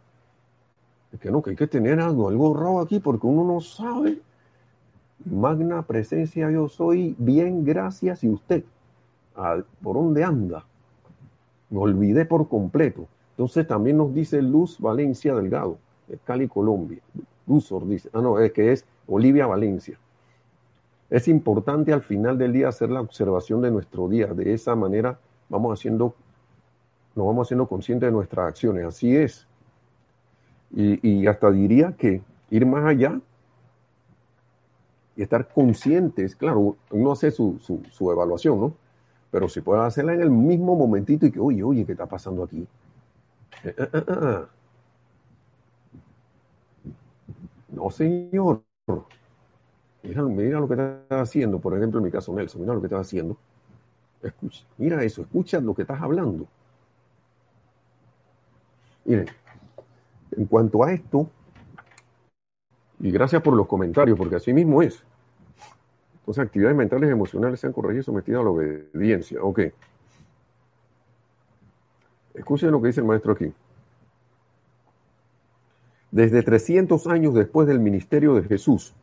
Que 1.20 1.30
no, 1.30 1.42
que 1.42 1.50
hay 1.50 1.56
que 1.56 1.68
tener 1.68 2.00
algo, 2.00 2.30
algo 2.30 2.54
raro 2.54 2.80
aquí 2.80 3.00
porque 3.00 3.26
uno 3.26 3.44
no 3.44 3.60
sabe 3.60 4.20
Magna 5.26 5.82
presencia 5.82 6.50
yo 6.50 6.70
soy, 6.70 7.16
bien, 7.18 7.66
gracias, 7.66 8.24
y 8.24 8.30
usted, 8.30 8.64
¿por 9.84 9.96
dónde 9.96 10.24
anda? 10.24 10.66
Me 11.70 11.80
olvidé 11.80 12.24
por 12.26 12.48
completo. 12.48 13.08
Entonces 13.32 13.68
también 13.68 13.98
nos 13.98 14.14
dice 14.14 14.42
Luz 14.42 14.80
Valencia 14.80 15.36
Delgado, 15.36 15.78
de 16.08 16.18
Cali, 16.20 16.48
Colombia. 16.48 17.00
Luzor 17.46 17.86
dice, 17.88 18.10
ah, 18.14 18.22
no, 18.22 18.40
es 18.40 18.54
que 18.54 18.72
es 18.72 18.86
Olivia 19.08 19.48
Valencia. 19.48 20.00
Es 21.10 21.28
importante 21.28 21.92
al 21.92 22.02
final 22.02 22.38
del 22.38 22.54
día 22.54 22.68
hacer 22.68 22.90
la 22.90 23.02
observación 23.02 23.62
de 23.62 23.72
nuestro 23.72 24.08
día. 24.08 24.28
De 24.28 24.54
esa 24.54 24.76
manera 24.76 25.20
vamos 25.50 25.80
haciendo, 25.80 26.14
nos 27.16 27.26
vamos 27.26 27.48
haciendo 27.48 27.68
conscientes 27.68 28.08
de 28.08 28.12
nuestras 28.12 28.48
acciones. 28.48 28.86
Así 28.86 29.16
es. 29.16 29.48
Y, 30.72 31.26
hasta 31.26 31.50
diría 31.50 31.94
que 31.94 32.22
ir 32.52 32.66
más 32.66 32.86
allá 32.86 33.20
y 35.16 35.24
estar 35.24 35.48
conscientes, 35.48 36.36
claro, 36.36 36.78
uno 36.92 37.12
hace 37.12 37.32
su, 37.32 37.58
su, 37.60 38.12
evaluación, 38.12 38.60
¿no? 38.60 38.74
Pero 39.32 39.50
si 39.50 39.62
puede 39.62 39.82
hacerla 39.82 40.14
en 40.14 40.22
el 40.22 40.30
mismo 40.30 40.76
momentito 40.76 41.26
y 41.26 41.32
que, 41.32 41.40
oye, 41.40 41.64
oye, 41.64 41.86
¿qué 41.86 41.94
está 41.94 42.06
pasando 42.06 42.44
aquí? 42.44 42.68
Eh, 43.64 43.76
eh, 43.78 43.88
eh, 43.94 44.46
no, 47.70 47.90
señor. 47.90 48.64
Mira, 50.02 50.22
lo 50.60 50.68
que 50.68 50.74
está 50.74 51.22
haciendo, 51.22 51.60
por 51.60 51.76
ejemplo, 51.76 52.00
en 52.00 52.06
mi 52.06 52.12
caso, 52.12 52.34
Nelson, 52.34 52.62
mira 52.62 52.74
lo 52.74 52.80
que 52.80 52.88
está 52.88 53.00
haciendo. 53.00 53.38
Escucha, 54.22 54.66
mira 54.78 55.04
eso, 55.04 55.22
escucha 55.22 55.60
lo 55.60 55.74
que 55.74 55.84
estás 55.84 56.02
hablando. 56.02 56.48
Miren, 59.06 59.28
en 60.32 60.46
cuanto 60.46 60.84
a 60.84 60.94
esto, 60.94 61.30
y 63.00 63.12
gracias 63.12 63.42
por 63.42 63.56
los 63.56 63.68
comentarios, 63.68 64.18
porque 64.18 64.36
así 64.36 64.54
mismo 64.54 64.82
es. 64.82 65.04
Entonces, 66.20 66.46
actividades 66.46 66.78
mentales 66.78 67.10
y 67.10 67.14
emocionales 67.14 67.60
sean 67.60 67.74
corregidas 67.74 68.04
y 68.04 68.08
sometidas 68.08 68.42
a 68.42 68.44
la 68.44 68.50
obediencia. 68.50 69.42
Ok. 69.42 69.62
Escuchen 72.36 72.72
lo 72.72 72.82
que 72.82 72.88
dice 72.88 73.02
el 73.02 73.08
maestro 73.08 73.34
aquí. 73.34 73.52
Desde 76.12 76.44
300 76.44 77.08
años 77.08 77.34
después 77.34 77.68
del 77.68 77.80
ministerio 77.80 78.36
de 78.36 78.44
Jesús, 78.44 78.94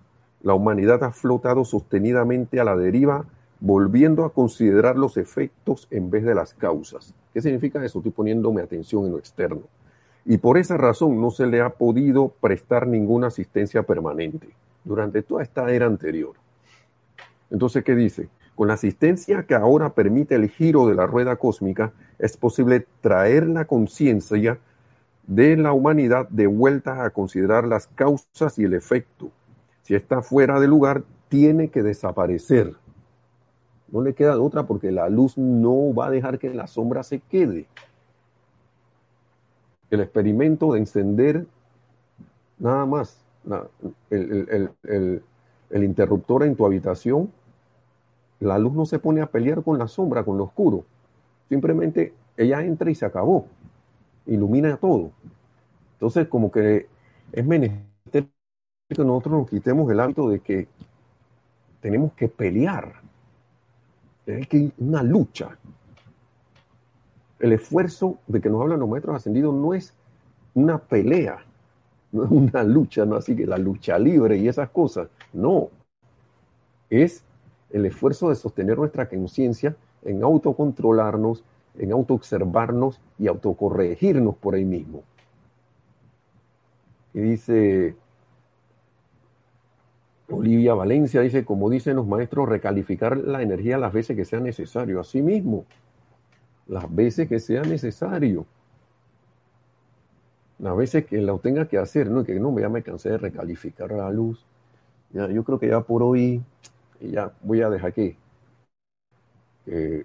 la 0.47 0.55
humanidad 0.55 1.03
ha 1.03 1.11
flotado 1.11 1.64
sostenidamente 1.64 2.61
a 2.61 2.64
la 2.64 2.76
deriva 2.76 3.24
volviendo 3.59 4.24
a 4.24 4.32
considerar 4.32 4.97
los 4.97 5.16
efectos 5.16 5.88
en 5.90 6.09
vez 6.09 6.22
de 6.22 6.36
las 6.36 6.55
causas. 6.55 7.12
¿Qué 7.34 7.42
significa 7.42 7.84
eso? 7.84 7.99
Estoy 7.99 8.12
poniéndome 8.12 8.62
atención 8.62 9.07
en 9.07 9.11
lo 9.11 9.18
externo. 9.18 9.62
Y 10.24 10.38
por 10.38 10.57
esa 10.57 10.76
razón 10.76 11.20
no 11.20 11.32
se 11.32 11.47
le 11.47 11.62
ha 11.62 11.70
podido 11.70 12.28
prestar 12.28 12.86
ninguna 12.86 13.26
asistencia 13.26 13.82
permanente 13.82 14.51
durante 14.84 15.20
toda 15.20 15.42
esta 15.42 15.68
era 15.72 15.86
anterior. 15.86 16.34
Entonces, 17.51 17.82
¿qué 17.82 17.97
dice? 17.97 18.28
Con 18.55 18.68
la 18.68 18.74
asistencia 18.74 19.47
que 19.49 19.57
ahora 19.57 19.94
permite 19.94 20.36
el 20.36 20.49
giro 20.49 20.86
de 20.86 20.94
la 20.94 21.09
rueda 21.09 21.34
cósmica, 21.34 21.92
es 22.20 22.36
posible 22.36 22.86
traer 23.01 23.49
la 23.49 23.64
conciencia 23.64 24.61
de 25.26 25.57
la 25.57 25.72
humanidad 25.72 26.28
de 26.28 26.47
vuelta 26.47 27.05
a 27.05 27.11
considerar 27.11 27.66
las 27.66 27.88
causas 27.88 28.61
y 28.61 28.62
el 28.62 28.74
efecto. 28.74 29.32
Si 29.87 29.95
está 29.95 30.20
fuera 30.20 30.59
de 30.59 30.66
lugar, 30.66 31.05
tiene 31.28 31.68
que 31.68 31.80
desaparecer. 31.80 32.74
No 33.87 34.03
le 34.03 34.14
queda 34.14 34.37
otra 34.41 34.66
porque 34.66 34.91
la 34.91 35.09
luz 35.09 35.39
no 35.39 35.95
va 35.95 36.09
a 36.09 36.11
dejar 36.11 36.41
que 36.41 36.53
la 36.53 36.66
sombra 36.66 37.05
se 37.05 37.20
quede. 37.20 37.68
El 39.89 40.01
experimento 40.01 40.72
de 40.72 40.80
encender 40.80 41.47
nada 42.59 42.84
más 42.84 43.16
el, 44.11 44.72
el 45.70 45.84
interruptor 45.84 46.43
en 46.43 46.57
tu 46.57 46.66
habitación 46.66 47.30
la 48.41 48.59
luz 48.59 48.72
no 48.72 48.87
se 48.87 48.99
pone 48.99 49.20
a 49.20 49.26
pelear 49.26 49.62
con 49.62 49.78
la 49.78 49.87
sombra, 49.87 50.24
con 50.24 50.37
lo 50.37 50.43
oscuro. 50.43 50.84
Simplemente 51.49 52.12
ella 52.37 52.61
entra 52.64 52.91
y 52.91 52.97
se 52.97 53.07
acabó. 53.07 53.47
Ilumina 54.26 54.78
todo. 54.78 55.12
Entonces, 55.93 56.26
como 56.26 56.51
que 56.51 56.89
es 57.30 57.47
menester 57.47 57.95
que 58.89 59.05
nosotros 59.05 59.41
nos 59.41 59.51
quitemos 59.51 59.91
el 59.91 59.99
hábito 59.99 60.28
de 60.28 60.41
que 60.41 60.68
tenemos 61.80 62.12
que 62.12 62.28
pelear. 62.28 62.95
Es 64.26 64.47
que 64.49 64.70
una 64.78 65.03
lucha. 65.03 65.57
El 67.39 67.53
esfuerzo 67.53 68.18
de 68.26 68.41
que 68.41 68.49
nos 68.49 68.62
hablan 68.62 68.80
los 68.80 68.89
maestros 68.89 69.16
ascendidos 69.16 69.55
no 69.55 69.74
es 69.74 69.93
una 70.55 70.78
pelea, 70.78 71.39
no 72.12 72.24
es 72.24 72.30
una 72.30 72.62
lucha, 72.62 73.05
no 73.05 73.16
así 73.16 73.37
que 73.37 73.47
la 73.47 73.59
lucha 73.59 73.99
libre 73.99 74.37
y 74.37 74.49
esas 74.49 74.70
cosas. 74.70 75.09
No. 75.32 75.68
Es 76.89 77.24
el 77.70 77.87
esfuerzo 77.87 78.28
de 78.28 78.37
sostener 78.37 78.78
nuestra 78.78 79.09
conciencia 79.09 79.76
en 80.03 80.22
autocontrolarnos, 80.22 81.43
en 81.76 81.93
autoobservarnos 81.93 83.01
y 83.18 83.26
autocorregirnos 83.26 84.37
por 84.37 84.55
ahí 84.55 84.64
mismo. 84.64 85.03
Y 87.12 87.20
dice 87.20 87.97
Olivia 90.31 90.74
Valencia, 90.74 91.20
dice, 91.20 91.45
como 91.45 91.70
dicen 91.70 91.97
los 91.97 92.07
maestros, 92.07 92.49
recalificar 92.49 93.16
la 93.16 93.43
energía 93.43 93.79
las 93.79 93.93
veces 93.93 94.16
que 94.16 94.24
sea 94.24 94.41
necesario. 94.41 95.01
Así 95.01 95.22
mismo, 95.22 95.64
las 96.66 96.93
veces 96.95 97.29
que 97.29 97.41
sea 97.41 97.62
necesario. 97.62 98.47
Las 100.59 100.77
veces 100.77 101.07
que 101.07 101.20
lo 101.20 101.39
tenga 101.39 101.66
que 101.68 101.79
hacer, 101.79 102.11
no 102.11 102.24
que 102.24 102.39
no, 102.41 102.59
ya 102.59 102.68
me 102.68 102.83
cansé 102.83 103.11
de 103.11 103.18
recalificar 103.18 103.93
la 103.93 104.11
luz. 104.11 104.45
Ya, 105.12 105.29
yo 105.29 105.45
creo 105.45 105.59
que 105.59 105.68
ya 105.68 105.81
por 105.81 106.03
hoy 106.03 106.43
ya 107.01 107.33
voy 107.43 107.62
a 107.62 107.70
dejar 107.70 107.93
que 107.93 108.16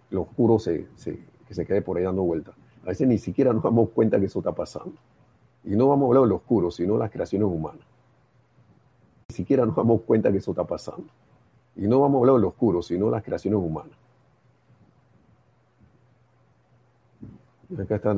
lo 0.09 0.21
oscuro 0.21 0.59
se, 0.59 0.87
que 1.47 1.53
se 1.53 1.65
quede 1.65 1.81
por 1.81 1.97
ahí 1.97 2.03
dando 2.03 2.23
vueltas. 2.23 2.55
A 2.83 2.87
veces 2.87 3.07
ni 3.07 3.17
siquiera 3.17 3.53
nos 3.53 3.63
damos 3.63 3.89
cuenta 3.89 4.19
que 4.19 4.25
eso 4.25 4.39
está 4.39 4.51
pasando. 4.51 4.93
Y 5.63 5.75
no 5.75 5.87
vamos 5.87 6.05
a 6.05 6.07
hablar 6.07 6.23
de 6.23 6.29
lo 6.29 6.35
oscuro, 6.37 6.71
sino 6.71 6.93
de 6.93 6.99
las 6.99 7.11
creaciones 7.11 7.47
humanas. 7.47 7.85
Siquiera 9.31 9.65
nos 9.65 9.75
damos 9.75 10.01
cuenta 10.01 10.31
que 10.31 10.37
eso 10.37 10.51
está 10.51 10.63
pasando. 10.63 11.07
Y 11.75 11.87
no 11.87 12.01
vamos 12.01 12.17
a 12.17 12.19
hablar 12.19 12.35
de 12.35 12.41
lo 12.41 12.47
oscuro, 12.49 12.81
sino 12.81 13.05
de 13.05 13.11
las 13.13 13.23
creaciones 13.23 13.59
humanas. 13.59 13.97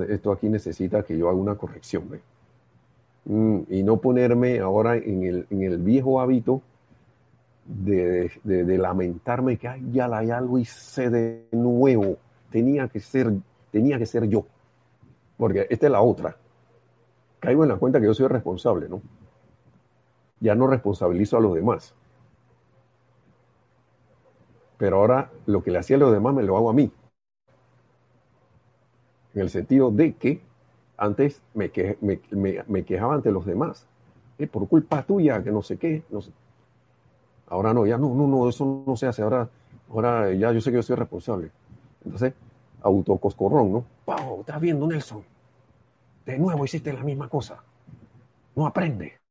esto 0.09 0.32
aquí 0.32 0.49
necesita 0.49 1.03
que 1.03 1.18
yo 1.18 1.30
haga 1.30 1.38
una 1.38 1.55
corrección. 1.55 2.03
Mm, 3.26 3.59
y 3.70 3.84
no 3.84 3.97
ponerme 3.97 4.59
ahora 4.59 4.97
en 4.97 5.24
el, 5.24 5.47
en 5.49 5.61
el 5.61 5.78
viejo 5.78 6.20
hábito 6.20 6.61
de, 7.66 8.32
lamentarme 8.78 9.57
que 9.57 9.70
ya 9.91 10.07
la 10.07 10.20
hay 10.20 10.32
algo 10.32 10.57
y 10.57 10.66
sé 10.66 11.09
de 11.09 11.45
nuevo. 11.51 12.18
Tenía 12.49 12.88
que 12.88 12.99
ser, 12.99 13.32
tenía 13.72 13.97
que 13.97 14.05
ser 14.05 14.28
yo. 14.28 14.45
Porque 15.38 15.68
esta 15.70 15.88
es 15.88 15.91
la 15.91 16.01
otra. 16.01 16.36
Caigo 17.39 17.64
en 17.64 17.70
la 17.70 17.78
cuenta 17.78 17.99
que 17.99 18.05
yo 18.05 18.14
soy 18.14 18.28
responsable, 18.28 18.88
¿no? 18.88 19.01
Ya 20.44 20.56
no 20.56 20.68
responsabilizo 20.68 21.38
a 21.38 21.39
los 21.39 21.56
demás. 21.56 21.96
Pero 24.78 24.98
ahora 24.98 25.32
lo 25.46 25.64
que 25.64 25.72
le 25.72 25.80
hacía 25.80 25.96
a 25.96 26.00
los 26.00 26.12
demás 26.12 26.34
me 26.34 26.44
lo 26.44 26.58
hago 26.58 26.70
a 26.70 26.74
mí. 26.74 26.91
En 29.34 29.41
el 29.41 29.50
sentido 29.50 29.89
de 29.89 30.14
que 30.16 30.41
antes 30.98 31.41
me, 31.54 31.72
me, 32.68 32.84
quejaba 32.84 33.16
ante 33.16 33.32
los 33.32 33.46
demás. 33.46 33.88
es 34.38 34.50
por 34.50 34.68
culpa 34.68 35.04
tuya, 35.04 35.41
que 35.41 35.52
no 35.52 35.62
sé 35.62 35.78
qué. 35.78 36.04
No 36.10 36.22
sé. 36.22 36.32
Ahora 37.48 37.74
no, 37.74 37.86
ya 37.86 37.98
no, 37.98 38.14
no, 38.14 38.28
no, 38.28 38.50
eso 38.50 38.84
no 38.86 38.98
se 38.98 39.08
hace. 39.08 39.22
Ahora, 39.22 39.48
ahora 39.89 40.34
ya 40.34 40.52
yo 40.52 40.60
sé 40.60 40.72
que 40.72 40.76
yo 40.78 40.84
soy 40.84 40.98
responsable. 40.98 41.52
Entonces, 42.04 42.34
autocoscorrón, 42.82 43.72
¿no? 43.72 43.86
Pau, 44.04 44.41
estás 44.41 44.60
viendo, 44.60 44.86
Nelson. 44.86 45.24
De 46.26 46.38
nuevo 46.38 46.66
hiciste 46.66 46.91
la 46.91 47.04
misma 47.04 47.30
cosa. 47.30 47.64
No 48.56 48.68
aprende. 48.68 49.22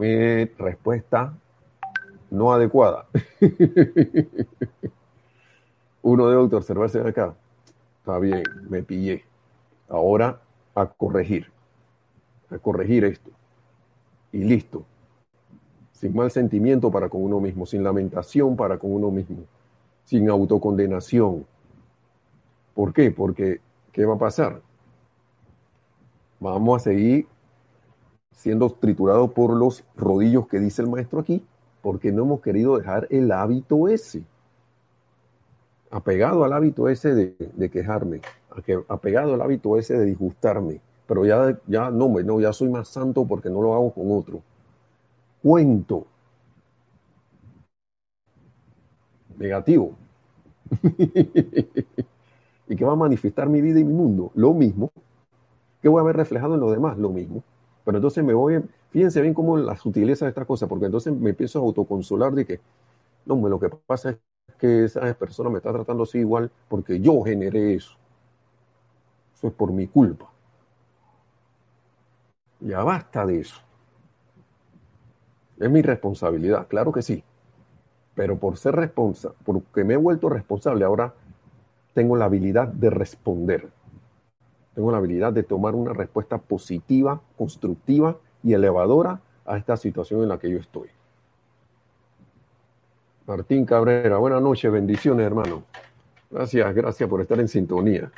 Mi 0.00 0.46
respuesta 0.46 1.32
no 2.30 2.52
adecuada. 2.52 3.06
Uno 6.02 6.26
debe 6.26 6.40
autoobservarse 6.40 7.00
acá. 7.00 7.34
Está 7.98 8.18
bien, 8.18 8.42
me 8.70 8.82
pillé. 8.82 9.24
Ahora 9.90 10.40
a 10.74 10.86
corregir. 10.86 11.52
A 12.48 12.56
corregir 12.56 13.04
esto. 13.04 13.30
Y 14.32 14.38
listo 14.38 14.86
sin 16.00 16.14
mal 16.14 16.30
sentimiento 16.30 16.90
para 16.90 17.10
con 17.10 17.22
uno 17.22 17.40
mismo, 17.40 17.66
sin 17.66 17.84
lamentación 17.84 18.56
para 18.56 18.78
con 18.78 18.90
uno 18.90 19.10
mismo, 19.10 19.44
sin 20.06 20.30
autocondenación. 20.30 21.44
¿Por 22.72 22.94
qué? 22.94 23.10
Porque, 23.10 23.60
¿qué 23.92 24.06
va 24.06 24.14
a 24.14 24.18
pasar? 24.18 24.62
Vamos 26.40 26.80
a 26.80 26.84
seguir 26.84 27.26
siendo 28.32 28.70
triturados 28.70 29.32
por 29.32 29.56
los 29.56 29.84
rodillos 29.96 30.46
que 30.48 30.58
dice 30.60 30.82
el 30.82 30.88
maestro 30.88 31.20
aquí, 31.20 31.42
porque 31.82 32.12
no 32.12 32.22
hemos 32.22 32.40
querido 32.40 32.76
dejar 32.78 33.06
el 33.10 33.32
hábito 33.32 33.88
ese. 33.88 34.22
Apegado 35.90 36.44
al 36.44 36.52
hábito 36.52 36.88
ese 36.88 37.14
de, 37.14 37.70
quejarme, 37.70 38.20
apegado 38.88 39.34
al 39.34 39.42
hábito 39.42 39.76
ese 39.76 39.98
de 39.98 40.04
disgustarme, 40.04 40.80
pero 41.06 41.24
ya, 41.26 41.58
ya 41.66 41.90
no, 41.90 42.08
no, 42.08 42.40
ya 42.40 42.52
soy 42.52 42.68
más 42.68 42.88
santo 42.88 43.24
porque 43.24 43.50
no 43.50 43.60
lo 43.60 43.74
hago 43.74 43.92
con 43.92 44.12
otro 44.12 44.40
cuento 45.42 46.06
negativo. 49.38 49.96
¿Y 52.68 52.76
qué 52.76 52.84
va 52.84 52.92
a 52.92 52.96
manifestar 52.96 53.48
mi 53.48 53.60
vida 53.60 53.80
y 53.80 53.84
mi 53.84 53.92
mundo? 53.92 54.30
Lo 54.34 54.54
mismo. 54.54 54.92
¿Qué 55.82 55.88
voy 55.88 56.00
a 56.00 56.04
ver 56.04 56.16
reflejado 56.16 56.54
en 56.54 56.60
lo 56.60 56.70
demás? 56.70 56.98
Lo 56.98 57.10
mismo. 57.10 57.42
Pero 57.84 57.98
entonces 57.98 58.24
me 58.24 58.34
voy, 58.34 58.62
fíjense 58.90 59.20
bien 59.22 59.34
cómo 59.34 59.56
la 59.56 59.76
sutileza 59.76 60.24
de 60.26 60.30
estas 60.30 60.46
cosas, 60.46 60.68
porque 60.68 60.86
entonces 60.86 61.12
me 61.14 61.30
empiezo 61.30 61.58
a 61.58 61.62
autoconsolar 61.62 62.32
de 62.32 62.44
que, 62.46 62.60
no, 63.26 63.36
lo 63.48 63.60
que 63.60 63.70
pasa 63.86 64.10
es 64.10 64.18
que 64.58 64.84
esa 64.84 65.14
persona 65.14 65.50
me 65.50 65.58
está 65.58 65.72
tratando 65.72 66.04
así 66.04 66.18
igual 66.18 66.50
porque 66.68 67.00
yo 67.00 67.22
generé 67.22 67.74
eso. 67.74 67.96
Eso 69.34 69.48
es 69.48 69.54
por 69.54 69.72
mi 69.72 69.88
culpa. 69.88 70.30
Ya 72.60 72.84
basta 72.84 73.26
de 73.26 73.40
eso. 73.40 73.60
Es 75.58 75.70
mi 75.70 75.82
responsabilidad, 75.82 76.66
claro 76.68 76.90
que 76.90 77.02
sí. 77.02 77.22
Pero 78.14 78.38
por 78.38 78.58
ser 78.58 78.76
responsable, 78.76 79.36
porque 79.44 79.84
me 79.84 79.94
he 79.94 79.98
vuelto 79.98 80.28
responsable, 80.28 80.84
ahora 80.84 81.14
tengo 81.94 82.16
la 82.16 82.26
habilidad 82.26 82.68
de 82.68 82.90
responder. 82.90 83.68
Tengo 84.80 84.92
la 84.92 84.96
habilidad 84.96 85.30
de 85.34 85.42
tomar 85.42 85.74
una 85.74 85.92
respuesta 85.92 86.38
positiva, 86.38 87.20
constructiva 87.36 88.16
y 88.42 88.54
elevadora 88.54 89.20
a 89.44 89.58
esta 89.58 89.76
situación 89.76 90.22
en 90.22 90.30
la 90.30 90.38
que 90.38 90.48
yo 90.48 90.56
estoy. 90.56 90.88
Martín 93.26 93.66
Cabrera, 93.66 94.16
buenas 94.16 94.40
noches, 94.40 94.72
bendiciones 94.72 95.26
hermano. 95.26 95.64
Gracias, 96.30 96.74
gracias 96.74 97.06
por 97.10 97.20
estar 97.20 97.38
en 97.40 97.48
sintonía. 97.48 98.10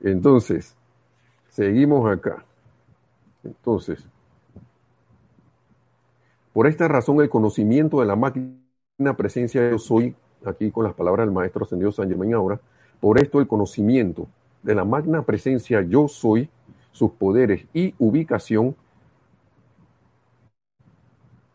Entonces, 0.00 0.76
seguimos 1.48 2.12
acá. 2.12 2.44
Entonces, 3.42 4.06
por 6.52 6.66
esta 6.66 6.88
razón, 6.88 7.22
el 7.22 7.30
conocimiento 7.30 8.00
de 8.00 8.06
la 8.06 8.16
máquina 8.16 9.16
presencia 9.16 9.70
yo 9.70 9.78
soy, 9.78 10.14
aquí 10.44 10.70
con 10.70 10.84
las 10.84 10.92
palabras 10.92 11.26
del 11.26 11.34
maestro 11.34 11.64
ascendido 11.64 11.90
San 11.90 12.06
Germán 12.06 12.34
ahora, 12.34 12.60
por 13.00 13.18
esto 13.18 13.40
el 13.40 13.46
conocimiento 13.46 14.28
de 14.62 14.74
la 14.74 14.84
magna 14.84 15.22
presencia 15.22 15.82
yo 15.82 16.08
soy, 16.08 16.48
sus 16.92 17.12
poderes 17.12 17.66
y 17.72 17.94
ubicación, 17.98 18.74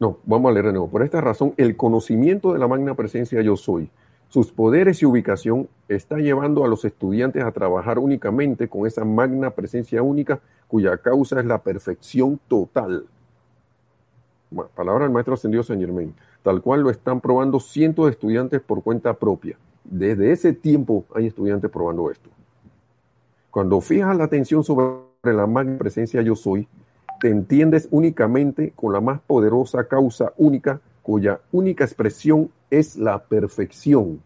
No, 0.04 0.18
vamos 0.26 0.50
a 0.50 0.54
leer 0.54 0.66
de 0.66 0.74
nuevo. 0.74 0.90
Por 0.90 1.02
esta 1.02 1.22
razón, 1.22 1.54
el 1.56 1.78
conocimiento 1.78 2.52
de 2.52 2.60
la 2.60 2.68
magna 2.68 2.94
presencia 2.94 3.42
yo 3.42 3.56
soy, 3.56 3.90
sus 4.28 4.52
poderes 4.52 5.02
y 5.02 5.06
ubicación, 5.06 5.70
está 5.88 6.18
llevando 6.18 6.66
a 6.66 6.68
los 6.68 6.84
estudiantes 6.84 7.42
a 7.42 7.54
trabajar 7.54 8.00
únicamente 8.00 8.68
con 8.68 8.86
esa 8.86 9.06
magna 9.06 9.52
presencia 9.52 10.04
única 10.04 10.42
cuya 10.68 10.98
causa 10.98 11.40
es 11.40 11.46
la 11.46 11.62
perfección 11.62 12.38
total. 12.50 13.06
Palabra 14.76 15.06
del 15.06 15.14
maestro 15.14 15.36
ascendido 15.36 15.64
Saint 15.64 15.82
Germain, 15.82 16.14
tal 16.42 16.62
cual 16.62 16.82
lo 16.82 16.90
están 16.90 17.22
probando 17.22 17.62
cientos 17.62 18.04
de 18.04 18.12
estudiantes 18.12 18.60
por 18.60 18.84
cuenta 18.84 19.14
propia. 19.14 19.58
Desde 19.86 20.34
ese 20.34 20.52
tiempo 20.52 21.06
hay 21.16 21.28
estudiantes 21.28 21.72
probando 21.72 22.12
esto. 22.12 22.30
Cuando 23.54 23.82
fijas 23.82 24.18
la 24.18 24.24
atención 24.24 24.64
sobre 24.64 25.04
la 25.22 25.46
magna 25.46 25.78
presencia 25.78 26.24
yo 26.24 26.36
soy, 26.36 26.68
te 27.20 27.30
entiendes 27.30 27.88
únicamente 27.92 28.72
con 28.76 28.94
la 28.94 29.00
más 29.00 29.22
poderosa 29.22 29.88
causa 29.88 30.34
única, 30.38 30.82
cuya 31.04 31.40
única 31.52 31.84
expresión 31.84 32.50
es 32.72 32.98
la 32.98 33.24
perfección. 33.24 34.24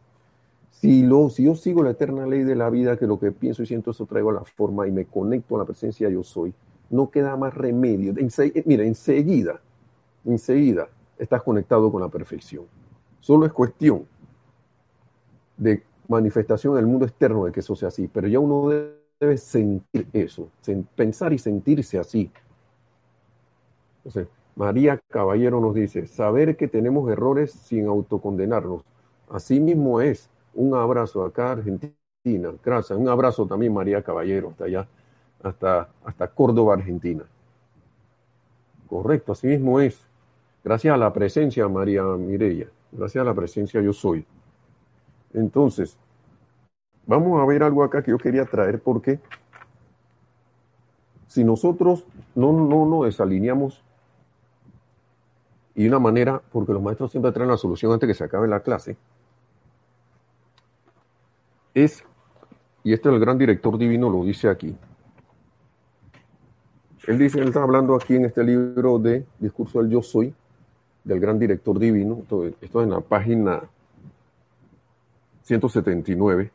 Si, 0.71 1.05
lo, 1.05 1.30
si 1.30 1.43
yo 1.43 1.55
sigo 1.55 1.84
la 1.84 1.89
eterna 1.89 2.25
ley 2.25 2.45
de 2.45 2.55
la 2.55 2.69
vida, 2.69 2.95
que 2.95 3.05
lo 3.05 3.19
que 3.19 3.34
pienso 3.34 3.63
y 3.63 3.65
siento, 3.65 3.91
eso 3.91 4.05
traigo 4.05 4.30
a 4.30 4.34
la 4.34 4.45
forma 4.45 4.88
y 4.88 4.93
me 4.93 5.03
conecto 5.03 5.57
a 5.57 5.59
la 5.59 5.65
presencia 5.65 6.07
yo 6.07 6.23
soy, 6.23 6.53
no 6.89 7.09
queda 7.09 7.36
más 7.36 7.53
remedio. 7.53 8.13
mira, 8.63 8.86
enseguida, 8.86 9.59
enseguida 10.23 10.88
estás 11.19 11.43
conectado 11.43 11.91
con 11.91 11.99
la 12.01 12.07
perfección. 12.07 12.63
Solo 13.19 13.45
es 13.45 13.51
cuestión 13.51 14.05
de 15.57 15.84
manifestación 16.07 16.75
en 16.75 16.80
el 16.80 16.86
mundo 16.86 17.05
externo 17.05 17.43
de 17.43 17.51
que 17.51 17.59
eso 17.59 17.75
sea 17.75 17.89
así, 17.89 18.07
pero 18.07 18.30
ya 18.30 18.39
uno 18.39 18.69
debe 19.20 19.38
sentir 19.38 20.07
eso, 20.13 20.49
pensar 20.95 21.34
y 21.34 21.38
sentirse 21.38 21.97
así. 21.99 22.32
María 24.55 24.99
Caballero 25.09 25.59
nos 25.59 25.76
dice, 25.76 26.07
saber 26.07 26.57
que 26.57 26.68
tenemos 26.68 27.09
errores 27.11 27.51
sin 27.51 27.88
autocondenarnos. 27.88 28.82
Así 29.30 29.59
mismo 29.59 30.01
es. 30.01 30.30
Un 30.55 30.74
abrazo 30.74 31.24
acá, 31.24 31.51
Argentina. 31.51 31.93
Gracias. 32.63 32.97
Un 32.97 33.07
abrazo 33.07 33.45
también, 33.45 33.74
María 33.74 34.01
Caballero, 34.01 34.49
hasta 34.49 34.65
allá, 34.65 34.88
hasta, 35.43 35.89
hasta 36.03 36.28
Córdoba, 36.28 36.74
Argentina. 36.74 37.24
Correcto, 38.88 39.34
así 39.34 39.47
mismo 39.47 39.80
es. 39.80 39.99
Gracias 40.63 40.93
a 40.93 40.97
la 40.97 41.13
presencia, 41.13 41.68
María 41.68 42.03
Mireya. 42.03 42.68
Gracias 42.91 43.22
a 43.22 43.26
la 43.26 43.34
presencia 43.34 43.82
yo 43.82 43.93
soy. 43.93 44.26
Entonces, 45.34 45.97
vamos 47.08 47.41
a 47.41 47.45
ver 47.45 47.64
algo 47.64 47.84
acá 47.84 48.03
que 48.03 48.12
yo 48.12 48.18
quería 48.18 48.45
traer 48.45 48.80
porque 48.80 49.20
si 51.28 51.43
nosotros 51.43 52.05
no, 52.36 52.51
no 52.51 52.86
nos 52.86 53.05
desalineamos 53.05 53.84
y 55.74 55.88
una 55.88 55.99
manera, 55.99 56.41
porque 56.51 56.74
los 56.74 56.82
maestros 56.82 57.12
siempre 57.12 57.32
traen 57.32 57.49
la 57.49 57.58
solución 57.58 57.91
antes 57.93 58.08
que 58.08 58.16
se 58.16 58.24
acabe 58.24 58.47
la 58.47 58.62
clase, 58.62 58.97
es, 61.76 62.03
y 62.84 62.93
este 62.93 63.10
el 63.10 63.20
gran 63.20 63.38
director 63.38 63.78
divino 63.78 64.10
lo 64.10 64.24
dice 64.24 64.49
aquí, 64.49 64.76
él 67.05 67.20
dice, 67.20 67.39
él 67.39 67.49
está 67.49 67.62
hablando 67.62 67.95
aquí 67.95 68.16
en 68.16 68.26
este 68.26 68.43
libro 68.43 68.99
de 68.99 69.26
Discurso 69.39 69.80
del 69.82 69.91
Yo 69.91 70.01
Soy, 70.01 70.34
del 71.03 71.20
gran 71.20 71.39
director 71.39 71.78
divino, 71.80 72.20
esto, 72.22 72.45
esto 72.45 72.82
es 72.82 72.84
en 72.84 72.89
la 72.89 72.99
página 72.99 73.62
179. 75.43 76.51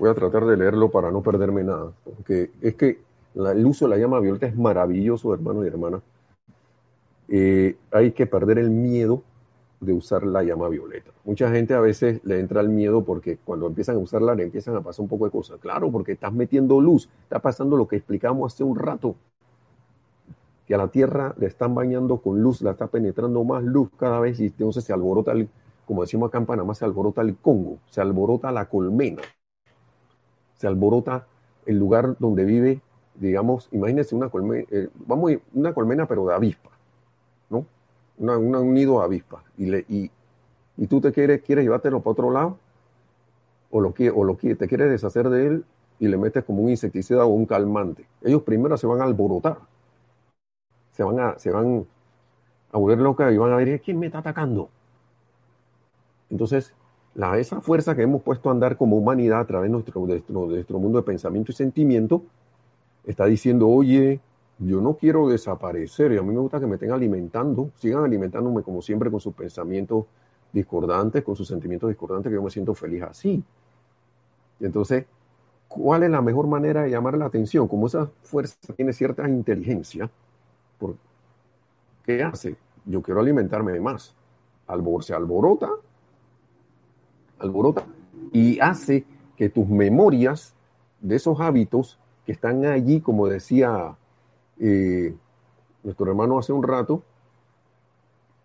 Voy 0.00 0.08
a 0.08 0.14
tratar 0.14 0.46
de 0.46 0.56
leerlo 0.56 0.90
para 0.90 1.10
no 1.10 1.20
perderme 1.20 1.62
nada, 1.62 1.92
porque 2.02 2.50
es 2.62 2.74
que 2.74 3.00
el 3.34 3.66
uso 3.66 3.84
de 3.86 3.90
la 3.90 3.98
llama 3.98 4.18
violeta 4.18 4.46
es 4.46 4.56
maravilloso, 4.56 5.34
hermanos 5.34 5.62
y 5.66 5.68
hermanas. 5.68 6.00
Eh, 7.28 7.76
hay 7.92 8.12
que 8.12 8.26
perder 8.26 8.58
el 8.60 8.70
miedo 8.70 9.22
de 9.78 9.92
usar 9.92 10.24
la 10.24 10.42
llama 10.42 10.70
violeta. 10.70 11.10
Mucha 11.26 11.50
gente 11.50 11.74
a 11.74 11.80
veces 11.80 12.22
le 12.24 12.40
entra 12.40 12.62
el 12.62 12.70
miedo 12.70 13.04
porque 13.04 13.36
cuando 13.44 13.66
empiezan 13.66 13.96
a 13.96 13.98
usarla 13.98 14.34
le 14.34 14.44
empiezan 14.44 14.74
a 14.74 14.80
pasar 14.80 15.02
un 15.02 15.08
poco 15.08 15.26
de 15.26 15.32
cosas. 15.32 15.60
Claro, 15.60 15.92
porque 15.92 16.12
estás 16.12 16.32
metiendo 16.32 16.80
luz, 16.80 17.10
está 17.24 17.38
pasando 17.40 17.76
lo 17.76 17.86
que 17.86 17.96
explicamos 17.96 18.54
hace 18.54 18.64
un 18.64 18.76
rato, 18.76 19.16
que 20.66 20.74
a 20.74 20.78
la 20.78 20.88
Tierra 20.88 21.34
le 21.36 21.46
están 21.46 21.74
bañando 21.74 22.22
con 22.22 22.40
luz, 22.42 22.62
la 22.62 22.70
está 22.70 22.86
penetrando 22.86 23.44
más 23.44 23.62
luz 23.62 23.90
cada 23.98 24.18
vez 24.18 24.40
y 24.40 24.46
entonces 24.46 24.82
se 24.82 24.94
alborota, 24.94 25.32
el, 25.32 25.50
como 25.84 26.00
decimos 26.00 26.28
acá 26.28 26.38
en 26.38 26.46
Panamá, 26.46 26.74
se 26.74 26.86
alborota 26.86 27.20
el 27.20 27.36
Congo, 27.36 27.76
se 27.90 28.00
alborota 28.00 28.50
la 28.50 28.64
colmena, 28.64 29.20
se 30.60 30.66
alborota 30.66 31.26
el 31.64 31.78
lugar 31.78 32.16
donde 32.18 32.44
vive, 32.44 32.82
digamos, 33.14 33.70
imagínense 33.72 34.14
una 34.14 34.28
colmena, 34.28 34.66
eh, 34.70 34.90
vamos, 35.06 35.32
una 35.54 35.72
colmena 35.72 36.06
pero 36.06 36.26
de 36.26 36.34
avispa 36.34 36.68
¿no? 37.48 37.64
un 38.18 38.74
nido 38.74 38.98
de 38.98 39.04
avispas. 39.06 39.42
Y, 39.56 39.64
le, 39.64 39.86
y, 39.88 40.10
y, 40.76 40.86
tú 40.86 41.00
te 41.00 41.12
quieres, 41.12 41.40
quieres 41.40 41.64
llevártelo 41.64 42.00
para 42.00 42.12
otro 42.12 42.30
lado, 42.30 42.58
o, 43.70 43.80
lo, 43.80 43.94
o 44.14 44.24
lo, 44.24 44.36
te 44.36 44.68
quieres 44.68 44.90
deshacer 44.90 45.30
de 45.30 45.46
él 45.46 45.64
y 45.98 46.08
le 46.08 46.18
metes 46.18 46.44
como 46.44 46.62
un 46.62 46.68
insecticida 46.68 47.24
o 47.24 47.28
un 47.28 47.46
calmante. 47.46 48.04
Ellos 48.20 48.42
primero 48.42 48.76
se 48.76 48.86
van 48.86 49.00
a 49.00 49.04
alborotar, 49.04 49.60
se 50.92 51.02
van 51.02 51.20
a, 51.20 51.38
se 51.38 51.50
van 51.50 51.86
a 52.70 52.76
volver 52.76 52.98
locos 52.98 53.32
y 53.32 53.38
van 53.38 53.52
a 53.54 53.56
ver, 53.56 53.80
¿quién 53.80 53.98
me 53.98 54.06
está 54.06 54.18
atacando? 54.18 54.68
Entonces, 56.28 56.74
la, 57.14 57.38
esa 57.38 57.60
fuerza 57.60 57.94
que 57.96 58.02
hemos 58.02 58.22
puesto 58.22 58.48
a 58.48 58.52
andar 58.52 58.76
como 58.76 58.96
humanidad 58.96 59.40
a 59.40 59.46
través 59.46 59.68
de 59.68 59.72
nuestro, 59.72 60.06
de 60.06 60.22
nuestro 60.28 60.78
mundo 60.78 60.98
de 60.98 61.04
pensamiento 61.04 61.52
y 61.52 61.54
sentimiento, 61.54 62.22
está 63.04 63.26
diciendo, 63.26 63.68
oye, 63.68 64.20
yo 64.58 64.80
no 64.80 64.94
quiero 64.94 65.28
desaparecer 65.28 66.12
y 66.12 66.18
a 66.18 66.22
mí 66.22 66.32
me 66.32 66.40
gusta 66.40 66.60
que 66.60 66.66
me 66.66 66.74
estén 66.74 66.92
alimentando, 66.92 67.70
sigan 67.76 68.04
alimentándome 68.04 68.62
como 68.62 68.82
siempre 68.82 69.10
con 69.10 69.20
sus 69.20 69.34
pensamientos 69.34 70.04
discordantes, 70.52 71.22
con 71.22 71.34
sus 71.34 71.48
sentimientos 71.48 71.88
discordantes, 71.88 72.30
que 72.30 72.34
yo 72.34 72.42
me 72.42 72.50
siento 72.50 72.74
feliz 72.74 73.02
así. 73.02 73.42
Entonces, 74.60 75.06
¿cuál 75.68 76.02
es 76.02 76.10
la 76.10 76.20
mejor 76.20 76.46
manera 76.46 76.82
de 76.82 76.90
llamar 76.90 77.16
la 77.16 77.26
atención? 77.26 77.68
Como 77.68 77.86
esa 77.86 78.10
fuerza 78.22 78.56
tiene 78.74 78.92
cierta 78.92 79.28
inteligencia, 79.28 80.10
¿qué 82.04 82.22
hace? 82.22 82.56
Yo 82.84 83.02
quiero 83.02 83.20
alimentarme 83.20 83.78
más. 83.80 84.14
Albor, 84.66 85.04
se 85.04 85.14
alborota, 85.14 85.70
alborota, 87.40 87.84
y 88.32 88.60
hace 88.60 89.04
que 89.36 89.48
tus 89.48 89.68
memorias 89.68 90.54
de 91.00 91.16
esos 91.16 91.40
hábitos 91.40 91.98
que 92.26 92.32
están 92.32 92.64
allí, 92.64 93.00
como 93.00 93.26
decía 93.26 93.96
eh, 94.58 95.14
nuestro 95.82 96.06
hermano 96.06 96.38
hace 96.38 96.52
un 96.52 96.62
rato, 96.62 97.02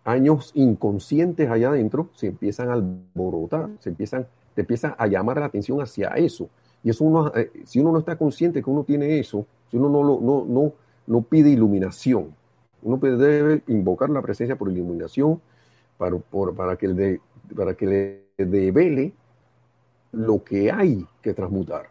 años 0.04 0.52
inconscientes 0.54 1.50
allá 1.50 1.68
adentro 1.68 2.08
se 2.14 2.28
empiezan 2.28 2.70
a 2.70 2.74
alborotar, 2.74 3.70
se 3.80 3.90
empiezan, 3.90 4.26
te 4.54 4.62
empieza 4.62 4.94
a 4.98 5.06
llamar 5.06 5.38
la 5.38 5.46
atención 5.46 5.80
hacia 5.80 6.08
eso. 6.10 6.48
Y 6.82 6.90
eso 6.90 7.32
eh, 7.34 7.50
si 7.64 7.80
uno 7.80 7.92
no 7.92 7.98
está 7.98 8.16
consciente 8.16 8.62
que 8.62 8.70
uno 8.70 8.84
tiene 8.84 9.18
eso, 9.18 9.46
si 9.70 9.76
uno 9.76 9.88
no, 9.88 10.20
no, 10.20 10.44
no, 10.46 10.72
no 11.06 11.22
pide 11.22 11.50
iluminación, 11.50 12.34
uno 12.82 12.96
debe 12.98 13.62
invocar 13.66 14.10
la 14.10 14.22
presencia 14.22 14.56
por 14.56 14.70
iluminación 14.70 15.40
para, 15.98 16.16
para, 16.56 16.76
que, 16.76 16.88
le, 16.88 17.20
para 17.54 17.74
que 17.74 17.86
le 17.86 18.25
devele 18.44 19.12
lo 20.12 20.42
que 20.42 20.70
hay 20.70 21.06
que 21.22 21.34
transmutar 21.34 21.88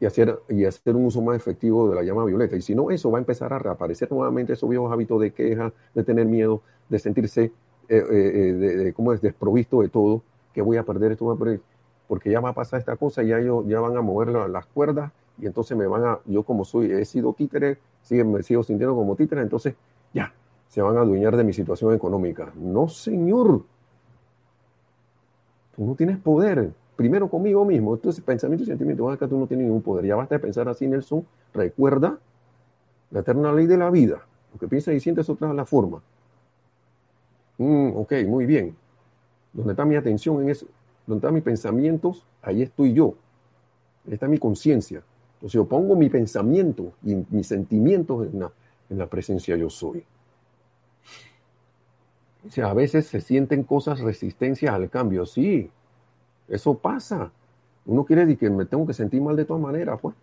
y 0.00 0.06
hacer, 0.06 0.40
y 0.48 0.64
hacer 0.64 0.96
un 0.96 1.04
uso 1.06 1.20
más 1.20 1.36
efectivo 1.36 1.88
de 1.88 1.94
la 1.94 2.02
llama 2.02 2.24
violeta. 2.24 2.56
Y 2.56 2.62
si 2.62 2.74
no, 2.74 2.90
eso 2.90 3.10
va 3.10 3.18
a 3.18 3.20
empezar 3.20 3.52
a 3.52 3.58
reaparecer 3.58 4.10
nuevamente 4.10 4.54
esos 4.54 4.68
viejos 4.68 4.90
hábitos 4.90 5.20
de 5.20 5.32
queja, 5.32 5.72
de 5.94 6.02
tener 6.02 6.26
miedo, 6.26 6.62
de 6.88 6.98
sentirse, 6.98 7.44
eh, 7.44 7.52
eh, 7.88 8.02
eh, 8.10 8.52
de, 8.54 8.92
¿cómo 8.94 9.12
es?, 9.12 9.20
desprovisto 9.20 9.82
de 9.82 9.88
todo, 9.88 10.22
que 10.54 10.62
voy 10.62 10.78
a 10.78 10.84
perder 10.84 11.12
esto, 11.12 11.38
porque 12.08 12.30
ya 12.30 12.40
va 12.40 12.50
a 12.50 12.54
pasar 12.54 12.80
esta 12.80 12.96
cosa, 12.96 13.22
ya 13.22 13.38
ellos 13.38 13.64
ya 13.66 13.78
van 13.80 13.96
a 13.96 14.00
mover 14.00 14.28
las 14.28 14.66
cuerdas 14.66 15.12
y 15.38 15.46
entonces 15.46 15.76
me 15.76 15.86
van 15.86 16.04
a, 16.04 16.18
yo 16.26 16.42
como 16.42 16.64
soy, 16.64 16.90
he 16.90 17.04
sido 17.04 17.34
títere, 17.34 17.78
me 18.10 18.42
sigo 18.42 18.62
sintiendo 18.62 18.96
como 18.96 19.14
títere, 19.16 19.42
entonces 19.42 19.74
ya, 20.12 20.32
se 20.68 20.82
van 20.82 20.96
a 20.96 21.02
adueñar 21.02 21.36
de 21.36 21.44
mi 21.44 21.52
situación 21.52 21.94
económica. 21.94 22.52
No, 22.56 22.88
señor. 22.88 23.64
Tú 25.80 25.86
no 25.86 25.94
tienes 25.94 26.18
poder 26.18 26.74
primero 26.94 27.30
conmigo 27.30 27.64
mismo. 27.64 27.94
Entonces, 27.94 28.22
pensamiento 28.22 28.64
y 28.64 28.66
sentimiento, 28.66 29.08
acá 29.08 29.26
tú 29.26 29.38
no 29.38 29.46
tienes 29.46 29.64
ningún 29.64 29.80
poder. 29.80 30.04
Ya 30.04 30.14
basta 30.14 30.34
de 30.34 30.38
pensar 30.38 30.68
así, 30.68 30.86
Nelson. 30.86 31.26
Recuerda 31.54 32.18
la 33.10 33.20
eterna 33.20 33.50
ley 33.50 33.64
de 33.64 33.78
la 33.78 33.88
vida. 33.88 34.20
Lo 34.52 34.60
que 34.60 34.68
piensas 34.68 34.92
y 34.92 35.00
sientes 35.00 35.30
otra 35.30 35.54
la 35.54 35.64
forma. 35.64 36.02
Mm, 37.56 37.92
ok, 37.96 38.12
muy 38.28 38.44
bien. 38.44 38.76
¿Dónde 39.54 39.72
está 39.72 39.86
mi 39.86 39.96
atención 39.96 40.42
en 40.42 40.50
eso? 40.50 40.66
¿Dónde 41.06 41.20
están 41.20 41.32
mis 41.32 41.44
pensamientos? 41.44 42.26
Ahí 42.42 42.60
estoy 42.60 42.92
yo. 42.92 43.14
Ahí 44.06 44.12
está 44.12 44.28
mi 44.28 44.36
conciencia. 44.36 45.02
Entonces 45.36 45.54
yo 45.54 45.64
pongo 45.64 45.96
mi 45.96 46.10
pensamiento 46.10 46.92
y 47.02 47.24
mis 47.30 47.46
sentimientos 47.46 48.26
en 48.30 48.40
la, 48.40 48.52
en 48.90 48.98
la 48.98 49.06
presencia 49.06 49.56
yo 49.56 49.70
soy. 49.70 50.04
Sea, 52.48 52.70
a 52.70 52.74
veces 52.74 53.06
se 53.06 53.20
sienten 53.20 53.64
cosas 53.64 54.00
resistencias 54.00 54.72
al 54.74 54.88
cambio. 54.88 55.26
Sí, 55.26 55.70
eso 56.48 56.74
pasa. 56.78 57.30
Uno 57.86 58.04
quiere 58.04 58.22
decir 58.22 58.38
que 58.38 58.50
me 58.50 58.64
tengo 58.64 58.86
que 58.86 58.94
sentir 58.94 59.20
mal 59.20 59.36
de 59.36 59.44
todas 59.44 59.62
maneras, 59.62 59.98
pues. 60.00 60.14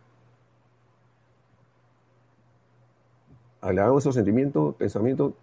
hago 3.61 3.99
esos 3.99 4.15
sentimientos, 4.15 4.75
pensamientos, 4.75 5.33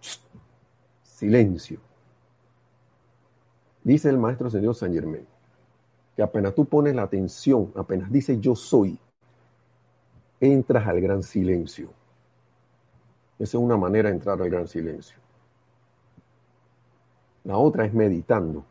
silencio. 1.03 1.79
Dice 3.83 4.09
el 4.09 4.17
maestro 4.17 4.49
señor 4.49 4.73
San 4.73 4.93
Germán, 4.93 5.27
que 6.15 6.23
apenas 6.23 6.55
tú 6.55 6.65
pones 6.65 6.95
la 6.95 7.03
atención, 7.03 7.71
apenas 7.75 8.11
dice 8.11 8.39
yo 8.39 8.55
soy, 8.55 8.97
entras 10.39 10.87
al 10.87 11.01
gran 11.01 11.21
silencio. 11.21 11.89
Esa 13.37 13.57
es 13.57 13.63
una 13.63 13.77
manera 13.77 14.09
de 14.09 14.15
entrar 14.15 14.41
al 14.41 14.49
gran 14.49 14.67
silencio. 14.67 15.24
La 17.45 17.57
otra 17.57 17.85
es 17.85 17.93
meditando 17.93 18.65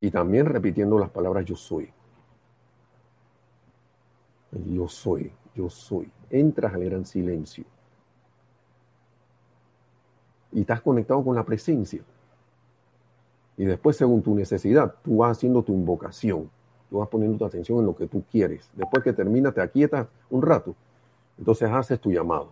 y 0.00 0.10
también 0.10 0.46
repitiendo 0.46 0.98
las 0.98 1.10
palabras 1.10 1.44
yo 1.44 1.56
soy. 1.56 1.90
Yo 4.66 4.88
soy, 4.88 5.32
yo 5.54 5.70
soy. 5.70 6.10
Entras 6.30 6.74
al 6.74 6.84
gran 6.84 7.06
silencio. 7.06 7.64
Y 10.52 10.60
estás 10.60 10.82
conectado 10.82 11.24
con 11.24 11.34
la 11.34 11.44
presencia. 11.44 12.02
Y 13.56 13.64
después, 13.64 13.96
según 13.96 14.22
tu 14.22 14.34
necesidad, 14.34 14.94
tú 15.02 15.18
vas 15.18 15.36
haciendo 15.36 15.62
tu 15.62 15.72
invocación. 15.72 16.50
Tú 16.90 16.98
vas 16.98 17.08
poniendo 17.08 17.38
tu 17.38 17.44
atención 17.44 17.78
en 17.78 17.86
lo 17.86 17.96
que 17.96 18.06
tú 18.06 18.22
quieres. 18.30 18.68
Después 18.74 19.02
que 19.02 19.12
termina, 19.12 19.52
te 19.52 19.60
aquietas 19.60 20.08
un 20.30 20.42
rato. 20.42 20.74
Entonces 21.38 21.70
haces 21.70 22.00
tu 22.00 22.10
llamado. 22.10 22.50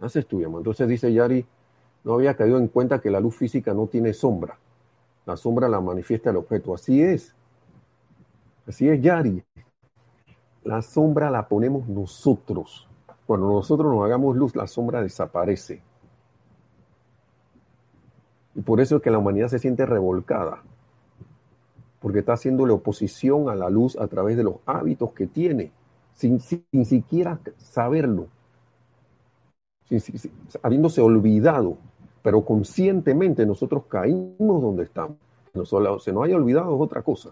Haces 0.00 0.26
tu 0.26 0.40
llamado. 0.40 0.60
Entonces 0.60 0.88
dice 0.88 1.12
Yari, 1.12 1.44
no 2.04 2.14
había 2.14 2.34
caído 2.34 2.58
en 2.58 2.68
cuenta 2.68 3.00
que 3.00 3.10
la 3.10 3.20
luz 3.20 3.36
física 3.36 3.74
no 3.74 3.86
tiene 3.86 4.12
sombra. 4.12 4.58
La 5.26 5.36
sombra 5.36 5.68
la 5.68 5.80
manifiesta 5.80 6.30
el 6.30 6.36
objeto. 6.36 6.74
Así 6.74 7.02
es. 7.02 7.34
Así 8.66 8.88
es, 8.88 9.00
Yari. 9.00 9.42
La 10.64 10.82
sombra 10.82 11.30
la 11.30 11.48
ponemos 11.48 11.88
nosotros. 11.88 12.88
Cuando 13.26 13.48
nosotros 13.48 13.92
nos 13.92 14.04
hagamos 14.04 14.36
luz, 14.36 14.56
la 14.56 14.66
sombra 14.66 15.02
desaparece. 15.02 15.82
Y 18.54 18.62
por 18.62 18.80
eso 18.80 18.96
es 18.96 19.02
que 19.02 19.10
la 19.10 19.18
humanidad 19.18 19.48
se 19.48 19.58
siente 19.58 19.86
revolcada 19.86 20.62
porque 22.00 22.20
está 22.20 22.34
haciéndole 22.34 22.72
oposición 22.72 23.48
a 23.48 23.54
la 23.54 23.70
luz 23.70 23.96
a 23.98 24.06
través 24.06 24.36
de 24.36 24.44
los 24.44 24.56
hábitos 24.66 25.12
que 25.12 25.26
tiene, 25.26 25.72
sin, 26.14 26.40
siquiera 26.40 27.40
saberlo, 27.56 28.28
habiéndose 30.62 31.00
olvidado, 31.00 31.76
pero 32.22 32.44
conscientemente 32.44 33.46
nosotros 33.46 33.84
caímos 33.88 34.62
donde 34.62 34.84
estamos. 34.84 35.16
se 35.52 36.12
nos 36.12 36.24
haya 36.24 36.36
olvidado 36.36 36.74
es 36.74 36.80
otra 36.80 37.02
cosa. 37.02 37.30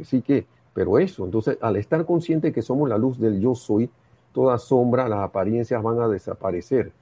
Así 0.00 0.22
que, 0.22 0.46
pero 0.72 0.98
eso, 0.98 1.24
entonces 1.24 1.56
al 1.60 1.76
estar 1.76 2.04
consciente 2.04 2.52
que 2.52 2.62
somos 2.62 2.88
la 2.88 2.98
luz 2.98 3.18
del 3.18 3.40
yo 3.40 3.54
soy, 3.54 3.88
toda 4.32 4.58
sombra, 4.58 5.08
las 5.08 5.20
apariencias 5.20 5.82
van 5.82 6.00
a 6.00 6.08
desaparecer. 6.08 6.92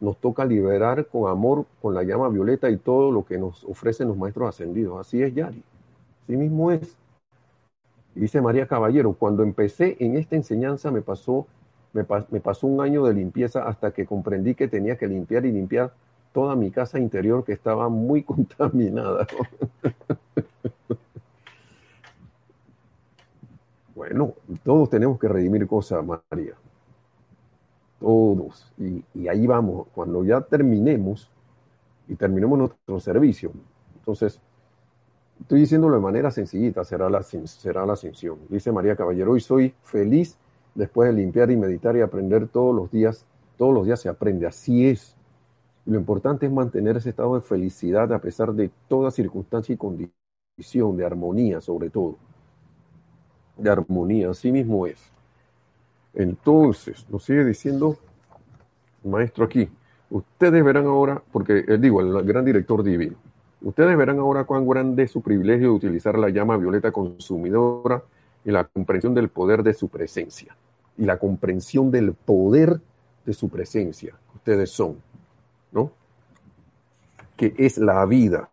Nos 0.00 0.18
toca 0.18 0.44
liberar 0.44 1.06
con 1.06 1.30
amor, 1.30 1.64
con 1.80 1.94
la 1.94 2.02
llama 2.02 2.28
violeta 2.28 2.68
y 2.68 2.76
todo 2.76 3.10
lo 3.10 3.24
que 3.24 3.38
nos 3.38 3.64
ofrecen 3.64 4.08
los 4.08 4.18
maestros 4.18 4.50
ascendidos. 4.50 5.00
Así 5.00 5.22
es, 5.22 5.34
Yari. 5.34 5.62
Así 6.24 6.36
mismo 6.36 6.70
es. 6.70 6.96
Dice 8.14 8.40
María 8.40 8.66
Caballero, 8.68 9.14
cuando 9.14 9.42
empecé 9.42 9.96
en 9.98 10.16
esta 10.16 10.36
enseñanza 10.36 10.90
me 10.90 11.02
pasó, 11.02 11.46
me, 11.94 12.40
pasó 12.40 12.66
un 12.66 12.80
año 12.80 13.04
de 13.04 13.14
limpieza 13.14 13.66
hasta 13.66 13.92
que 13.92 14.04
comprendí 14.04 14.54
que 14.54 14.68
tenía 14.68 14.96
que 14.96 15.06
limpiar 15.06 15.46
y 15.46 15.52
limpiar 15.52 15.94
toda 16.32 16.56
mi 16.56 16.70
casa 16.70 16.98
interior 16.98 17.44
que 17.44 17.52
estaba 17.52 17.88
muy 17.88 18.22
contaminada. 18.24 19.26
bueno, 23.94 24.34
todos 24.64 24.90
tenemos 24.90 25.18
que 25.18 25.28
redimir 25.28 25.66
cosas, 25.66 26.04
María. 26.04 26.54
Todos. 28.00 28.70
Y, 28.76 29.02
y, 29.14 29.28
ahí 29.28 29.46
vamos. 29.46 29.86
Cuando 29.94 30.24
ya 30.24 30.40
terminemos 30.40 31.30
y 32.08 32.16
terminemos 32.16 32.58
nuestro 32.58 33.00
servicio, 33.00 33.52
entonces 33.96 34.40
Estoy 35.40 35.60
diciéndolo 35.60 35.96
de 35.96 36.00
manera 36.00 36.30
sencillita, 36.30 36.84
será 36.84 37.10
la, 37.10 37.22
será 37.22 37.84
la 37.84 37.94
ascensión. 37.94 38.38
Dice 38.48 38.72
María 38.72 38.96
Caballero, 38.96 39.32
hoy 39.32 39.40
soy 39.40 39.74
feliz 39.82 40.38
después 40.74 41.08
de 41.08 41.20
limpiar 41.20 41.50
y 41.50 41.56
meditar 41.56 41.96
y 41.96 42.00
aprender 42.00 42.48
todos 42.48 42.74
los 42.74 42.90
días. 42.90 43.26
Todos 43.56 43.72
los 43.72 43.86
días 43.86 44.00
se 44.00 44.08
aprende, 44.08 44.46
así 44.46 44.86
es. 44.86 45.16
lo 45.86 45.96
importante 45.98 46.46
es 46.46 46.52
mantener 46.52 46.96
ese 46.96 47.10
estado 47.10 47.34
de 47.34 47.40
felicidad 47.40 48.12
a 48.12 48.18
pesar 48.18 48.52
de 48.54 48.70
toda 48.88 49.10
circunstancia 49.10 49.74
y 49.74 49.76
condición, 49.76 50.96
de 50.96 51.04
armonía 51.04 51.60
sobre 51.60 51.90
todo. 51.90 52.16
De 53.56 53.70
armonía, 53.70 54.30
así 54.30 54.50
mismo 54.50 54.86
es. 54.86 55.12
Entonces, 56.14 57.06
nos 57.10 57.24
sigue 57.24 57.44
diciendo 57.44 57.96
el 59.04 59.10
maestro 59.10 59.44
aquí, 59.44 59.68
ustedes 60.10 60.64
verán 60.64 60.86
ahora, 60.86 61.22
porque 61.32 61.58
él 61.58 61.64
eh, 61.68 61.78
digo, 61.78 62.00
el 62.00 62.24
gran 62.24 62.44
director 62.44 62.82
divino, 62.82 63.16
Ustedes 63.64 63.96
verán 63.96 64.18
ahora 64.18 64.44
cuán 64.44 64.68
grande 64.68 65.04
es 65.04 65.10
su 65.10 65.22
privilegio 65.22 65.68
de 65.68 65.74
utilizar 65.74 66.18
la 66.18 66.28
llama 66.28 66.58
violeta 66.58 66.92
consumidora 66.92 68.02
y 68.44 68.50
la 68.50 68.64
comprensión 68.64 69.14
del 69.14 69.30
poder 69.30 69.62
de 69.62 69.72
su 69.72 69.88
presencia. 69.88 70.54
Y 70.96 71.04
la 71.04 71.18
comprensión 71.18 71.90
del 71.90 72.14
poder 72.14 72.80
de 73.24 73.32
su 73.32 73.48
presencia. 73.48 74.14
Ustedes 74.34 74.70
son, 74.70 74.96
¿no? 75.72 75.90
Que 77.36 77.54
es 77.58 77.78
la 77.78 78.04
vida. 78.06 78.50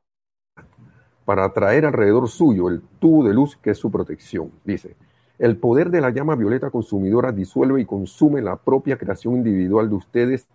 Para 1.25 1.45
atraer 1.45 1.85
alrededor 1.85 2.27
suyo 2.29 2.69
el 2.69 2.81
tubo 2.99 3.23
de 3.23 3.33
luz 3.33 3.57
que 3.57 3.71
es 3.71 3.77
su 3.77 3.91
protección. 3.91 4.51
Dice, 4.65 4.95
el 5.37 5.57
poder 5.57 5.89
de 5.89 6.01
la 6.01 6.09
llama 6.09 6.35
violeta 6.35 6.69
consumidora 6.69 7.31
disuelve 7.31 7.81
y 7.81 7.85
consume 7.85 8.41
la 8.41 8.57
propia 8.57 8.97
creación 8.97 9.35
individual 9.35 9.89
de 9.89 9.95
ustedes 9.95 10.47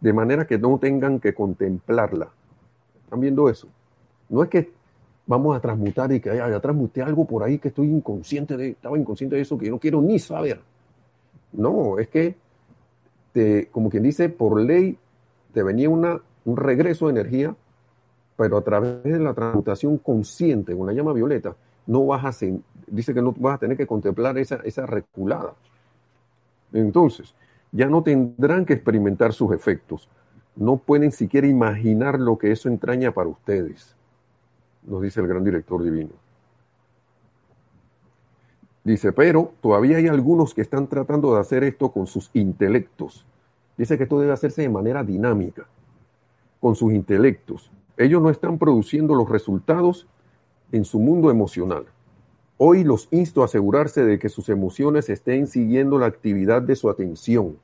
de 0.00 0.12
manera 0.12 0.46
que 0.46 0.58
no 0.58 0.78
tengan 0.78 1.18
que 1.18 1.34
contemplarla. 1.34 2.28
¿Están 3.04 3.20
viendo 3.20 3.48
eso? 3.48 3.68
No 4.28 4.42
es 4.42 4.50
que 4.50 4.70
vamos 5.26 5.56
a 5.56 5.60
transmutar 5.60 6.12
y 6.12 6.20
que 6.20 6.36
ya 6.36 6.60
transmuté 6.60 7.02
algo 7.02 7.26
por 7.26 7.42
ahí 7.42 7.58
que 7.58 7.68
estoy 7.68 7.88
inconsciente 7.88 8.56
de, 8.56 8.68
estaba 8.70 8.98
inconsciente 8.98 9.36
de 9.36 9.42
eso 9.42 9.56
que 9.56 9.70
no 9.70 9.78
quiero 9.78 10.02
ni 10.02 10.18
saber. 10.18 10.60
No, 11.54 11.98
es 11.98 12.08
que, 12.08 12.36
como 13.70 13.90
quien 13.90 14.02
dice, 14.02 14.28
por 14.28 14.60
ley 14.60 14.98
te 15.52 15.62
venía 15.62 15.88
una, 15.88 16.20
un 16.44 16.56
regreso 16.56 17.06
de 17.06 17.12
energía, 17.12 17.54
pero 18.36 18.56
a 18.56 18.62
través 18.62 19.02
de 19.04 19.20
la 19.20 19.34
transmutación 19.34 19.98
consciente 19.98 20.76
con 20.76 20.86
la 20.86 20.92
llama 20.92 21.12
violeta, 21.12 21.56
no 21.86 22.06
vas 22.06 22.24
a, 22.24 22.46
dice 22.86 23.14
que 23.14 23.22
no 23.22 23.32
vas 23.38 23.56
a 23.56 23.58
tener 23.58 23.76
que 23.76 23.86
contemplar 23.86 24.36
esa, 24.38 24.56
esa 24.64 24.86
reculada. 24.86 25.54
Entonces, 26.72 27.34
ya 27.70 27.86
no 27.86 28.02
tendrán 28.02 28.64
que 28.64 28.72
experimentar 28.72 29.32
sus 29.32 29.52
efectos. 29.52 30.08
No 30.56 30.76
pueden 30.76 31.12
siquiera 31.12 31.46
imaginar 31.46 32.18
lo 32.18 32.38
que 32.38 32.50
eso 32.50 32.68
entraña 32.68 33.12
para 33.12 33.28
ustedes 33.28 33.94
nos 34.86 35.02
dice 35.02 35.20
el 35.20 35.26
gran 35.26 35.44
director 35.44 35.82
divino. 35.82 36.10
Dice, 38.84 39.12
pero 39.12 39.54
todavía 39.62 39.96
hay 39.96 40.08
algunos 40.08 40.52
que 40.52 40.60
están 40.60 40.88
tratando 40.88 41.34
de 41.34 41.40
hacer 41.40 41.64
esto 41.64 41.90
con 41.90 42.06
sus 42.06 42.30
intelectos. 42.34 43.24
Dice 43.78 43.96
que 43.96 44.04
esto 44.04 44.20
debe 44.20 44.32
hacerse 44.32 44.60
de 44.60 44.68
manera 44.68 45.02
dinámica, 45.02 45.66
con 46.60 46.76
sus 46.76 46.92
intelectos. 46.92 47.70
Ellos 47.96 48.20
no 48.20 48.28
están 48.28 48.58
produciendo 48.58 49.14
los 49.14 49.28
resultados 49.28 50.06
en 50.70 50.84
su 50.84 50.98
mundo 50.98 51.30
emocional. 51.30 51.86
Hoy 52.58 52.84
los 52.84 53.08
insto 53.10 53.40
a 53.42 53.46
asegurarse 53.46 54.04
de 54.04 54.18
que 54.18 54.28
sus 54.28 54.50
emociones 54.50 55.08
estén 55.08 55.46
siguiendo 55.46 55.98
la 55.98 56.06
actividad 56.06 56.60
de 56.60 56.76
su 56.76 56.90
atención. 56.90 57.56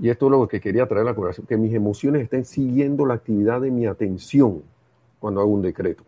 Y 0.00 0.08
esto 0.08 0.26
es 0.26 0.32
lo 0.32 0.48
que 0.48 0.60
quería 0.60 0.86
traer 0.88 1.02
a 1.02 1.10
la 1.10 1.14
colación, 1.14 1.46
que 1.46 1.58
mis 1.58 1.74
emociones 1.74 2.22
estén 2.22 2.46
siguiendo 2.46 3.04
la 3.04 3.14
actividad 3.14 3.60
de 3.60 3.70
mi 3.70 3.86
atención 3.86 4.62
cuando 5.20 5.40
hago 5.40 5.50
un 5.50 5.62
decreto. 5.62 6.02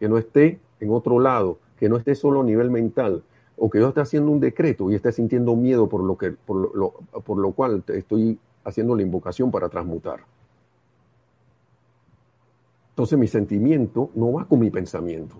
Que 0.00 0.08
no 0.08 0.16
esté 0.16 0.58
en 0.80 0.90
otro 0.90 1.20
lado, 1.20 1.58
que 1.84 1.90
no 1.90 1.98
esté 1.98 2.14
solo 2.14 2.40
a 2.40 2.44
nivel 2.44 2.70
mental, 2.70 3.22
o 3.58 3.68
que 3.68 3.78
yo 3.78 3.88
esté 3.88 4.00
haciendo 4.00 4.30
un 4.30 4.40
decreto 4.40 4.90
y 4.90 4.94
esté 4.94 5.12
sintiendo 5.12 5.54
miedo 5.54 5.86
por 5.86 6.02
lo, 6.02 6.16
que, 6.16 6.30
por 6.30 6.74
lo, 6.74 6.94
por 7.22 7.36
lo 7.36 7.52
cual 7.52 7.84
estoy 7.88 8.38
haciendo 8.64 8.96
la 8.96 9.02
invocación 9.02 9.50
para 9.50 9.68
transmutar. 9.68 10.20
Entonces 12.88 13.18
mi 13.18 13.26
sentimiento 13.26 14.08
no 14.14 14.32
va 14.32 14.46
con 14.46 14.60
mi 14.60 14.70
pensamiento. 14.70 15.36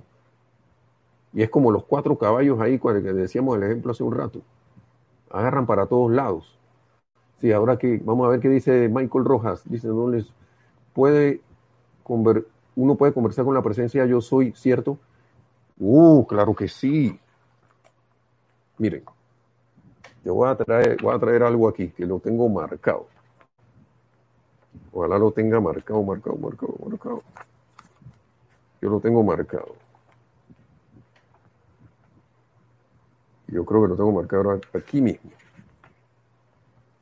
Y 1.32 1.40
es 1.40 1.48
como 1.48 1.70
los 1.70 1.84
cuatro 1.84 2.18
caballos 2.18 2.60
ahí, 2.60 2.78
que 2.78 2.92
decíamos 2.92 3.56
el 3.56 3.62
ejemplo 3.62 3.92
hace 3.92 4.02
un 4.02 4.12
rato. 4.12 4.42
Agarran 5.30 5.64
para 5.64 5.86
todos 5.86 6.12
lados. 6.12 6.58
Sí, 7.40 7.52
ahora 7.52 7.78
que 7.78 8.02
vamos 8.04 8.26
a 8.26 8.28
ver 8.28 8.40
qué 8.40 8.50
dice 8.50 8.90
Michael 8.90 9.24
Rojas. 9.24 9.62
Dice, 9.64 9.88
no 9.88 10.10
les 10.10 10.30
puede 10.92 11.40
convertir 12.02 12.52
uno 12.76 12.96
puede 12.96 13.12
conversar 13.12 13.44
con 13.44 13.54
la 13.54 13.62
presencia 13.62 14.04
yo 14.06 14.20
soy, 14.20 14.52
¿cierto? 14.52 14.98
Uh, 15.78 16.24
claro 16.26 16.54
que 16.54 16.68
sí. 16.68 17.18
Miren, 18.78 19.04
yo 20.24 20.34
voy 20.34 20.48
a 20.48 20.56
traer, 20.56 20.96
voy 21.02 21.14
a 21.14 21.18
traer 21.18 21.42
algo 21.42 21.68
aquí 21.68 21.88
que 21.88 22.06
lo 22.06 22.18
tengo 22.18 22.48
marcado. 22.48 23.06
Ojalá 24.92 25.18
lo 25.18 25.32
tenga 25.32 25.60
marcado, 25.60 26.02
marcado, 26.02 26.36
marcado, 26.36 26.74
marcado. 26.84 27.22
Yo 28.80 28.90
lo 28.90 29.00
tengo 29.00 29.22
marcado. 29.22 29.74
Yo 33.48 33.64
creo 33.64 33.82
que 33.82 33.88
lo 33.88 33.96
tengo 33.96 34.12
marcado 34.12 34.60
aquí 34.72 35.00
mismo. 35.00 35.30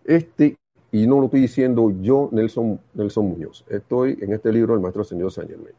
Este, 0.05 0.57
y 0.91 1.07
no 1.07 1.18
lo 1.20 1.27
estoy 1.27 1.41
diciendo 1.41 1.91
yo, 1.91 2.29
Nelson, 2.33 2.81
Nelson 2.95 3.27
Muñoz, 3.27 3.64
estoy 3.68 4.18
en 4.20 4.33
este 4.33 4.53
libro 4.53 4.75
del 4.75 4.83
Maestro 4.83 5.03
Ascendido 5.03 5.31
San 5.31 5.49
Germain. 5.49 5.75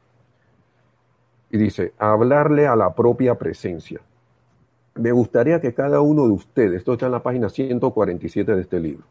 Y 1.54 1.58
dice, 1.60 1.94
hablarle 2.00 2.66
a 2.66 2.76
la 2.76 2.96
propia 2.96 3.36
presencia. 3.36 4.02
Me 4.96 5.12
gustaría 5.12 5.62
que 5.62 5.72
cada 5.72 6.02
uno 6.02 6.26
de 6.26 6.32
ustedes, 6.32 6.80
esto 6.80 6.94
está 6.94 7.06
en 7.06 7.12
la 7.12 7.22
página 7.22 7.48
147 7.48 8.56
de 8.56 8.62
este 8.62 8.80
libro, 8.80 9.04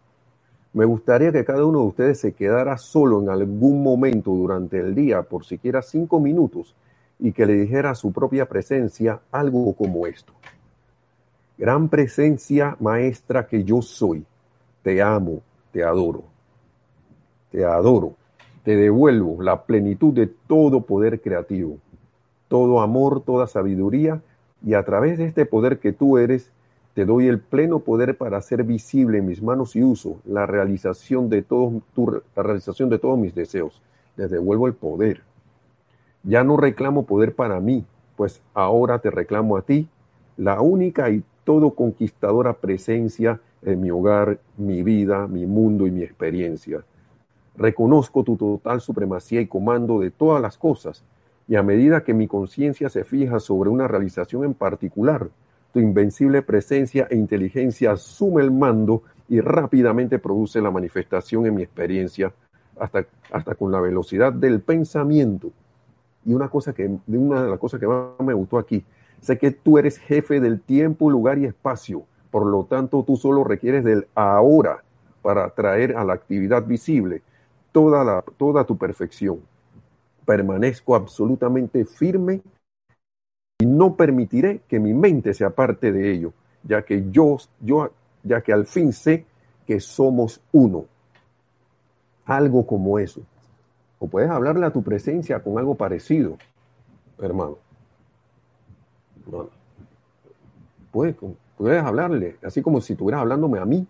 me 0.72 0.84
gustaría 0.84 1.30
que 1.30 1.45
cada 1.45 1.64
uno 1.64 1.82
de 1.82 1.86
ustedes 1.86 2.18
se 2.18 2.32
quedara 2.32 2.76
solo 2.78 3.22
en 3.22 3.28
algún 3.28 3.84
momento 3.84 4.32
durante 4.32 4.80
el 4.80 4.93
día, 4.93 5.22
por 5.22 5.45
siquiera 5.45 5.82
cinco 5.82 6.18
minutos, 6.18 6.74
y 7.20 7.30
que 7.30 7.47
le 7.47 7.53
dijera 7.53 7.90
a 7.90 7.95
su 7.95 8.11
propia 8.11 8.49
presencia 8.49 9.20
algo 9.30 9.72
como 9.74 10.09
esto. 10.09 10.32
Gran 11.57 11.88
presencia 11.88 12.76
maestra 12.80 13.47
que 13.47 13.62
yo 13.62 13.82
soy, 13.82 14.26
te 14.82 15.01
amo, 15.01 15.43
te 15.70 15.84
adoro, 15.84 16.24
te 17.53 17.64
adoro, 17.64 18.16
te 18.64 18.74
devuelvo 18.74 19.40
la 19.40 19.62
plenitud 19.62 20.12
de 20.12 20.26
todo 20.26 20.80
poder 20.80 21.20
creativo, 21.20 21.78
todo 22.53 22.82
amor, 22.82 23.22
toda 23.22 23.46
sabiduría, 23.46 24.20
y 24.62 24.74
a 24.74 24.84
través 24.84 25.16
de 25.16 25.24
este 25.24 25.46
poder 25.46 25.78
que 25.78 25.94
tú 25.94 26.18
eres, 26.18 26.53
te 26.92 27.07
doy 27.07 27.26
el 27.26 27.40
pleno 27.40 27.78
poder 27.78 28.18
para 28.18 28.36
hacer 28.36 28.62
visible 28.62 29.16
en 29.16 29.26
mis 29.26 29.42
manos 29.42 29.74
y 29.74 29.82
uso 29.82 30.18
la 30.26 30.44
realización 30.44 31.30
de 31.30 31.40
todos, 31.40 31.72
la 32.36 32.42
realización 32.42 32.90
de 32.90 32.98
todos 32.98 33.18
mis 33.18 33.34
deseos. 33.34 33.80
Les 34.18 34.30
devuelvo 34.30 34.66
el 34.66 34.74
poder. 34.74 35.22
Ya 36.24 36.44
no 36.44 36.59
reclamo 36.59 37.07
poder 37.07 37.34
para 37.34 37.59
mí, 37.59 37.86
pues 38.16 38.42
ahora 38.53 38.98
te 38.98 39.11
reclamo 39.11 39.57
a 39.57 39.62
ti, 39.62 39.88
la 40.36 40.61
única 40.61 41.09
y 41.09 41.24
todo 41.44 41.70
conquistadora 41.70 42.53
presencia 42.53 43.40
en 43.62 43.80
mi 43.80 43.90
hogar, 43.90 44.40
mi 44.59 44.82
vida, 44.82 45.26
mi 45.26 45.46
mundo 45.46 45.86
y 45.86 45.90
mi 45.90 46.03
experiencia. 46.03 46.84
Reconozco 47.57 48.22
tu 48.24 48.36
total 48.36 48.82
supremacía 48.82 49.40
y 49.40 49.46
comando 49.46 50.00
de 50.00 50.11
todas 50.11 50.42
las 50.42 50.59
cosas, 50.59 51.03
y 51.49 51.57
a 51.57 51.62
medida 51.62 52.05
que 52.05 52.14
mi 52.14 52.28
conciencia 52.28 52.88
se 52.88 53.05
fija 53.05 53.40
sobre 53.40 53.70
una 53.70 53.88
realización 53.88 54.45
en 54.45 54.55
particular, 54.55 55.28
tu 55.72 55.80
invencible 55.80 56.43
presencia 56.43 57.07
e 57.11 57.16
inteligencia 57.16 57.93
asume 57.93 58.43
el 58.43 58.51
mando 58.51 59.03
y 59.28 59.40
rápidamente 59.40 60.18
produce 60.18 60.61
la 60.61 60.70
manifestación 60.70 61.47
en 61.47 61.55
mi 61.55 61.62
experiencia, 61.62 62.32
hasta, 62.78 63.07
hasta 63.30 63.55
con 63.55 63.72
la 63.72 63.80
velocidad 63.80 64.32
del 64.32 64.61
pensamiento. 64.61 65.51
Y 66.24 66.34
una 66.34 66.49
cosa 66.49 66.72
que, 66.72 66.90
una 67.07 67.43
de 67.43 67.51
las 67.51 67.59
cosas 67.59 67.80
que 67.80 67.86
más 67.86 68.11
me 68.20 68.34
gustó 68.34 68.59
aquí, 68.59 68.84
sé 69.20 69.38
que 69.38 69.51
tú 69.51 69.78
eres 69.78 69.99
jefe 69.99 70.40
del 70.40 70.61
tiempo, 70.61 71.11
lugar 71.11 71.38
y 71.38 71.47
espacio, 71.47 72.05
por 72.30 72.47
lo 72.47 72.64
tanto 72.64 73.03
tú 73.05 73.16
solo 73.16 73.45
requieres 73.45 73.84
del 73.84 74.07
ahora 74.14 74.82
para 75.22 75.49
traer 75.51 75.97
a 75.97 76.05
la 76.05 76.14
actividad 76.14 76.66
visible 76.66 77.22
toda, 77.72 78.22
toda 78.36 78.64
tu 78.64 78.76
perfección. 78.76 79.40
Permanezco 80.25 80.95
absolutamente 80.95 81.85
firme 81.85 82.41
y 83.59 83.66
no 83.66 83.97
permitiré 83.97 84.61
que 84.68 84.81
mi 84.81 84.93
mente 84.93 85.35
sea 85.35 85.51
parte 85.51 85.93
de 85.93 86.12
ello, 86.12 86.33
ya 86.64 86.83
que 86.83 87.11
yo, 87.11 87.37
yo, 87.61 87.91
ya 88.23 88.41
que 88.41 88.53
al 88.53 88.66
fin 88.66 88.93
sé 88.93 89.25
que 89.66 89.81
somos 89.81 90.41
uno. 90.53 90.87
Algo 92.25 92.66
como 92.66 92.99
eso. 92.99 93.23
O 93.99 94.09
puedes 94.09 94.31
hablarle 94.31 94.66
a 94.66 94.73
tu 94.73 94.83
presencia 94.83 95.41
con 95.41 95.59
algo 95.59 95.77
parecido, 95.77 96.37
hermano. 97.20 97.59
Puedes, 100.91 101.16
puedes 101.57 101.83
hablarle, 101.83 102.37
así 102.43 102.62
como 102.62 102.81
si 102.81 102.95
estuvieras 102.95 103.20
hablándome 103.20 103.59
a 103.59 103.64
mí. 103.64 103.87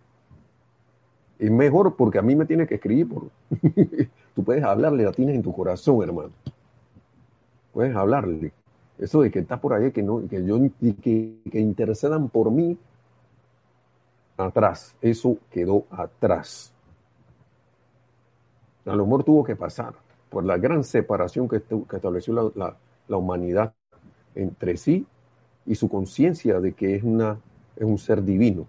Es 1.39 1.51
mejor 1.51 1.97
porque 1.97 2.19
a 2.19 2.23
mí 2.23 2.37
me 2.37 2.45
tiene 2.45 2.67
que 2.67 2.75
escribir. 2.75 3.09
Por... 3.09 3.31
Tú 4.35 4.43
puedes 4.45 4.65
hablarle, 4.65 5.05
la 5.05 5.13
tienes 5.13 5.37
en 5.37 5.43
tu 5.43 5.53
corazón, 5.53 6.03
hermano. 6.03 6.31
Puedes 7.73 7.95
hablarle. 7.95 8.53
Eso 8.99 9.23
de 9.23 9.31
que 9.31 9.41
está 9.41 9.61
por 9.61 9.75
ahí, 9.75 9.91
que 9.91 10.03
no, 10.03 10.27
que 10.29 10.45
yo 10.45 10.59
que, 10.81 11.39
que 11.51 11.61
intercedan 11.61 12.29
por 12.29 12.51
mí, 12.51 12.79
atrás. 14.37 14.95
Eso 15.01 15.39
quedó 15.51 15.85
atrás. 15.91 16.73
A 18.85 18.95
lo 18.97 19.05
mejor 19.05 19.25
tuvo 19.25 19.45
que 19.45 19.57
pasar 19.57 19.95
por 20.29 20.45
la 20.45 20.57
gran 20.57 20.83
separación 20.83 21.49
que, 21.49 21.61
que 21.61 21.97
estableció 21.97 22.33
la, 22.33 22.51
la, 22.55 22.77
la, 23.07 23.17
humanidad 23.17 23.75
entre 24.35 24.77
sí 24.77 25.07
y 25.67 25.75
su 25.75 25.89
conciencia 25.89 26.59
de 26.59 26.73
que 26.73 26.97
es, 26.97 27.03
una, 27.03 27.39
es 27.77 27.85
un 27.85 27.99
ser 27.99 28.25
divino. 28.25 28.67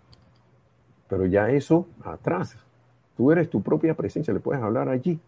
Pero 1.07 1.25
ya 1.25 1.49
eso 1.49 1.87
atrás. 2.03 2.55
Tú 3.15 3.31
eres 3.31 3.49
tu 3.49 3.61
propia 3.61 3.93
presencia, 3.93 4.33
le 4.33 4.39
puedes 4.39 4.61
hablar 4.61 4.89
allí, 4.89 5.19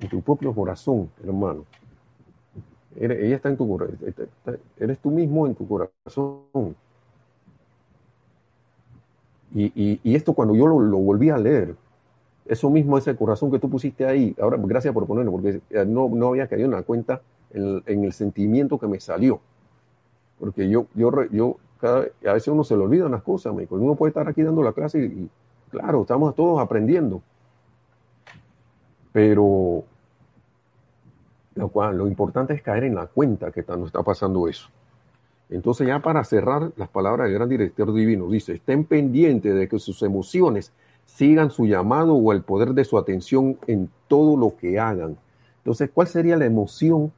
en 0.00 0.08
tu 0.08 0.20
propio 0.22 0.54
corazón, 0.54 1.10
hermano. 1.24 1.64
Eres, 2.98 3.24
ella 3.24 3.36
está 3.36 3.48
en 3.48 3.56
tu 3.56 3.68
corazón. 3.68 3.98
Eres 4.78 4.98
tú 4.98 5.10
mismo 5.10 5.46
en 5.46 5.54
tu 5.54 5.66
corazón. 5.66 6.76
Y, 9.54 9.72
y, 9.74 10.00
y 10.02 10.14
esto 10.14 10.34
cuando 10.34 10.54
yo 10.54 10.66
lo, 10.66 10.80
lo, 10.80 10.98
volví 10.98 11.30
a 11.30 11.38
leer, 11.38 11.74
eso 12.46 12.70
mismo, 12.70 12.98
ese 12.98 13.16
corazón 13.16 13.50
que 13.50 13.58
tú 13.58 13.70
pusiste 13.70 14.06
ahí, 14.06 14.34
ahora 14.40 14.58
gracias 14.60 14.92
por 14.92 15.06
ponerlo, 15.06 15.32
porque 15.32 15.60
no, 15.86 16.08
no 16.08 16.28
había 16.28 16.46
caído 16.46 16.66
en 16.66 16.72
la 16.72 16.82
cuenta 16.82 17.22
en, 17.50 17.82
en, 17.86 18.04
el 18.04 18.12
sentimiento 18.12 18.78
que 18.78 18.86
me 18.86 19.00
salió. 19.00 19.40
Porque 20.38 20.68
yo, 20.68 20.86
yo, 20.94 21.10
yo 21.30 21.56
cada, 21.80 22.06
a 22.26 22.32
veces 22.32 22.48
uno 22.48 22.64
se 22.64 22.76
le 22.76 22.82
olvidan 22.82 23.12
las 23.12 23.22
cosas, 23.22 23.54
me 23.54 23.66
uno 23.70 23.94
puede 23.94 24.10
estar 24.10 24.28
aquí 24.28 24.42
dando 24.42 24.62
la 24.62 24.72
clase 24.72 25.00
y, 25.00 25.04
y 25.04 25.30
claro, 25.70 26.02
estamos 26.02 26.34
todos 26.34 26.60
aprendiendo. 26.60 27.22
Pero 29.16 29.82
lo 31.54 31.68
cual 31.70 31.96
lo 31.96 32.06
importante 32.06 32.52
es 32.52 32.60
caer 32.60 32.84
en 32.84 32.94
la 32.94 33.06
cuenta 33.06 33.50
que 33.50 33.64
nos 33.66 33.86
está 33.86 34.02
pasando 34.02 34.46
eso. 34.46 34.68
Entonces 35.48 35.86
ya 35.86 36.00
para 36.00 36.22
cerrar 36.22 36.70
las 36.76 36.90
palabras 36.90 37.26
del 37.26 37.38
gran 37.38 37.48
director 37.48 37.94
divino, 37.94 38.28
dice, 38.28 38.52
estén 38.52 38.84
pendientes 38.84 39.54
de 39.54 39.68
que 39.68 39.78
sus 39.78 40.02
emociones 40.02 40.70
sigan 41.06 41.50
su 41.50 41.64
llamado 41.64 42.14
o 42.14 42.30
el 42.30 42.42
poder 42.42 42.74
de 42.74 42.84
su 42.84 42.98
atención 42.98 43.56
en 43.66 43.88
todo 44.06 44.36
lo 44.36 44.54
que 44.54 44.78
hagan. 44.78 45.16
Entonces, 45.60 45.88
¿cuál 45.94 46.08
sería 46.08 46.36
la 46.36 46.44
emoción 46.44 47.10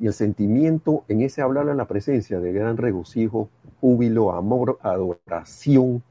y 0.00 0.06
el 0.06 0.14
sentimiento 0.14 1.04
en 1.08 1.20
ese 1.20 1.42
hablar 1.42 1.68
en 1.68 1.76
la 1.76 1.86
presencia 1.86 2.40
de 2.40 2.50
gran 2.50 2.78
regocijo, 2.78 3.50
júbilo, 3.78 4.32
amor, 4.32 4.78
adoración, 4.80 6.02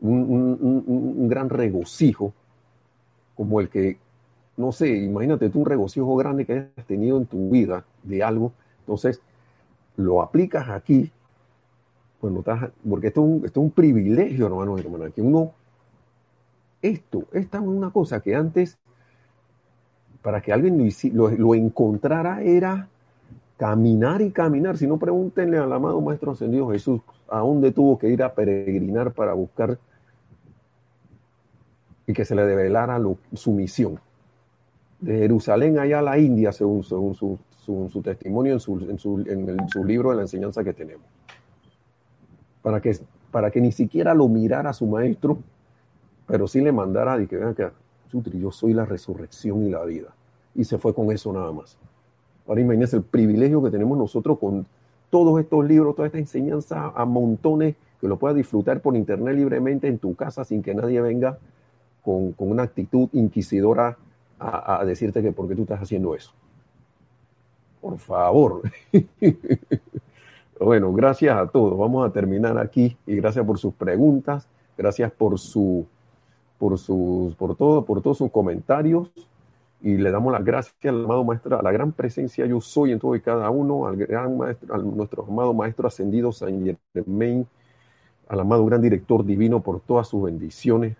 un, 0.00 0.22
un, 0.22 0.84
un 1.18 1.28
gran 1.28 1.50
regocijo, 1.50 2.32
como 3.34 3.60
el 3.60 3.68
que 3.68 3.98
no 4.56 4.72
sé, 4.72 4.88
imagínate 4.88 5.48
tú 5.48 5.60
un 5.60 5.66
regocijo 5.66 6.14
grande 6.16 6.44
que 6.44 6.52
hayas 6.52 6.86
tenido 6.86 7.16
en 7.16 7.26
tu 7.26 7.50
vida 7.50 7.84
de 8.02 8.22
algo, 8.22 8.52
entonces 8.80 9.20
lo 9.96 10.22
aplicas 10.22 10.68
aquí, 10.68 11.10
pues 12.20 12.34
estás, 12.34 12.70
porque 12.88 13.08
esto 13.08 13.22
es, 13.22 13.26
un, 13.26 13.44
esto 13.44 13.60
es 13.60 13.64
un 13.64 13.70
privilegio, 13.70 14.46
hermano, 14.46 14.78
hermana, 14.78 15.10
que 15.10 15.22
uno, 15.22 15.52
esto, 16.80 17.24
esta 17.32 17.58
es 17.58 17.64
una 17.64 17.90
cosa 17.90 18.20
que 18.20 18.34
antes, 18.34 18.78
para 20.20 20.40
que 20.40 20.52
alguien 20.52 20.78
lo, 21.12 21.30
lo, 21.30 21.54
encontrara, 21.54 22.42
era 22.42 22.88
caminar 23.56 24.22
y 24.22 24.30
caminar. 24.30 24.76
Si 24.76 24.86
no, 24.86 24.98
pregúntenle 24.98 25.58
al 25.58 25.72
amado 25.72 26.00
Maestro 26.00 26.32
Ascendido 26.32 26.70
Jesús 26.70 27.00
a 27.28 27.38
dónde 27.38 27.72
tuvo 27.72 27.98
que 27.98 28.08
ir 28.08 28.22
a 28.22 28.32
peregrinar 28.32 29.12
para 29.12 29.32
buscar 29.32 29.78
y 32.06 32.12
que 32.12 32.24
se 32.24 32.36
le 32.36 32.44
develara 32.44 33.00
su 33.32 33.52
misión 33.52 33.98
de 35.02 35.18
Jerusalén 35.18 35.78
allá 35.78 35.98
a 35.98 36.02
la 36.02 36.18
India, 36.18 36.52
según, 36.52 36.84
según 36.84 37.14
su, 37.14 37.38
su, 37.64 38.02
testimonio 38.02 38.54
en, 38.54 38.60
su, 38.60 38.78
en, 38.88 38.98
su, 38.98 39.18
en 39.26 39.68
su 39.68 39.84
libro 39.84 40.10
de 40.10 40.16
la 40.16 40.22
enseñanza 40.22 40.62
que 40.62 40.72
tenemos. 40.72 41.04
Para 42.62 42.80
que, 42.80 42.96
para 43.32 43.50
que 43.50 43.60
ni 43.60 43.72
siquiera 43.72 44.14
lo 44.14 44.28
mirara 44.28 44.72
su 44.72 44.86
maestro, 44.86 45.38
pero 46.26 46.46
sí 46.46 46.60
le 46.60 46.70
mandara 46.70 47.20
y 47.20 47.26
que 47.26 47.36
vean 47.36 47.54
que 47.54 47.68
yo 48.38 48.52
soy 48.52 48.74
la 48.74 48.84
resurrección 48.84 49.64
y 49.64 49.70
la 49.70 49.84
vida. 49.84 50.14
Y 50.54 50.64
se 50.64 50.78
fue 50.78 50.94
con 50.94 51.10
eso 51.10 51.32
nada 51.32 51.50
más. 51.50 51.76
Ahora 52.46 52.60
imagínense 52.60 52.96
el 52.96 53.02
privilegio 53.02 53.60
que 53.60 53.70
tenemos 53.70 53.98
nosotros 53.98 54.38
con 54.38 54.66
todos 55.10 55.40
estos 55.40 55.66
libros, 55.66 55.96
toda 55.96 56.06
esta 56.06 56.18
enseñanza 56.18 56.92
a 56.94 57.04
montones, 57.04 57.74
que 58.00 58.06
lo 58.06 58.18
puedas 58.18 58.36
disfrutar 58.36 58.80
por 58.80 58.96
internet 58.96 59.34
libremente 59.34 59.88
en 59.88 59.98
tu 59.98 60.14
casa 60.14 60.44
sin 60.44 60.62
que 60.62 60.74
nadie 60.74 61.00
venga 61.00 61.38
con, 62.04 62.32
con 62.32 62.50
una 62.50 62.62
actitud 62.62 63.08
inquisidora 63.12 63.96
a, 64.42 64.84
decirte 64.84 65.22
que 65.22 65.32
por 65.32 65.48
qué 65.48 65.54
tú 65.54 65.62
estás 65.62 65.80
haciendo 65.80 66.14
eso. 66.14 66.32
Por 67.80 67.98
favor. 67.98 68.62
bueno, 70.60 70.92
gracias 70.92 71.36
a 71.36 71.46
todos. 71.46 71.78
Vamos 71.78 72.06
a 72.06 72.12
terminar 72.12 72.58
aquí 72.58 72.96
y 73.06 73.16
gracias 73.16 73.44
por 73.44 73.58
sus 73.58 73.74
preguntas, 73.74 74.48
gracias 74.76 75.10
por 75.12 75.38
su 75.38 75.86
por 76.58 76.78
sus 76.78 77.34
por 77.34 77.56
todo, 77.56 77.84
por 77.84 78.00
todos 78.02 78.18
sus 78.18 78.30
comentarios 78.30 79.10
y 79.82 79.96
le 79.96 80.12
damos 80.12 80.32
las 80.32 80.44
gracias 80.44 80.76
al 80.84 81.04
amado 81.04 81.24
maestro, 81.24 81.58
a 81.58 81.62
la 81.62 81.72
gran 81.72 81.90
presencia 81.90 82.46
yo 82.46 82.60
soy 82.60 82.92
en 82.92 83.00
todo 83.00 83.16
y 83.16 83.20
cada 83.20 83.50
uno, 83.50 83.86
al 83.86 83.96
gran 83.96 84.36
maestro, 84.36 84.74
a 84.74 84.78
nuestro 84.78 85.26
amado 85.28 85.52
maestro 85.52 85.88
ascendido 85.88 86.30
San 86.30 86.78
Germain, 86.94 87.46
al 88.28 88.40
amado 88.40 88.64
gran 88.64 88.80
director 88.80 89.24
divino 89.24 89.60
por 89.60 89.80
todas 89.80 90.06
sus 90.06 90.22
bendiciones, 90.22 90.96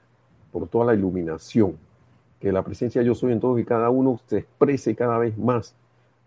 por 0.50 0.66
toda 0.66 0.86
la 0.86 0.94
iluminación. 0.94 1.76
Que 2.42 2.50
la 2.50 2.64
presencia 2.64 3.02
yo 3.02 3.14
soy 3.14 3.30
en 3.30 3.38
todos 3.38 3.60
y 3.60 3.64
cada 3.64 3.88
uno 3.88 4.18
se 4.26 4.38
exprese 4.38 4.96
cada 4.96 5.16
vez 5.16 5.38
más 5.38 5.76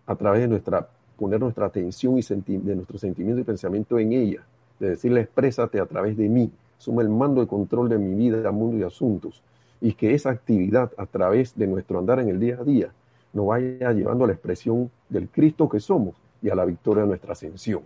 a 0.06 0.16
través 0.16 0.40
de 0.40 0.48
nuestra, 0.48 0.88
poner 1.18 1.42
nuestra 1.42 1.66
atención 1.66 2.18
y 2.18 2.22
de 2.22 2.74
nuestro 2.74 2.98
sentimiento 2.98 3.42
y 3.42 3.44
pensamiento 3.44 4.00
en 4.00 4.14
ella. 4.14 4.46
De 4.80 4.92
decirle, 4.92 5.20
exprésate 5.20 5.78
a 5.78 5.86
través 5.86 6.16
de 6.16 6.30
mí. 6.30 6.50
Suma 6.78 7.02
el 7.02 7.10
mando 7.10 7.44
y 7.44 7.48
control 7.48 7.90
de 7.90 7.98
mi 7.98 8.16
vida, 8.16 8.50
mundo 8.54 8.78
y 8.78 8.84
asuntos. 8.84 9.42
Y 9.82 9.92
que 9.92 10.14
esa 10.14 10.30
actividad 10.30 10.90
a 10.98 11.06
través 11.06 11.54
de 11.54 11.68
nuestro 11.68 12.00
andar 12.00 12.22
en 12.22 12.30
el 12.30 12.40
día 12.40 12.60
a 12.62 12.64
día 12.64 12.94
nos 13.34 13.48
vaya 13.48 13.92
llevando 13.92 14.24
a 14.24 14.28
la 14.28 14.34
expresión 14.34 14.90
del 15.10 15.28
Cristo 15.28 15.68
que 15.68 15.82
somos 15.82 16.16
y 16.42 16.50
a 16.50 16.56
la 16.56 16.64
victoria 16.64 17.02
de 17.04 17.10
nuestra 17.10 17.34
ascensión, 17.34 17.82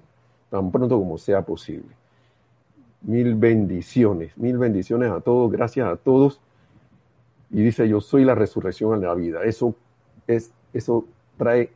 tan 0.52 0.72
pronto 0.72 1.00
como 1.00 1.18
sea 1.18 1.42
posible. 1.42 1.90
Mil 3.02 3.34
bendiciones, 3.34 4.38
mil 4.38 4.60
bendiciones 4.60 5.10
a 5.10 5.20
todos, 5.20 5.52
gracias 5.52 5.88
a 5.88 5.96
todos. 5.96 6.40
Y 7.52 7.64
dice, 7.64 7.88
yo 7.88 8.02
soy 8.02 8.26
la 8.26 8.36
resurrección 8.36 8.94
en 8.94 9.02
la 9.02 9.14
vida. 9.16 9.44
Eso, 9.44 9.76
es, 10.28 10.52
eso 10.74 11.06
trae 11.38 11.72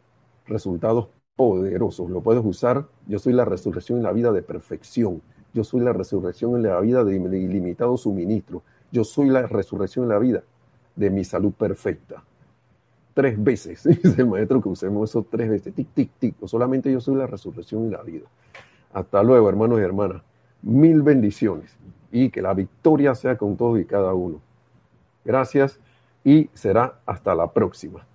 resultados 0.45 1.07
poderosos. 1.35 2.09
Lo 2.09 2.21
puedes 2.21 2.43
usar. 2.45 2.87
Yo 3.07 3.19
soy 3.19 3.33
la 3.33 3.45
resurrección 3.45 3.97
en 3.97 4.03
la 4.03 4.11
vida 4.11 4.31
de 4.31 4.43
perfección. 4.43 5.21
Yo 5.53 5.63
soy 5.63 5.81
la 5.81 5.93
resurrección 5.93 6.55
en 6.55 6.63
la 6.63 6.79
vida 6.79 7.03
de 7.03 7.15
ilimitado 7.15 7.97
suministro. 7.97 8.63
Yo 8.91 9.03
soy 9.03 9.29
la 9.29 9.47
resurrección 9.47 10.05
en 10.05 10.09
la 10.09 10.19
vida 10.19 10.43
de 10.95 11.09
mi 11.09 11.23
salud 11.23 11.51
perfecta. 11.51 12.23
Tres 13.13 13.41
veces, 13.43 13.83
dice 14.03 14.21
el 14.21 14.27
maestro 14.27 14.61
que 14.61 14.69
usemos 14.69 15.09
eso 15.09 15.25
tres 15.29 15.49
veces. 15.49 15.73
Tic, 15.73 15.87
tic, 15.93 16.11
tic. 16.19 16.35
solamente 16.45 16.91
yo 16.91 16.99
soy 16.99 17.15
la 17.15 17.27
resurrección 17.27 17.85
en 17.85 17.91
la 17.91 18.01
vida. 18.03 18.25
Hasta 18.91 19.23
luego, 19.23 19.49
hermanos 19.49 19.79
y 19.79 19.83
hermanas. 19.83 20.21
Mil 20.61 21.01
bendiciones 21.01 21.75
y 22.11 22.29
que 22.29 22.41
la 22.41 22.53
victoria 22.53 23.15
sea 23.15 23.37
con 23.37 23.57
todos 23.57 23.79
y 23.79 23.85
cada 23.85 24.13
uno. 24.13 24.39
Gracias 25.25 25.79
y 26.23 26.49
será 26.53 26.99
hasta 27.05 27.35
la 27.35 27.51
próxima. 27.51 28.05